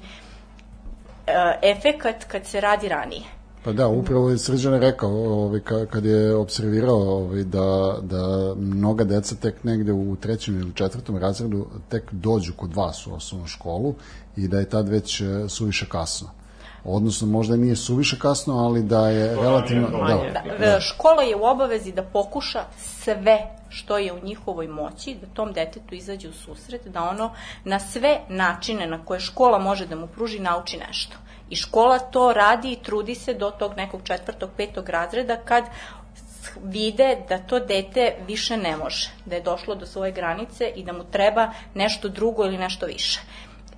[1.28, 3.22] e, efekat kad se radi ranije.
[3.64, 9.04] Pa da, upravo je Srđan rekao ovaj, ka- kad je observirao ovaj, da, da mnoga
[9.04, 13.94] deca tek negde u trećem ili četvrtom razredu tek dođu kod vas u osnovnu školu
[14.36, 16.30] i da je tad već e, suviše kasno.
[16.84, 19.88] Odnosno, možda nije suviše kasno, ali da je relativno...
[19.98, 20.32] manje.
[20.34, 23.38] Da, Da, e, škola je u obavezi da pokuša sve
[23.70, 27.32] što je u njihovoj moći, da tom detetu izađe u susret, da ono
[27.64, 31.18] na sve načine na koje škola može da mu pruži nauči nešto.
[31.50, 35.64] I škola to radi i trudi se do tog nekog četvrtog, petog razreda kad
[36.64, 40.94] vide da to dete više ne može, da je došlo do svoje granice i da
[40.94, 43.20] mu treba nešto drugo ili nešto više.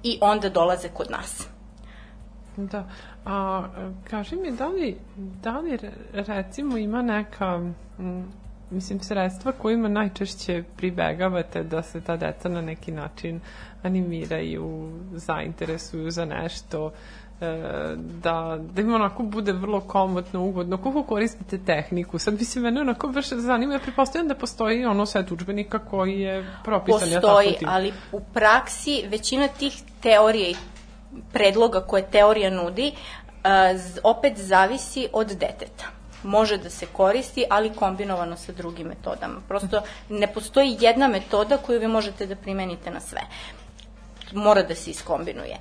[0.04, 1.53] I onda dolaze kod nas.
[2.58, 2.84] Da.
[3.26, 3.64] A,
[4.04, 7.62] kaži mi, da li, da li re- recimo ima neka,
[8.00, 8.26] m,
[8.70, 13.40] mislim, sredstva kojima najčešće pribegavate da se ta deca na neki način
[13.84, 16.92] animiraju, zainteresuju za nešto,
[17.42, 17.46] e,
[17.98, 20.78] da, da im onako bude vrlo komotno, ugodno.
[20.78, 22.20] Koliko koristite tehniku?
[22.20, 26.46] Sad mislim, mene onako baš zanima, ja pretpostavljam da postoji ono set učbenika koji je
[26.64, 27.10] propisan.
[27.10, 27.68] ja tako Postoji, tim.
[27.72, 30.56] ali u praksi većina tih teorija i
[31.34, 32.92] predloga koje teorija nudi
[33.76, 35.86] z- opet zavisi od deteta.
[36.24, 39.42] Može da se koristi, ali kombinovano sa drugim metodama.
[39.48, 43.22] Prosto ne postoji jedna metoda koju vi možete da primenite na sve.
[44.34, 45.58] Mora da se iskombinuje.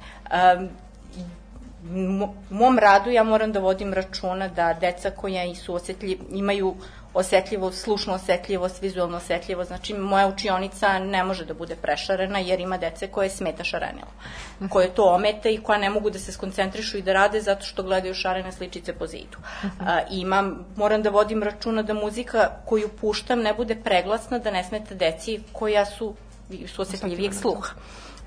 [1.84, 6.74] Mo- u mom radu ja moram da vodim računa da deca koja su osetljiv, imaju
[7.14, 12.78] osetljivost, slušnu osetljivost, vizualnu osetljivost, znači moja učionica ne može da bude prešarena jer ima
[12.78, 14.10] dece koje smeta šarenilo,
[14.70, 17.82] koje to ometa i koja ne mogu da se skoncentrišu i da rade zato što
[17.82, 19.38] gledaju šarene sličice po zidu.
[19.80, 24.64] A, imam, moram da vodim računa da muzika koju puštam ne bude preglasna, da ne
[24.64, 26.14] smeta deci koja su,
[26.74, 27.74] su osetljivijeg sluha.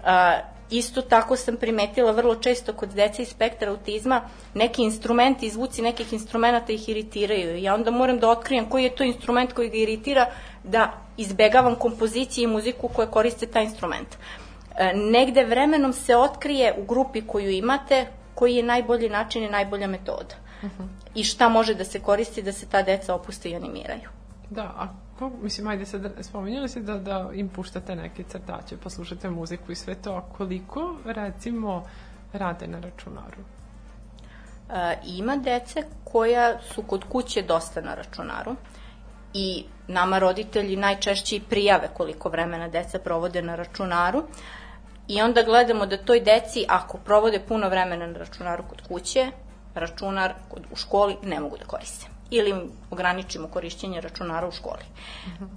[0.03, 0.39] A,
[0.69, 4.21] isto tako sam primetila vrlo često kod dece iz spektra autizma
[4.53, 7.57] neki instrumenti, zvuci nekih instrumenta ih iritiraju.
[7.57, 10.25] Ja onda moram da otkrijem koji je to instrument koji ga iritira,
[10.63, 14.07] da izbegavam kompozicije i muziku koje koriste taj instrument.
[14.77, 19.87] E, negde vremenom se otkrije u grupi koju imate koji je najbolji način i najbolja
[19.87, 20.35] metoda.
[21.15, 24.09] I šta može da se koristi da se ta deca opuste i animiraju.
[24.49, 24.87] Da, a
[25.19, 29.71] ko, mislim, ajde sad, spominjali si da, da im puštate neke crtače, pa slušate muziku
[29.71, 31.83] i sve to, koliko, recimo,
[32.33, 33.43] rade na računaru?
[34.69, 38.55] E, ima dece koja su kod kuće dosta na računaru
[39.33, 44.23] i nama roditelji najčešće i prijave koliko vremena deca provode na računaru
[45.07, 49.31] i onda gledamo da toj deci ako provode puno vremena na računaru kod kuće,
[49.75, 50.33] računar
[50.71, 54.83] u školi ne mogu da koriste ili im ograničimo korišćenje računara u školi.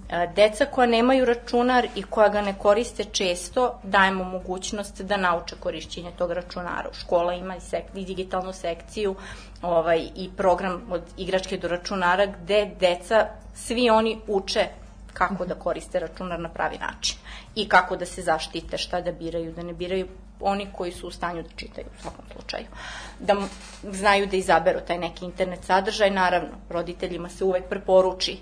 [0.09, 5.55] E, Deca koja nemaju računar i koja ga ne koriste često, dajemo mogućnost da nauče
[5.59, 6.89] korišćenje tog računara.
[6.93, 9.15] Škola ima i, sek, i digitalnu sekciju
[9.61, 14.67] ovaj, i program od igračke do računara gde deca, svi oni uče
[15.13, 17.17] kako da koriste računar na pravi način
[17.55, 20.07] i kako da se zaštite, šta da biraju, da ne biraju
[20.39, 22.65] oni koji su u stanju da čitaju u svakom slučaju.
[23.19, 23.35] Da
[23.83, 28.37] znaju da izaberu taj neki internet sadržaj, naravno, roditeljima se uvek preporuči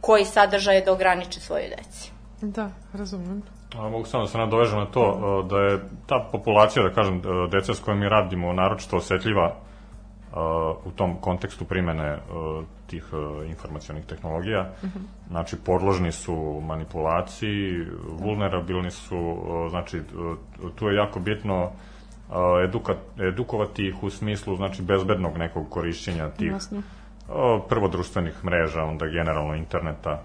[0.00, 2.10] koji sadržaj je da ograniče svoje deci.
[2.42, 3.42] Da, razumem.
[3.78, 5.02] A, mogu samo da se nadovežem na to,
[5.44, 9.56] e, da je ta populacija, da kažem, deca s kojom mi radimo, naročito osetljiva
[10.84, 12.18] u tom kontekstu primene e,
[12.86, 14.70] tih e, informacionih tehnologija.
[15.28, 19.16] Znači, podložni su manipulaciji, vulnerabilni su,
[19.66, 20.02] e, znači,
[20.74, 21.70] tu je jako bitno
[22.64, 26.52] eduka, edukovati ih u smislu, znači, bezbednog nekog korišćenja tih
[27.68, 30.22] prvo društvenih mreža, onda generalno interneta,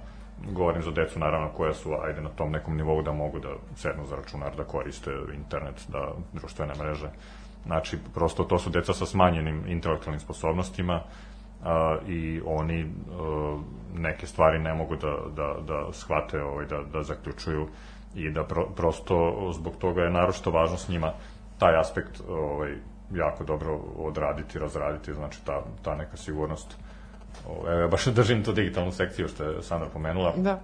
[0.51, 4.05] govorim za decu naravno koja su ajde na tom nekom nivou da mogu da sednu
[4.05, 7.09] za računar, da koriste internet, da društvene mreže.
[7.65, 11.01] Znači, prosto to su deca sa smanjenim intelektualnim sposobnostima
[11.63, 13.59] a, i oni a,
[13.93, 17.67] neke stvari ne mogu da, da, da shvate, ovaj, da, da zaključuju
[18.15, 21.13] i da pro, prosto zbog toga je naročito važno s njima
[21.57, 22.75] taj aspekt ovaj,
[23.13, 26.77] jako dobro odraditi, razraditi, znači ta, ta neka sigurnost.
[27.67, 30.33] Evo, ja baš držim tu digitalnu sekciju što je Sandra pomenula.
[30.37, 30.59] Da.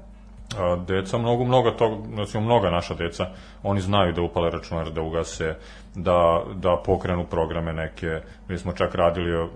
[0.87, 3.25] Deca, mnogo, mnogo tog, znači mnoga naša deca,
[3.63, 5.55] oni znaju da upale računar, da ugase,
[5.95, 8.21] da, da pokrenu programe neke.
[8.47, 9.49] Mi smo čak radili uh,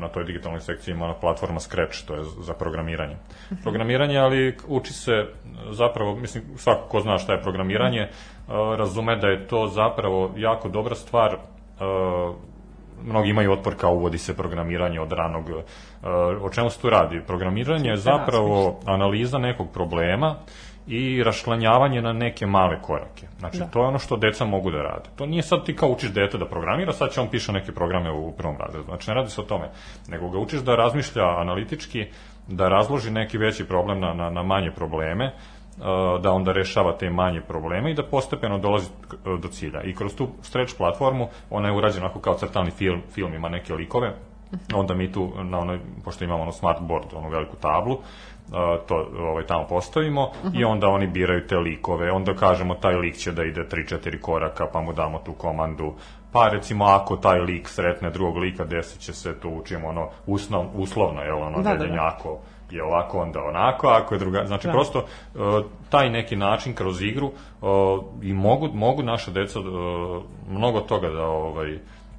[0.00, 3.16] na toj digitalnoj sekciji, ima platforma Scratch, to je za programiranje.
[3.62, 5.26] Programiranje, ali uči se
[5.70, 10.68] zapravo, mislim, svako ko zna šta je programiranje, uh, razume da je to zapravo jako
[10.68, 12.34] dobra stvar uh,
[13.04, 15.44] mnogi imaju otpor kao uvodi se programiranje od ranog.
[15.48, 15.62] Uh,
[16.42, 17.20] o čemu se tu radi?
[17.26, 20.36] Programiranje je zapravo analiza nekog problema
[20.86, 23.26] i rašlanjavanje na neke male korake.
[23.38, 23.66] Znači, Da.
[23.66, 25.08] to je ono što deca mogu da rade.
[25.16, 28.10] To nije sad ti kao učiš dete da programira, sad će on piše neke programe
[28.12, 28.84] u prvom razredu.
[28.84, 29.68] Znači, ne radi se o tome.
[30.08, 32.06] Nego ga učiš da razmišlja analitički,
[32.48, 35.32] da razloži neki veći problem na, na, na manje probleme,
[36.20, 39.82] da onda rešava te manje probleme i da postepeno dolazi k- do cilja.
[39.82, 43.74] I kroz tu stretch platformu, ona je urađena onako kao crtani film, film ima neke
[43.74, 44.12] likove,
[44.74, 48.00] onda mi tu, na onoj, pošto imamo ono smart board, onu veliku tablu, uh,
[48.86, 53.32] to ovaj, tamo postavimo i onda oni biraju te likove, onda kažemo taj lik će
[53.32, 55.92] da ide 3-4 koraka, pa mu damo tu komandu,
[56.32, 60.66] pa recimo ako taj lik sretne drugog lika, desit će se, tu učimo ono usnov,
[60.74, 62.12] uslovno, jel, ono, Da, da, da, da, da.
[62.14, 62.38] ako
[62.72, 64.72] je ovako, onda onako, ako je druga, znači Da.
[64.72, 67.70] prosto uh, taj neki način kroz igru uh,
[68.22, 69.66] i mogu, mogu naša deca uh,
[70.48, 71.78] mnogo toga da ovaj,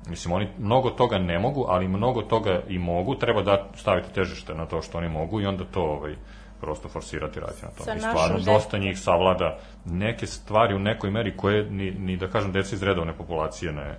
[0.09, 3.15] Mislim, oni mnogo toga ne mogu, ali mnogo toga i mogu.
[3.15, 6.15] Treba da staviti težište na to što oni mogu i onda to ovaj,
[6.61, 7.97] prosto forsirati raditi na Sa tome.
[7.97, 8.53] I stvarno, decom.
[8.53, 12.83] dosta njih savlada neke stvari u nekoj meri koje ni, ni da kažem deca iz
[12.83, 13.97] redovne populacije ne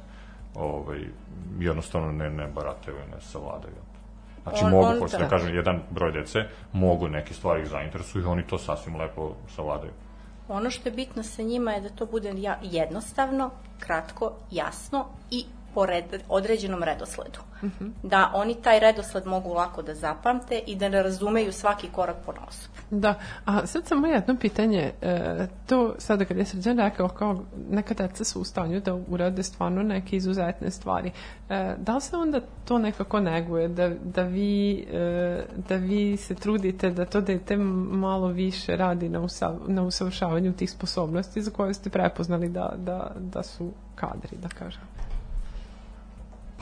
[0.55, 0.99] ovaj,
[1.59, 3.82] jednostavno ne, ne barataju, ne savladaju.
[4.43, 5.29] Znači On- mogu, on- hoću da da.
[5.29, 6.39] kažem, jedan broj dece
[6.73, 9.93] mogu neke stvari ih zainteresuju i oni to sasvim lepo savladaju.
[10.49, 12.33] Ono što je bitno sa njima je da to bude
[12.63, 13.51] jednostavno,
[13.81, 17.39] kratko, jasno i po red, određenom redosledu.
[18.03, 22.33] Da oni taj redosled mogu lako da zapamte i da ne razumeju svaki korak po
[22.33, 22.69] nosu.
[22.91, 27.95] Da, a sad samo jedno pitanje, e, to sada kad je srđan rekao kao neka
[27.95, 31.11] deca su u stanju da urade stvarno neke izuzetne stvari,
[31.51, 36.35] e, da li se onda to nekako neguje, da, da, vi, e, da vi se
[36.35, 41.75] trudite da to dete malo više radi na, usav, na usavršavanju tih sposobnosti za koje
[41.75, 44.83] ste prepoznali da, da, da su kadri, da kažem?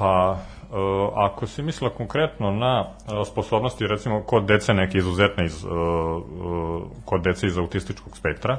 [0.00, 0.36] Pa,
[0.72, 0.76] e,
[1.14, 5.68] ako si mislila konkretno na e, sposobnosti, recimo, kod dece neke izuzetne iz, e,
[7.04, 8.58] kod dece iz autističkog spektra,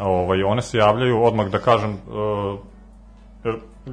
[0.00, 1.98] ovaj, one se javljaju odmah, da kažem,
[3.44, 3.50] e,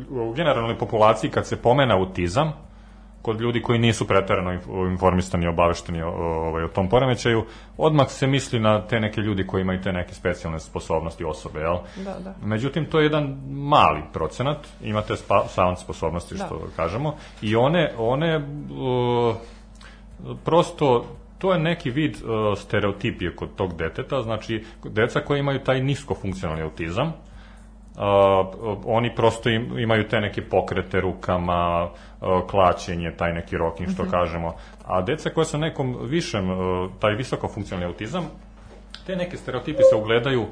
[0.10, 2.54] u generalnoj populaciji kad se pomene autizam,
[3.22, 7.46] kod ljudi koji nisu preterano inf- informisani i obavešteni o, o- ovaj, o tom poremećaju,
[7.78, 11.78] odmah se misli na te neke ljudi koji imaju te neke specijalne sposobnosti osobe, jel?
[12.06, 12.34] Da, da.
[12.44, 16.76] Međutim, to je jedan mali procenat, imate spa, sound sposobnosti, što Da.
[16.76, 19.36] kažemo, i one, one uh,
[20.46, 21.06] prosto,
[21.38, 22.22] to je neki vid uh,
[22.58, 27.14] stereotipije kod tog deteta, znači, deca koja imaju taj nisko funkcionalni autizam,
[27.96, 34.06] uh, oni prosto im, imaju te neke pokrete rukama, uh, klaćenje, taj neki rocking, što
[34.06, 34.54] kažemo,
[34.86, 36.58] a deca koja su nekom višem, uh,
[37.00, 38.24] taj visoko funkcionalni autizam,
[39.06, 40.50] te neke stereotipi se ugledaju uh,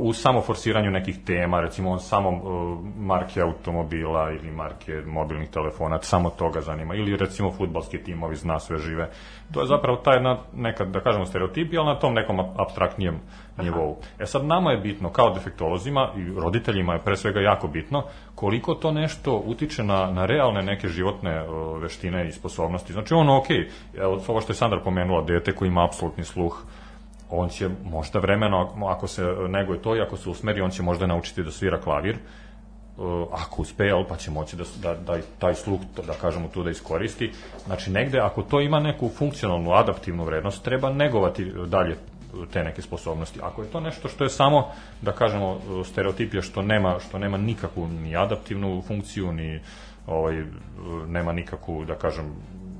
[0.00, 6.60] u samoforsiranju nekih tema, recimo samo uh, marke automobila ili marke mobilnih telefona, samo toga
[6.60, 9.10] zanima, ili recimo futbalski timovi zna sve žive.
[9.52, 13.20] To je zapravo taj jedna, nekad, da kažemo, stereotipi, ali na tom nekom abstraktnijem
[13.58, 13.96] nivou.
[14.18, 18.04] E sad, nama je bitno, kao defektolozima i roditeljima je pre svega jako bitno,
[18.34, 22.92] koliko to nešto utiče na, na realne neke životne uh, veštine i sposobnosti.
[22.92, 23.46] Znači, ono, ok,
[23.98, 26.62] evo, ovo što je Sandra pomenula, dete koji ima apsolutni sluh,
[27.32, 31.06] on će možda vremeno, ako se neguje to i ako se usmeri, on će možda
[31.06, 35.54] naučiti da svira klavir, uh, ako uspe, jel, pa će moći da, da, da taj
[35.54, 37.32] sluh, da kažemo tu da iskoristi.
[37.66, 41.96] Znači, negde, ako to ima neku funkcionalnu, adaptivnu vrednost, treba negovati dalje
[42.52, 43.40] te neke sposobnosti.
[43.42, 44.68] Ako je to nešto što je samo,
[45.02, 49.60] da kažemo, stereotipija što nema, što nema nikakvu ni adaptivnu funkciju, ni
[50.06, 50.44] ovaj,
[51.06, 52.32] nema nikakvu, da kažem,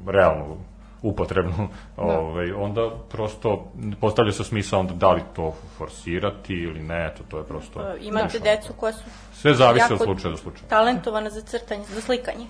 [0.06, 0.56] realnu
[1.02, 7.24] upotrebnu, ovaj, onda prosto postavlja se smisao onda da li to forsirati ili ne, to,
[7.28, 7.80] to je prosto...
[7.80, 9.02] E, Imate znaš, decu koja su
[9.32, 10.68] Sve zavisi od jako slučaja do slučaja.
[10.68, 12.46] talentovana za crtanje, za slikanje.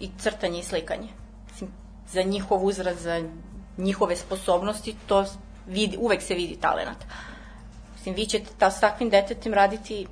[0.00, 1.08] I crtanje i slikanje.
[1.50, 1.70] Mislim,
[2.08, 3.22] za njihov uzrast, za
[3.78, 5.24] njihove sposobnosti, to
[5.66, 7.04] vidi, uvek se vidi talenat.
[7.94, 10.06] Mislim, vi ćete ta, s takvim detetem raditi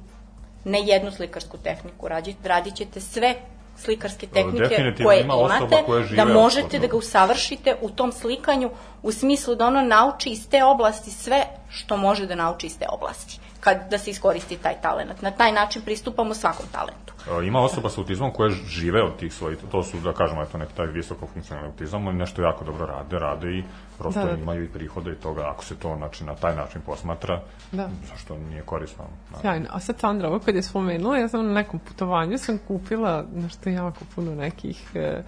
[0.64, 3.34] ne jednu slikarsku tehniku, radit, radit ćete sve
[3.76, 6.78] slikarske tehnike definitivno koje ima imate, koje žive da možete apsolutno.
[6.78, 8.70] da ga usavršite u tom slikanju
[9.02, 12.86] u smislu da ono nauči iz te oblasti sve što može da nauči iz te
[12.88, 15.22] oblasti, kad da se iskoristi taj talent.
[15.22, 17.12] Na taj način pristupamo svakom talentu.
[17.42, 20.58] E, Ima osoba sa autizmom koje žive od tih svojih, to su, da kažemo, eto,
[20.58, 23.64] neki taj visoko funkcionalni autizam, oni nešto jako dobro rade, rade i
[23.98, 24.32] prosto Da, da.
[24.32, 27.40] imaju i prihode i toga, ako se to znači, na taj način posmatra,
[27.72, 27.88] Da.
[28.10, 29.04] zašto nije korisno?
[29.32, 29.38] Da.
[29.40, 29.66] Sjajno.
[29.72, 33.70] A sad Sandra, ovo kad je spomenula, ja sam na nekom putovanju sam kupila nešto
[33.70, 35.22] jako puno nekih e, e,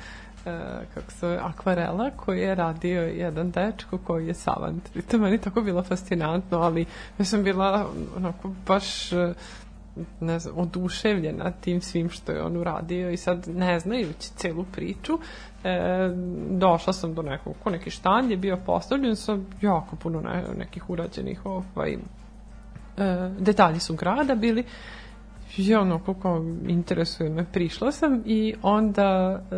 [0.94, 4.96] kako se akvarela koje je radio jedan dečko koji je savant.
[4.96, 6.86] I to meni tako bilo fascinantno, ali
[7.18, 9.34] ja sam bila onako baš e,
[10.20, 15.18] ne znam, oduševljena tim svim što je on uradio i sad ne znajući celu priču
[15.64, 16.10] e,
[16.50, 20.90] došla sam do nekog, ko neki štand je bio postavljen sa jako puno ne, nekih
[20.90, 21.98] urađenih ovaj, e,
[23.38, 24.64] detalji su grada bili
[25.58, 29.56] i onako kao interesuje me, prišla sam i onda e,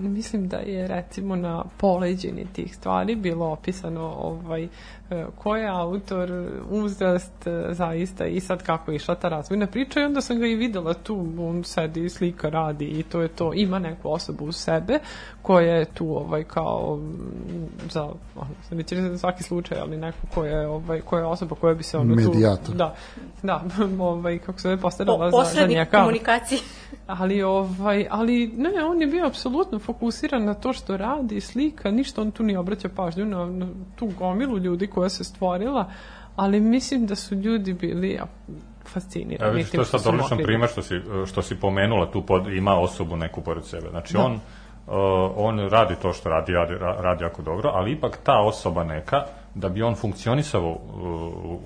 [0.00, 4.68] mislim da je recimo na poleđini tih stvari bilo opisano ovaj,
[5.38, 6.30] ko je autor,
[6.70, 10.46] uzrast e, zaista i sad kako je išla ta razvojna priča i onda sam ga
[10.46, 14.52] i videla tu, on sedi, slika, radi i to je to, ima neku osobu u
[14.52, 14.98] sebe
[15.42, 18.02] koja je tu ovaj kao m, za,
[18.36, 21.74] ono, neće reći za svaki slučaj, ali neko koja je, ovaj, koja je osoba koja
[21.74, 22.74] bi se ono tu, Medijator.
[22.74, 22.94] da,
[23.42, 23.64] da,
[24.00, 25.98] ovaj, kako se Po, postarala za, za posrednik njega.
[25.98, 26.60] komunikacije.
[27.06, 32.20] Ali, ovaj, ali ne, on je bio apsolutno fokusiran na to što radi, slika, ništa
[32.20, 35.90] on tu nije obraća pažnju na, na tu gomilu ljudi koja se stvorila,
[36.36, 38.18] ali mislim da su ljudi bili
[38.84, 39.48] fascinirani.
[39.48, 40.94] Evo vidiš, to je što sad odličan primer što si,
[41.26, 43.88] što si pomenula, tu pod, ima osobu neku pored sebe.
[43.90, 44.24] Znači, Da.
[44.24, 44.40] on
[45.36, 49.24] on radi to što radi, radi, ra- radi jako dobro, ali ipak ta osoba neka,
[49.56, 50.76] da bi on funkcionisao u,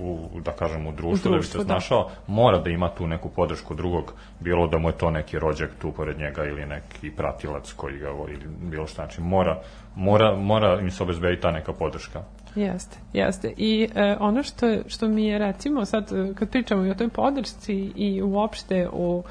[0.01, 2.11] u, u, da kažem, u društvu, da bi se društvu, da.
[2.27, 5.93] mora da ima tu neku podršku drugog, bilo da mu je to neki rođak tu
[5.93, 9.63] pored njega ili neki pratilac koji ga voli ili bilo šta, znači mora,
[9.97, 12.23] mora, mora im se obezbediti ta neka podrška.
[12.55, 13.55] Jeste, jeste.
[13.57, 17.09] I e, ono što, što mi je recimo sad e, kad pričamo i o toj
[17.09, 19.23] podršci i uopšte o,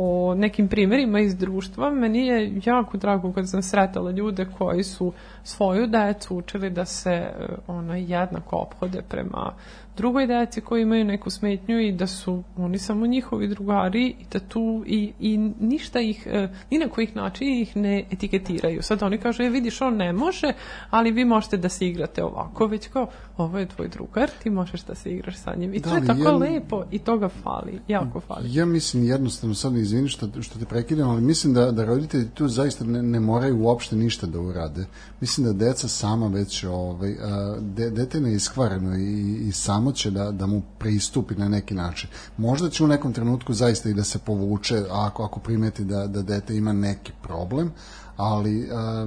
[0.00, 5.12] o nekim primjerima iz društva, meni je jako drago kad sam sretala ljude koji su
[5.44, 7.32] svoju decu učili da se e,
[7.66, 9.52] ono, jednako ophode prema
[9.96, 14.38] drugoj deci koji imaju neku smetnju i da su oni samo njihovi drugari i da
[14.38, 18.82] tu i, i ništa ih, e, ni na kojih način ih ne etiketiraju.
[18.82, 20.52] Sad oni kažu, je vidiš, on ne može,
[20.90, 23.06] ali vi možete da se igrate ovako, već kao,
[23.36, 25.74] ovo je tvoj drugar, ti možeš da se igraš sa njim.
[25.74, 28.54] I Da, to je tako ja- lepo i toga fali, jako fali.
[28.54, 32.48] Ja mislim jednostavno, sad izvini što, što te prekidam, ali mislim da, da roditelji tu
[32.48, 34.86] zaista ne, ne moraju uopšte ništa da urade.
[35.20, 37.16] Mislim da deca sama već, ovaj,
[37.60, 42.10] de, dete ne iskvareno i, i samo će da, da mu pristupi na neki način.
[42.36, 46.22] Možda će u nekom trenutku zaista i da se povuče ako, ako primeti da, da
[46.22, 47.72] dete ima neki problem,
[48.16, 49.06] ali a,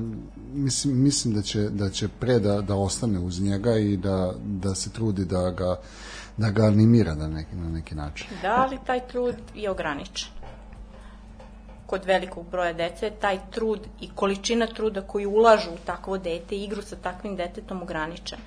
[0.54, 4.76] mislim, mislim da, će, da će pre da, da ostane uz njega i da, da
[4.76, 5.76] se trudi da ga
[6.38, 8.28] da ga animira na neki, na neki način.
[8.42, 10.30] Da, ali taj trud je ograničen.
[11.92, 16.82] Kod velikog broja dece taj trud i količina truda koju ulažu u takvo dete, igru
[16.82, 18.42] sa takvim detetom ograničena.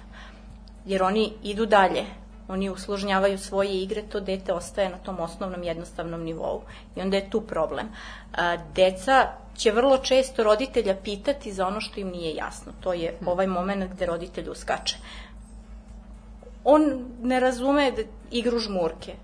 [0.87, 2.05] Jer oni idu dalje,
[2.49, 6.63] oni usložnjavaju svoje igre, to dete ostaje na tom osnovnom jednostavnom nivou.
[6.97, 7.89] I onda je tu problem.
[8.75, 12.73] Deca će vrlo često roditelja pitati za ono što im nije jasno.
[12.81, 14.97] To je ovaj moment gde roditelj uskače.
[16.65, 17.93] On ne razume
[18.31, 19.15] igru žmurke.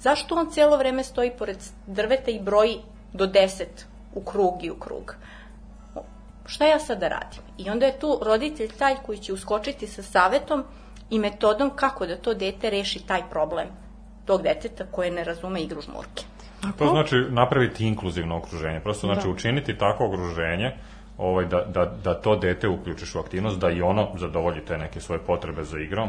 [0.00, 2.78] Zašto on cijelo vreme stoji pored drveta i broji
[3.12, 3.64] do 10
[4.14, 5.14] u krug i u krug?
[6.46, 7.42] Šta ja sad da radim?
[7.58, 10.64] I onda je tu roditelj taj koji će uskočiti sa savetom
[11.10, 13.66] i metodom kako da to dete reši taj problem
[14.24, 16.24] tog deteta koje ne razume igru žmurke.
[16.78, 19.30] To znači napraviti inkluzivno okruženje, prosto znači Da.
[19.30, 20.72] učiniti tako okruženje
[21.18, 25.00] ovaj, da, da, da to dete uključiš u aktivnost, da i ono zadovolji te neke
[25.00, 26.08] svoje potrebe za igrom,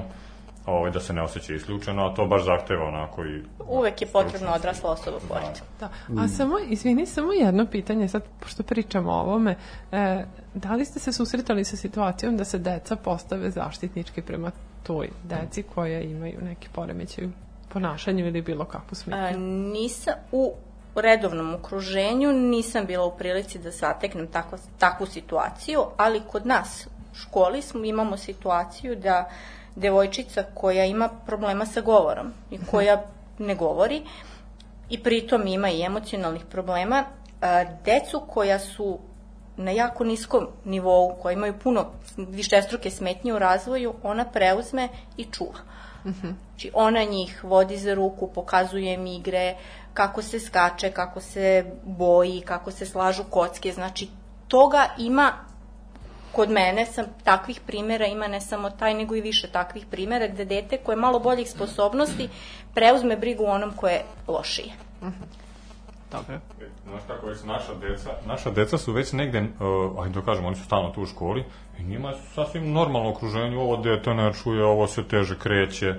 [0.65, 3.43] ovaj, da se ne osjeća isključeno, a to baš zahteva onako i...
[3.67, 5.59] Uvek je potrebna odrasla osoba pored.
[5.79, 5.89] Da.
[6.21, 9.55] A samo, izvini, samo jedno pitanje, sad pošto pričamo o ovome,
[9.91, 14.51] e, da li ste se susretali sa situacijom da se deca postave zaštitnički prema
[14.83, 17.29] toj deci koja imaju neki poremećaj u
[17.69, 19.39] ponašanju ili bilo kakvu smetnju?
[19.73, 20.53] nisam u
[20.95, 27.15] redovnom okruženju nisam bila u prilici da zateknem tako, takvu situaciju, ali kod nas u
[27.15, 29.29] školi smo, imamo situaciju da
[29.75, 33.03] devojčica koja ima problema sa govorom i koja
[33.39, 34.01] ne govori
[34.89, 37.03] i pritom ima i emocionalnih problema,
[37.85, 38.99] decu koja su
[39.57, 41.85] na jako niskom nivou, koja imaju puno
[42.17, 45.59] višestruke smetnje u razvoju, ona preuzme i čuva.
[46.03, 49.55] Znači, ona njih vodi za ruku, pokazuje im igre,
[49.93, 53.71] kako se skače, kako se boji, kako se slažu kocke.
[53.71, 54.07] Znači,
[54.47, 55.33] toga ima
[56.31, 60.45] kod mene sam takvih primera ima ne samo taj nego i više takvih primera gde
[60.45, 62.29] dete koje je malo boljih sposobnosti
[62.73, 64.73] preuzme brigu o onom koje je lošije.
[66.11, 66.39] Dobro.
[66.89, 70.55] Znaš kako već naša deca, naša deca su već negde, uh, ajde da kažemo, oni
[70.55, 71.43] su stalno tu u školi
[71.79, 75.95] i njima je sasvim normalno okruženje, ovo dete ne čuje, ovo se teže kreće,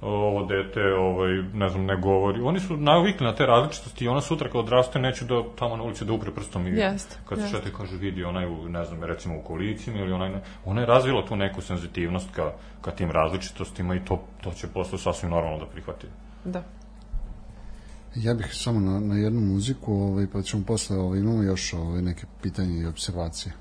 [0.00, 2.40] ovo dete, ovaj, ne znam, ne govori.
[2.40, 5.82] Oni su navikli na te različitosti i ona sutra kad odraste neće da tamo na
[5.82, 9.04] ulici da upre prstom i Jeste, kad se šete kaže vidi onaj, u, ne znam,
[9.04, 13.10] recimo u kolicima ili onaj, ne, ona je razvila tu neku senzitivnost ka, ka tim
[13.10, 16.06] različitostima i to, to će posle sasvim normalno da prihvati.
[16.44, 16.62] Da.
[18.14, 22.02] Ja bih samo na, na jednu muziku, ovaj, pa ćemo posle, ovaj, imamo još ovaj,
[22.02, 23.52] neke pitanje i observacije.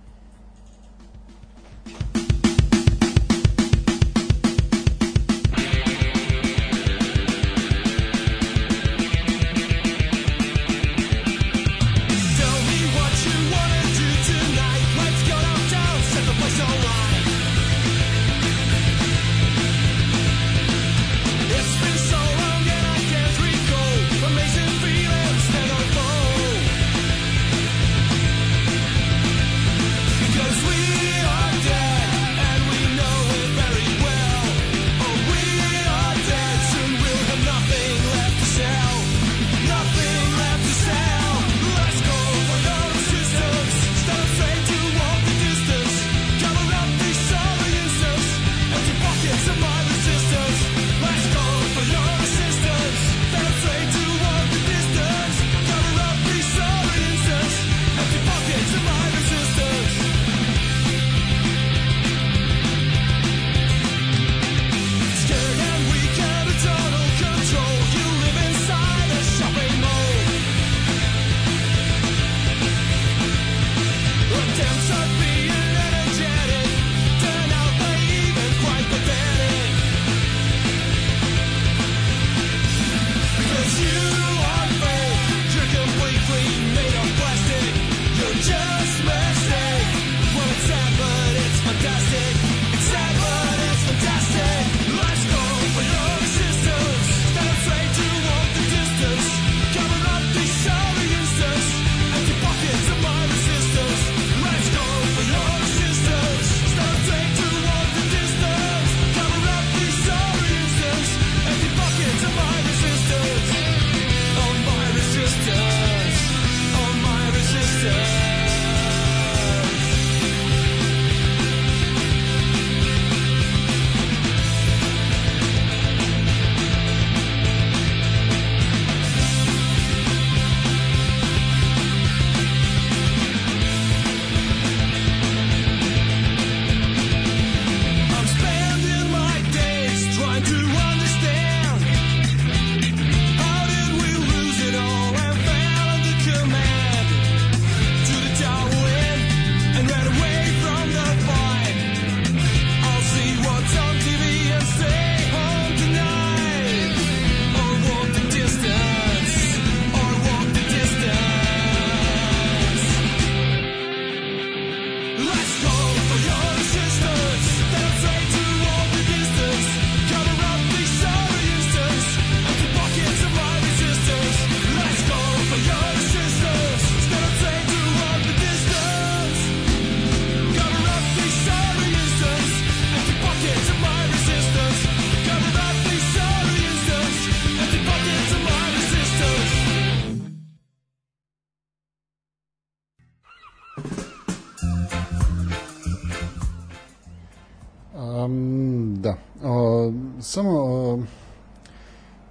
[200.21, 201.03] Samo uh,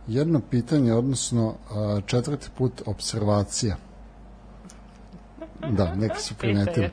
[0.06, 3.76] jedno pitanje, odnosno uh, četvrti put observacija.
[5.70, 6.90] Da, neki su primetili.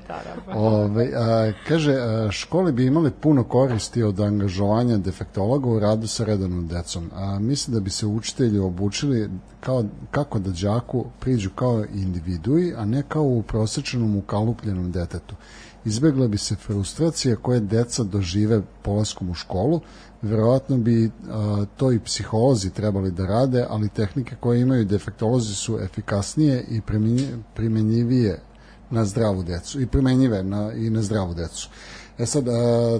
[0.53, 6.25] Ove, a, kaže, a, škole bi imale puno koristi od angažovanja defektologa u radu sa
[6.25, 7.09] redovnom decom.
[7.15, 9.29] A, mislim da bi se učitelji obučili
[9.59, 15.35] kao, kako da đaku priđu kao individui, a ne kao u prosečnom ukalupljenom detetu.
[15.85, 19.79] Izbegla bi se frustracija koje deca dožive polaskom u školu,
[20.21, 25.79] verovatno bi a, to i psiholozi trebali da rade, ali tehnike koje imaju defektolozi su
[25.79, 28.41] efikasnije i primenji- primenjivije
[28.89, 31.69] na zdravu decu i primenjive na, i na zdravu decu.
[32.17, 32.99] E sad, a,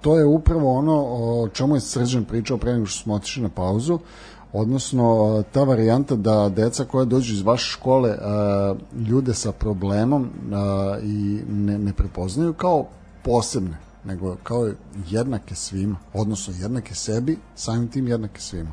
[0.00, 3.48] to je upravo ono o čemu je Srđan pričao pre nego što smo otišli na
[3.48, 3.98] pauzu,
[4.60, 8.16] odnosno ta varijanta da deca koja dođu iz vaše škole
[9.08, 10.30] ljude sa problemom
[11.02, 12.86] i ne, ne prepoznaju kao
[13.22, 14.70] posebne, nego kao
[15.08, 18.70] jednake svima, odnosno jednake sebi, samim tim jednake svima.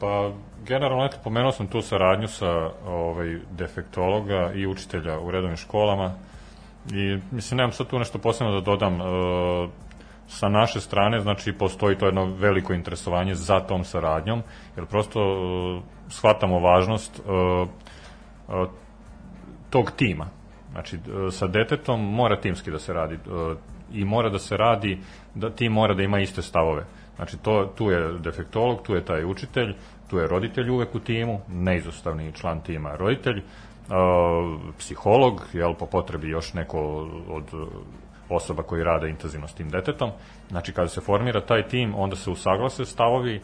[0.00, 0.32] Pa,
[0.66, 6.14] generalno, eto, pomenuo sam tu saradnju sa ovaj, defektologa i učitelja u redovnim školama
[6.90, 9.00] i, mislim, nemam sad tu nešto posebno da dodam.
[9.00, 9.04] E,
[10.28, 14.42] sa naše strane, znači, postoji to jedno veliko interesovanje za tom saradnjom,
[14.76, 18.66] jer prosto e, shvatamo važnost e, e,
[19.70, 20.26] tog tima.
[20.72, 23.18] Znači, e, sa detetom mora timski da se radi e,
[23.92, 24.98] i mora da se radi,
[25.34, 26.84] da tim mora da ima iste stavove.
[27.16, 29.74] Znači, to, tu je defektolog, tu je taj učitelj,
[30.10, 33.42] tu je roditelj uvek u timu, neizostavni član tima roditelj, e,
[34.78, 36.80] psiholog, jel, po potrebi još neko
[37.28, 37.44] od
[38.34, 40.10] osoba koji rade intenzivno s tim detetom.
[40.48, 43.40] Znači, kada se formira taj tim, onda se usaglase stavovi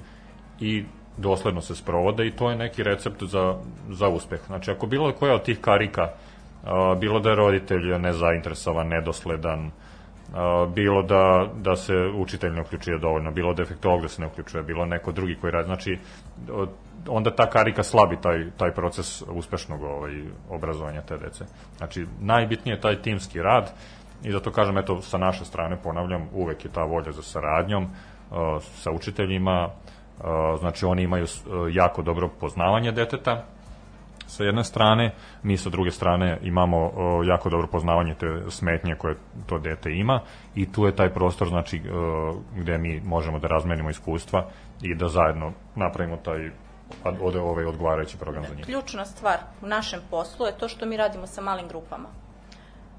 [0.61, 0.85] i
[1.17, 3.55] dosledno se sprovode i to je neki recept za,
[3.89, 4.41] za uspeh.
[4.47, 6.09] Znači, ako bilo koja od tih karika,
[7.01, 9.71] bilo da je roditelj nezainteresovan, nedosledan,
[10.75, 14.85] bilo da, da se učitelj ne uključuje dovoljno, bilo defektolog da se ne uključuje, bilo
[14.85, 15.99] neko drugi koji radi, znači
[17.09, 20.13] onda ta karika slabi taj, taj proces uspešnog ovaj,
[20.51, 21.45] obrazovanja te dece.
[21.77, 23.73] Znači, najbitnije je taj timski rad
[24.23, 28.63] i zato kažem, eto, sa naše strane, ponavljam, uvek je ta volja za saradnjom uh,
[28.63, 30.25] sa učiteljima, uh,
[30.59, 33.45] znači oni imaju uh, jako dobro poznavanje deteta,
[34.29, 39.17] sa jedne strane, mi sa druge strane imamo o, jako dobro poznavanje te smetnje koje
[39.47, 40.21] to dete ima
[40.55, 44.47] i tu je taj prostor znači o, gde mi možemo da razmenimo iskustva
[44.83, 46.51] i da zajedno napravimo taj
[47.05, 48.65] ad- od ovaj odgovarajući program za njih.
[48.65, 52.09] Ključna stvar u našem poslu je to što mi radimo sa malim grupama.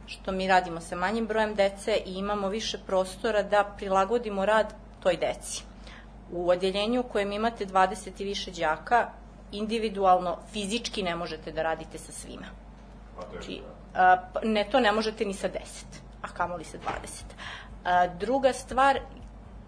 [0.10, 5.18] Što mi radimo sa manjim brojem dece i imamo više prostora da prilagodimo rad toj
[5.18, 5.64] deci.
[6.32, 9.10] U odeljenju u kojem imate 20 i više đaka,
[9.52, 12.46] individualno, fizički ne možete da radite sa svima.
[13.32, 13.62] Znači,
[13.96, 15.60] a, p- ne to ne možete ni sa 10,
[16.22, 16.82] a kamoli sa 20.
[17.86, 19.00] A, druga stvar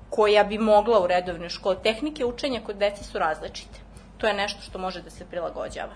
[0.10, 3.80] koja bi mogla u redovnoj školi, tehnike učenja kod dece su različite.
[4.18, 5.94] To je nešto što može da se prilagođava.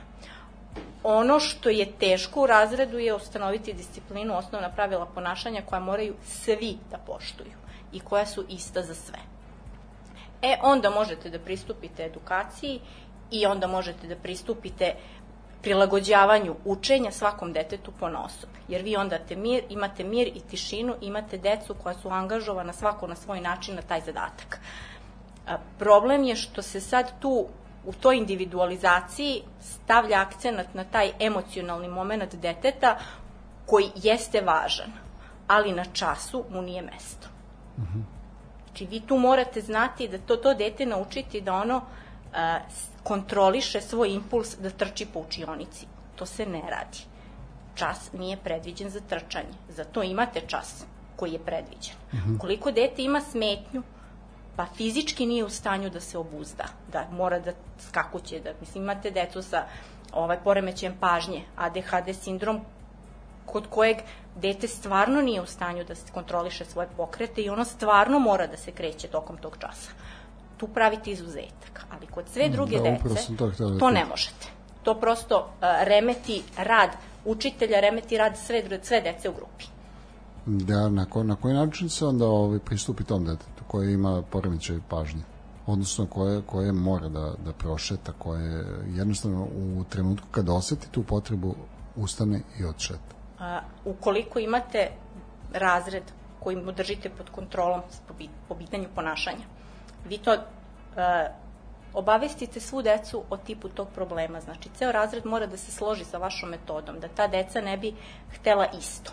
[1.04, 6.78] Ono što je teško u razredu je ustanoviti disciplinu, osnovna pravila ponašanja koja moraju svi
[6.92, 7.54] da poštuju
[7.94, 9.20] i koja su ista za sve.
[10.42, 12.80] E, onda možete da pristupite edukaciji
[13.32, 14.96] i onda možete da pristupite
[15.62, 18.50] prilagođavanju učenja svakom detetu po osob.
[18.68, 23.08] Jer vi onda te mir, imate mir i tišinu, imate decu koja su angažovana svako
[23.08, 24.60] na svoj način na taj zadatak.
[25.80, 27.48] Problem je što se sad tu
[27.86, 32.98] u toj individualizaciji stavlja akcenat na taj emocionalni moment deteta
[33.66, 34.92] koji jeste važan,
[35.48, 37.28] ali na času mu nije mesto.
[38.66, 41.82] Znači, vi tu morate znati da to, to dete naučiti da ono
[42.70, 45.86] s- kontroliše svoj impuls da trči po učionici.
[46.16, 47.00] To se ne radi.
[47.76, 49.54] Čas nije predviđen za trčanje.
[49.70, 50.86] Zato imate čas
[51.16, 51.96] koji je predviđen.
[52.40, 53.84] Koliko dete ima smetnju,
[54.56, 59.12] pa fizički nije u stanju da se obuzda, da mora da skakuće, da, mislim, imate
[59.12, 59.64] decu sa
[60.14, 62.60] ovaj poremećajem pažnje, ADHD sindrom,
[63.46, 63.98] kod kojeg
[64.36, 68.58] dete stvarno nije u stanju da se kontroliše svoje pokrete i ono stvarno mora da
[68.58, 69.92] se kreće tokom tog časa.
[70.58, 74.48] Tu pravite izuzetak, ali kod sve druge Da, dece da to ne možete.
[74.84, 75.48] To prosto uh,
[75.84, 76.90] remeti rad
[77.26, 79.66] učitelja, remeti rad sve, sve dece u grupi.
[80.46, 84.78] Da, na, ko, na koji način se onda ovaj, pristupi tom detetu koje ima poremećaj
[84.90, 85.22] pažnje?
[85.68, 91.56] Odnosno koje, koje mora da, da prošeta, koje jednostavno u trenutku kada oseti tu potrebu
[91.96, 93.16] ustane i odšeta.
[93.40, 94.92] A, ukoliko imate
[95.54, 96.04] razred
[96.40, 99.46] koji mu držite pod kontrolom po, pi- po pitanju ponašanja,
[100.06, 100.38] vi to
[100.96, 101.28] a,
[101.94, 104.42] obavestite svu decu o tipu tog problema.
[104.42, 107.94] Znači, ceo razred mora da se složi sa vašom metodom, da ta deca ne bi
[108.32, 109.12] htela isto.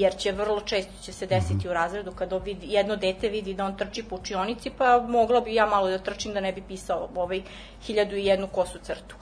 [0.00, 3.64] Jer će vrlo često će se desiti u razredu kada vidi, jedno dete vidi da
[3.64, 7.08] on trči po učionici, pa mogla bi ja malo da trčim da ne bi pisao
[7.14, 7.42] ovaj
[7.82, 9.16] hiljadu i jednu kosu crtu.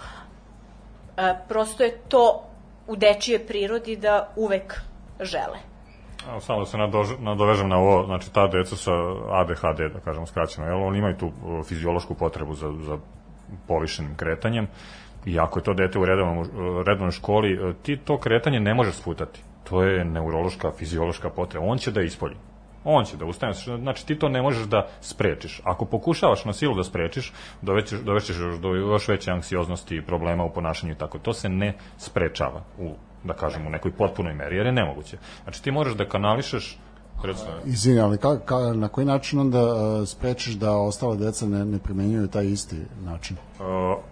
[1.17, 2.43] E, prosto je to
[2.87, 4.81] u dečije prirodi da uvek
[5.21, 5.59] žele.
[6.41, 8.93] Samo da se nadož- nadovežem na ovo, znači ta deca sa
[9.31, 11.33] ADHD, da kažemo skraćeno, jel, oni imaju tu
[11.69, 12.99] fiziološku potrebu za, za
[13.69, 14.67] povišenim kretanjem
[15.27, 16.49] i ako je to dete u redovnom,
[16.87, 19.41] redovnoj školi, e, ti to kretanje ne može sputati.
[19.65, 21.67] To je neurološka, fiziološka potreba.
[21.67, 22.37] On će da ispolji.
[22.85, 25.61] On će da ustane, znači ti to ne možeš da sprečiš.
[25.65, 27.33] Ako pokušavaš na silu da sprečiš,
[27.63, 31.19] dovećeš, dovećeš do još veće anksioznosti i problema u ponašanju i tako.
[31.19, 32.91] To se ne sprečava u,
[33.25, 35.19] da kažem, u nekoj potpunoj meri, jer je nemoguće.
[35.45, 36.79] Znači ti možeš da kanališeš
[37.65, 41.79] Izvini, ali ka, ka, na koji način onda uh, sprečiš da ostala deca ne, ne
[41.79, 43.37] primenjuju taj isti način?
[43.37, 43.65] Uh,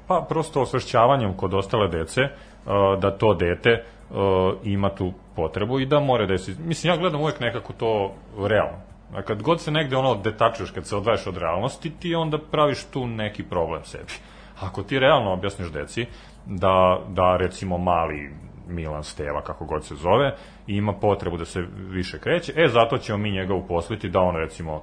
[0.06, 4.16] pa prosto osvešćavanjem kod ostale dece uh, da to dete uh,
[4.64, 8.78] ima tu potrebu i da mora da si- Mislim, ja gledam uvek nekako to realno.
[9.14, 12.84] A kad god se negde ono detačuješ, kad se odvaješ od realnosti, ti onda praviš
[12.84, 14.12] tu neki problem sebi.
[14.60, 16.06] Ako ti realno objasniš deci
[16.46, 18.30] da, da recimo mali
[18.68, 20.36] Milan Steva, kako god se zove,
[20.66, 24.82] ima potrebu da se više kreće, e, zato ćemo mi njega uposliti da on, recimo,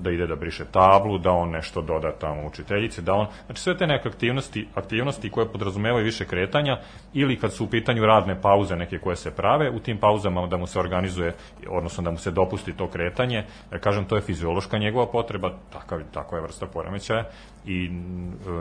[0.00, 3.76] da ide da briše tablu, da on nešto doda tamo učiteljici, da on, znači sve
[3.76, 6.78] te neke aktivnosti, aktivnosti koje podrazumevaju više kretanja,
[7.14, 10.56] ili kad su u pitanju radne pauze neke koje se prave, u tim pauzama da
[10.56, 11.34] mu se organizuje,
[11.68, 16.00] odnosno da mu se dopusti to kretanje, jer kažem, to je fiziološka njegova potreba, takav,
[16.12, 17.24] takva je vrsta poremećaja
[17.66, 17.88] i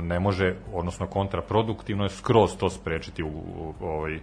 [0.01, 4.19] ne može, odnosno kontraproduktivno je skroz to sprečiti u, u, ovaj,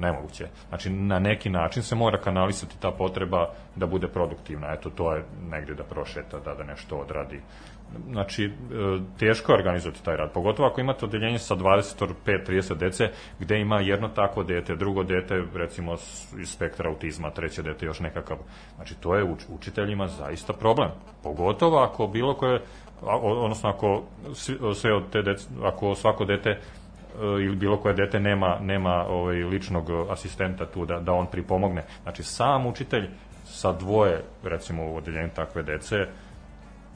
[0.00, 0.46] nemoguće.
[0.68, 4.72] Znači, na neki način se mora kanalisati ta potreba da bude produktivna.
[4.72, 7.40] Eto, to je negde da prošeta, da, da nešto odradi.
[8.10, 8.50] Znači, e,
[9.18, 14.08] teško je organizovati taj rad, pogotovo ako imate odeljenje sa 25-30 dece, gde ima jedno
[14.08, 15.94] takvo dete, drugo dete, recimo,
[16.40, 18.36] iz spektra autizma, treće dete još nekakav.
[18.76, 20.90] Znači, to je uč, učiteljima zaista problem.
[21.22, 22.60] Pogotovo ako bilo koje,
[23.22, 24.02] odnosno ako
[24.74, 26.58] sve od te dece, ako svako dete
[27.20, 31.84] ili bilo koje dete nema nema ovaj ličnog e, asistenta tu da da on pripomogne.
[32.02, 33.08] Znači sam učitelj
[33.44, 35.96] sa dvoje recimo u odeljenju takve dece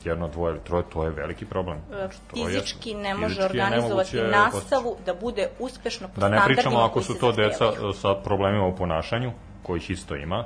[0.05, 1.77] jedno, dvoje, troje, to je veliki problem.
[1.79, 6.21] E, Znači, to je- Fizički ne može fizički je organizovati nastavu da bude uspešno po
[6.21, 9.33] Da ne pričamo ako su to deca sa problemima u ponašanju,
[9.63, 10.45] kojih isto ima,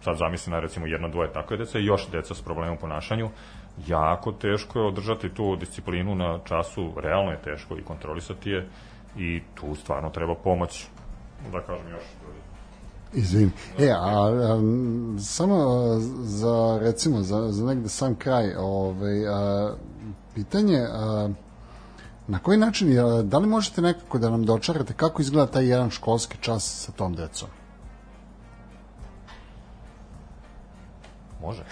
[0.00, 3.30] sad zamisli na recimo jedno, dvoje takve dece, i još deca s problemima u ponašanju,
[3.86, 8.68] jako teško je održati tu disciplinu na času, realno je teško i kontrolisati je
[9.16, 10.86] i tu stvarno treba pomoć,
[11.52, 12.02] da kažem još.
[13.12, 13.50] Izvini.
[13.78, 14.60] E, a, a
[15.20, 15.56] samo
[16.22, 19.72] za, recimo, za, za negde sam kraj, ovaj, a,
[20.34, 21.28] pitanje, a,
[22.26, 25.90] na koji način, a, da li možete nekako da nam dočarate kako izgleda taj jedan
[25.90, 27.48] školski čas sa tom decom?
[31.40, 31.64] Može.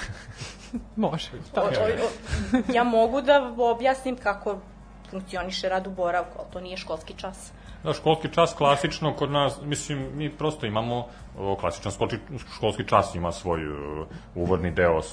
[0.97, 1.31] Može.
[1.57, 4.59] O, o, o, ja mogu da objasnim kako
[5.17, 7.53] funkcioniše rad u boravku, ali to nije školski čas.
[7.85, 11.07] Da, školski čas klasično kod nas, mislim, mi prosto imamo
[11.39, 12.19] o, klasičan školski,
[12.57, 15.05] školski čas ima svoj uh, uvodni deo, uh,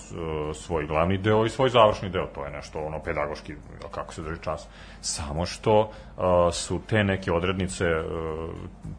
[0.55, 3.53] svoj glavni deo i svoj završni deo, to je nešto ono pedagoški,
[3.91, 4.67] kako se drži čas.
[5.01, 6.23] Samo što uh,
[6.53, 8.49] su te neke odrednice, uh,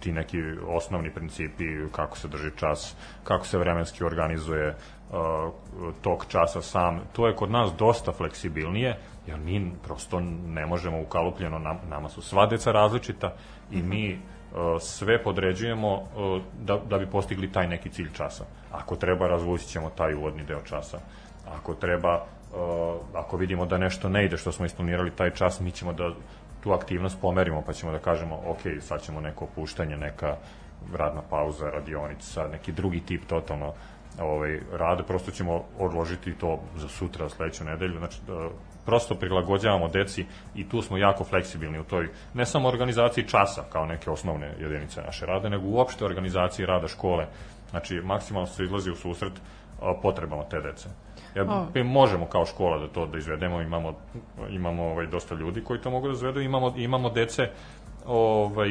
[0.01, 4.77] ti neki osnovni principi, kako se drži čas, kako se vremenski organizuje
[6.03, 11.59] tok časa sam, to je kod nas dosta fleksibilnije, jer mi prosto ne možemo ukalupljeno,
[11.59, 13.33] nam, nama su sva deca različita
[13.71, 18.45] i mi uh, sve podređujemo uh, da, da bi postigli taj neki cilj časa.
[18.73, 20.99] Ako treba, razvući ćemo taj uvodni deo časa.
[21.57, 25.71] Ako treba, uh, ako vidimo da nešto ne ide što smo isplanirali taj čas, mi
[25.71, 26.11] ćemo da
[26.61, 30.37] tu aktivnost pomerimo, pa ćemo da kažemo, ok, sad ćemo neko opuštanje, neka
[30.93, 33.73] radna pauza, radionica, neki drugi tip totalno
[34.21, 38.19] ovaj, rade, prosto ćemo odložiti to za sutra, sledeću nedelju, znači
[38.87, 43.87] prosto prilagođavamo deci i tu smo jako fleksibilni u toj, ne samo organizaciji časa kao
[43.87, 47.27] neke osnovne jedinice naše rade, nego uopšte organizaciji rada škole,
[47.71, 49.33] znači maksimalno se izlazi u susret
[50.03, 50.89] potrebama te dece.
[51.35, 51.67] Ja, O.
[51.75, 53.95] mi možemo kao škola da to da izvedemo, imamo,
[54.51, 57.51] imamo ovaj, dosta ljudi koji to mogu da izvedu, imamo, imamo dece
[58.07, 58.69] ovaj,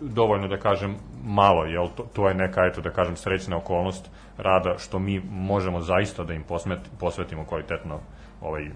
[0.00, 4.78] dovoljno da kažem malo, jel, to, to je neka, eto da kažem, srećna okolnost rada
[4.78, 8.00] što mi možemo zaista da im posmet, posvetimo kvalitetno
[8.40, 8.70] ovaj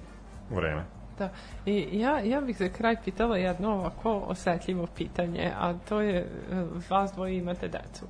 [0.51, 0.85] vreme.
[1.19, 1.29] Da.
[1.67, 6.27] I ja, ja bih za kraj pitala jedno ovako osetljivo pitanje, a to je, e,
[6.91, 8.07] vas dvoje imate decu.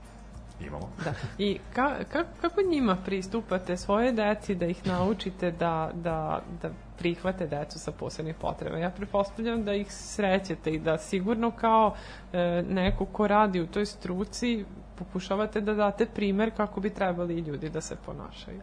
[0.61, 0.91] Imamo.
[1.05, 1.13] Da.
[1.39, 7.47] I ka, ka, kako njima pristupate svoje deci da ih naučite da, da, da prihvate
[7.47, 8.79] decu sa posebnih potreba?
[8.79, 11.95] Ja pretpostavljam da ih srećete i da sigurno kao
[12.33, 12.39] e,
[12.69, 14.65] neko ko radi u toj struci
[14.99, 18.61] pokušavate da date primer kako bi trebali i ljudi da se ponašaju.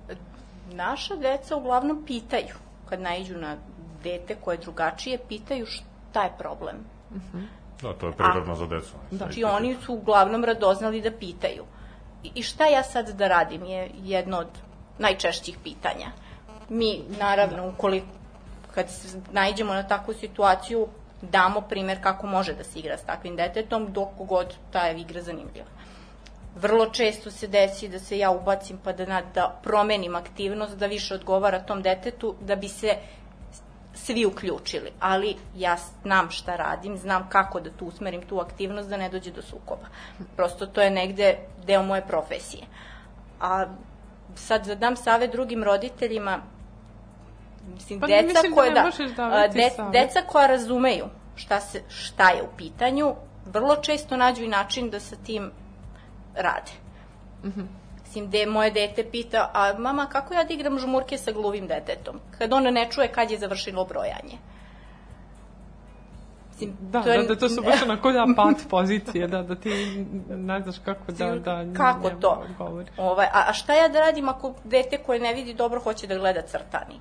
[0.73, 2.55] Naša deca uglavnom pitaju,
[2.89, 3.57] kad naiđu na
[4.03, 6.75] dete koje je drugačije, pitaju šta je problem.
[7.81, 8.93] Da, to je prirodno za decu.
[9.11, 11.65] Znači oni su uglavnom radoznali da pitaju.
[12.23, 14.47] I, I šta ja sad da radim je jedno od
[14.99, 16.11] najčešćih pitanja.
[16.69, 18.07] Mi, naravno, ukoliko
[18.75, 20.87] kad se naiđemo na takvu situaciju,
[21.21, 25.21] damo primer kako može da se igra s takvim detetom, dok god ta je igra
[25.21, 25.65] zanimljiva.
[26.55, 30.85] Vrlo često se desi da se ja ubacim pa da, na, da promenim aktivnost, da
[30.85, 32.95] više odgovara tom detetu, da bi se
[33.93, 38.97] svi uključili, ali ja znam šta radim, znam kako da tu usmerim tu aktivnost da
[38.97, 39.87] ne dođe do sukoba.
[40.35, 42.63] Prosto to je negde deo moje profesije.
[43.41, 43.65] A
[44.35, 46.39] sad da dam save drugim roditeljima,
[47.73, 51.05] mislim, Pa deca mislim da koje ne da, možeš davati a, de, deca koja razumeju
[51.35, 53.15] šta, se, šta je u pitanju,
[53.45, 55.51] vrlo često nađu i način da sa tim
[56.35, 56.71] rade.
[57.43, 57.61] Mhm.
[58.01, 62.19] Mislim, de, moje dete pita, a mama, kako ja da igram žmurke sa gluvim detetom?
[62.37, 64.37] Kad ono ne čuje kad je završilo brojanje.
[66.49, 69.55] Mislim, Da, to je- da, da, to su baš onako da pat pozicije, da, da
[69.55, 69.69] ti
[70.29, 72.43] ne znaš kako da, da Kako to?
[72.97, 76.17] Ovaj, a, a šta ja da radim ako dete koje ne vidi dobro hoće da
[76.17, 76.99] gleda crtani?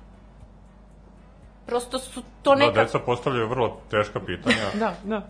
[1.65, 2.83] Prosto su to Da, neka...
[2.83, 5.21] deca postavljaju vrlo teška pitanja, Da, da.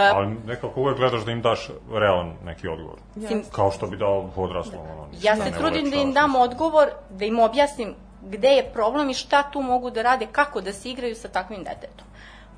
[0.00, 2.98] Ali nekako uvek gledaš da im daš realan neki odgovor.
[3.14, 4.80] Mislim, Kao što bi dao odraslom.
[4.80, 9.10] Ono, Ja da se trudim da im dam odgovor, da im objasnim gde je problem
[9.10, 12.06] i šta tu mogu da rade, kako da se igraju sa takvim detetom.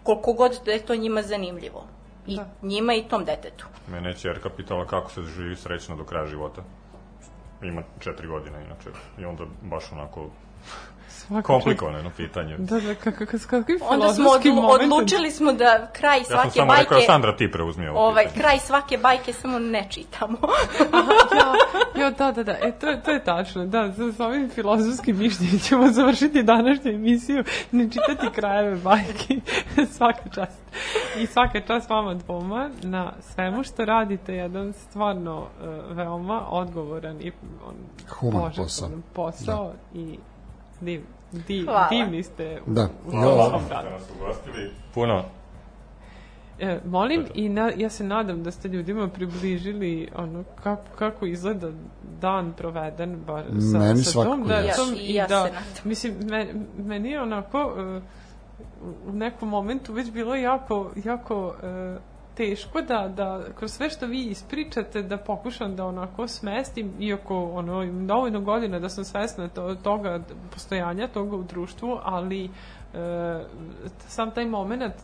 [0.03, 1.85] Koliko god da je to njima zanimljivo.
[2.27, 2.47] I Da.
[2.63, 3.67] njima i tom detetu.
[3.89, 6.63] Mene je čerka pitala kako se živi srećno do kraja života.
[7.63, 8.91] Ima četiri godine inače.
[9.19, 10.27] I onda baš onako
[11.19, 12.57] Svaka komplikovano pitanje.
[12.59, 16.51] Da, da, kako, kako, kakvim Onda smo odlu, odlučili smo da kraj Ja sam svake
[16.51, 16.83] samo bajke...
[16.83, 18.43] rekao, Sandra, ti preuzmi ovo ovaj, pitanje.
[18.43, 20.39] kraj svake bajke samo ne čitamo.
[21.39, 21.55] ja,
[22.03, 25.59] ja, da, da, da, e, to, to je tačno, da, sa, sa ovim filozofskim mišljenjem
[25.59, 29.41] ćemo završiti današnju emisiju, ne čitati krajeve bajki,
[29.97, 30.59] svaka čast.
[31.19, 37.33] I svaka čast vama dvoma na svemu što radite, jedan stvarno uh, veoma odgovoran i
[37.67, 37.75] on,
[38.09, 40.19] Human požrtvovan posao i
[40.81, 41.03] div,
[41.33, 41.89] div, Hvala.
[41.89, 42.89] divni ste u, Da.
[43.07, 43.65] u Hvala radu.
[43.65, 44.71] ste nas ugostili.
[44.95, 45.25] Puno.
[46.61, 51.71] E, molim i na, ja se nadam da ste ljudima približili ono kako, kako izgleda
[52.21, 55.63] dan proveden bar sa, Meni sa tom decom Ja- i ja da se nadam.
[55.85, 56.47] mislim me,
[56.79, 58.01] meni je onako e,
[59.07, 61.97] u nekom momentu već bilo jako jako e,
[62.39, 67.83] teško da, da kroz sve što vi ispričate da pokušam da onako smestim iako ono
[67.83, 70.21] imam dovoljno godina da sam svesna to, toga
[70.55, 72.51] postojanja toga u društvu ali e,
[73.99, 74.95] sam taj moment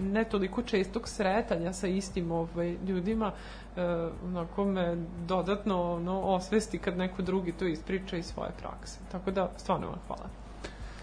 [0.00, 3.32] ne toliko čestog sretanja sa istim ovaj, ljudima
[3.76, 3.82] e,
[4.24, 4.96] onako me
[5.26, 8.98] dodatno ono, osvesti kad neko drugi to ispriča iz svoje prakse.
[9.12, 10.28] Tako da, stvarno vam hvala.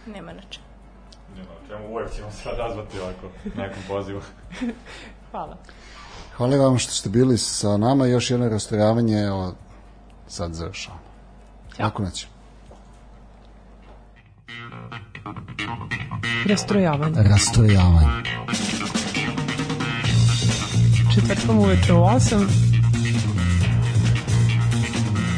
[0.05, 0.67] Nema na čemu.
[1.35, 4.21] Nema, čemu uvek ćemo se odazvati ovako nekom pozivu.
[5.31, 5.57] Hvala.
[6.37, 8.05] Hvala vam što ste bili sa nama.
[8.05, 9.53] Još jedno rastrojavanje, evo,
[10.27, 11.01] sad završavamo.
[11.79, 12.27] Lako noć.
[16.49, 17.23] Rastrojavanje.
[17.23, 18.07] Rastrojavanje.
[21.15, 22.47] Četvrtkom uveče u 8.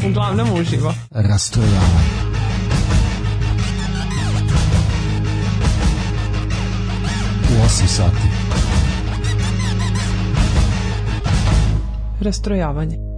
[0.09, 0.93] Uglavnom uživo.
[1.11, 2.09] Rastrojavanje.
[7.49, 8.38] U 8 sati.
[12.21, 13.08] Rastrojavanje.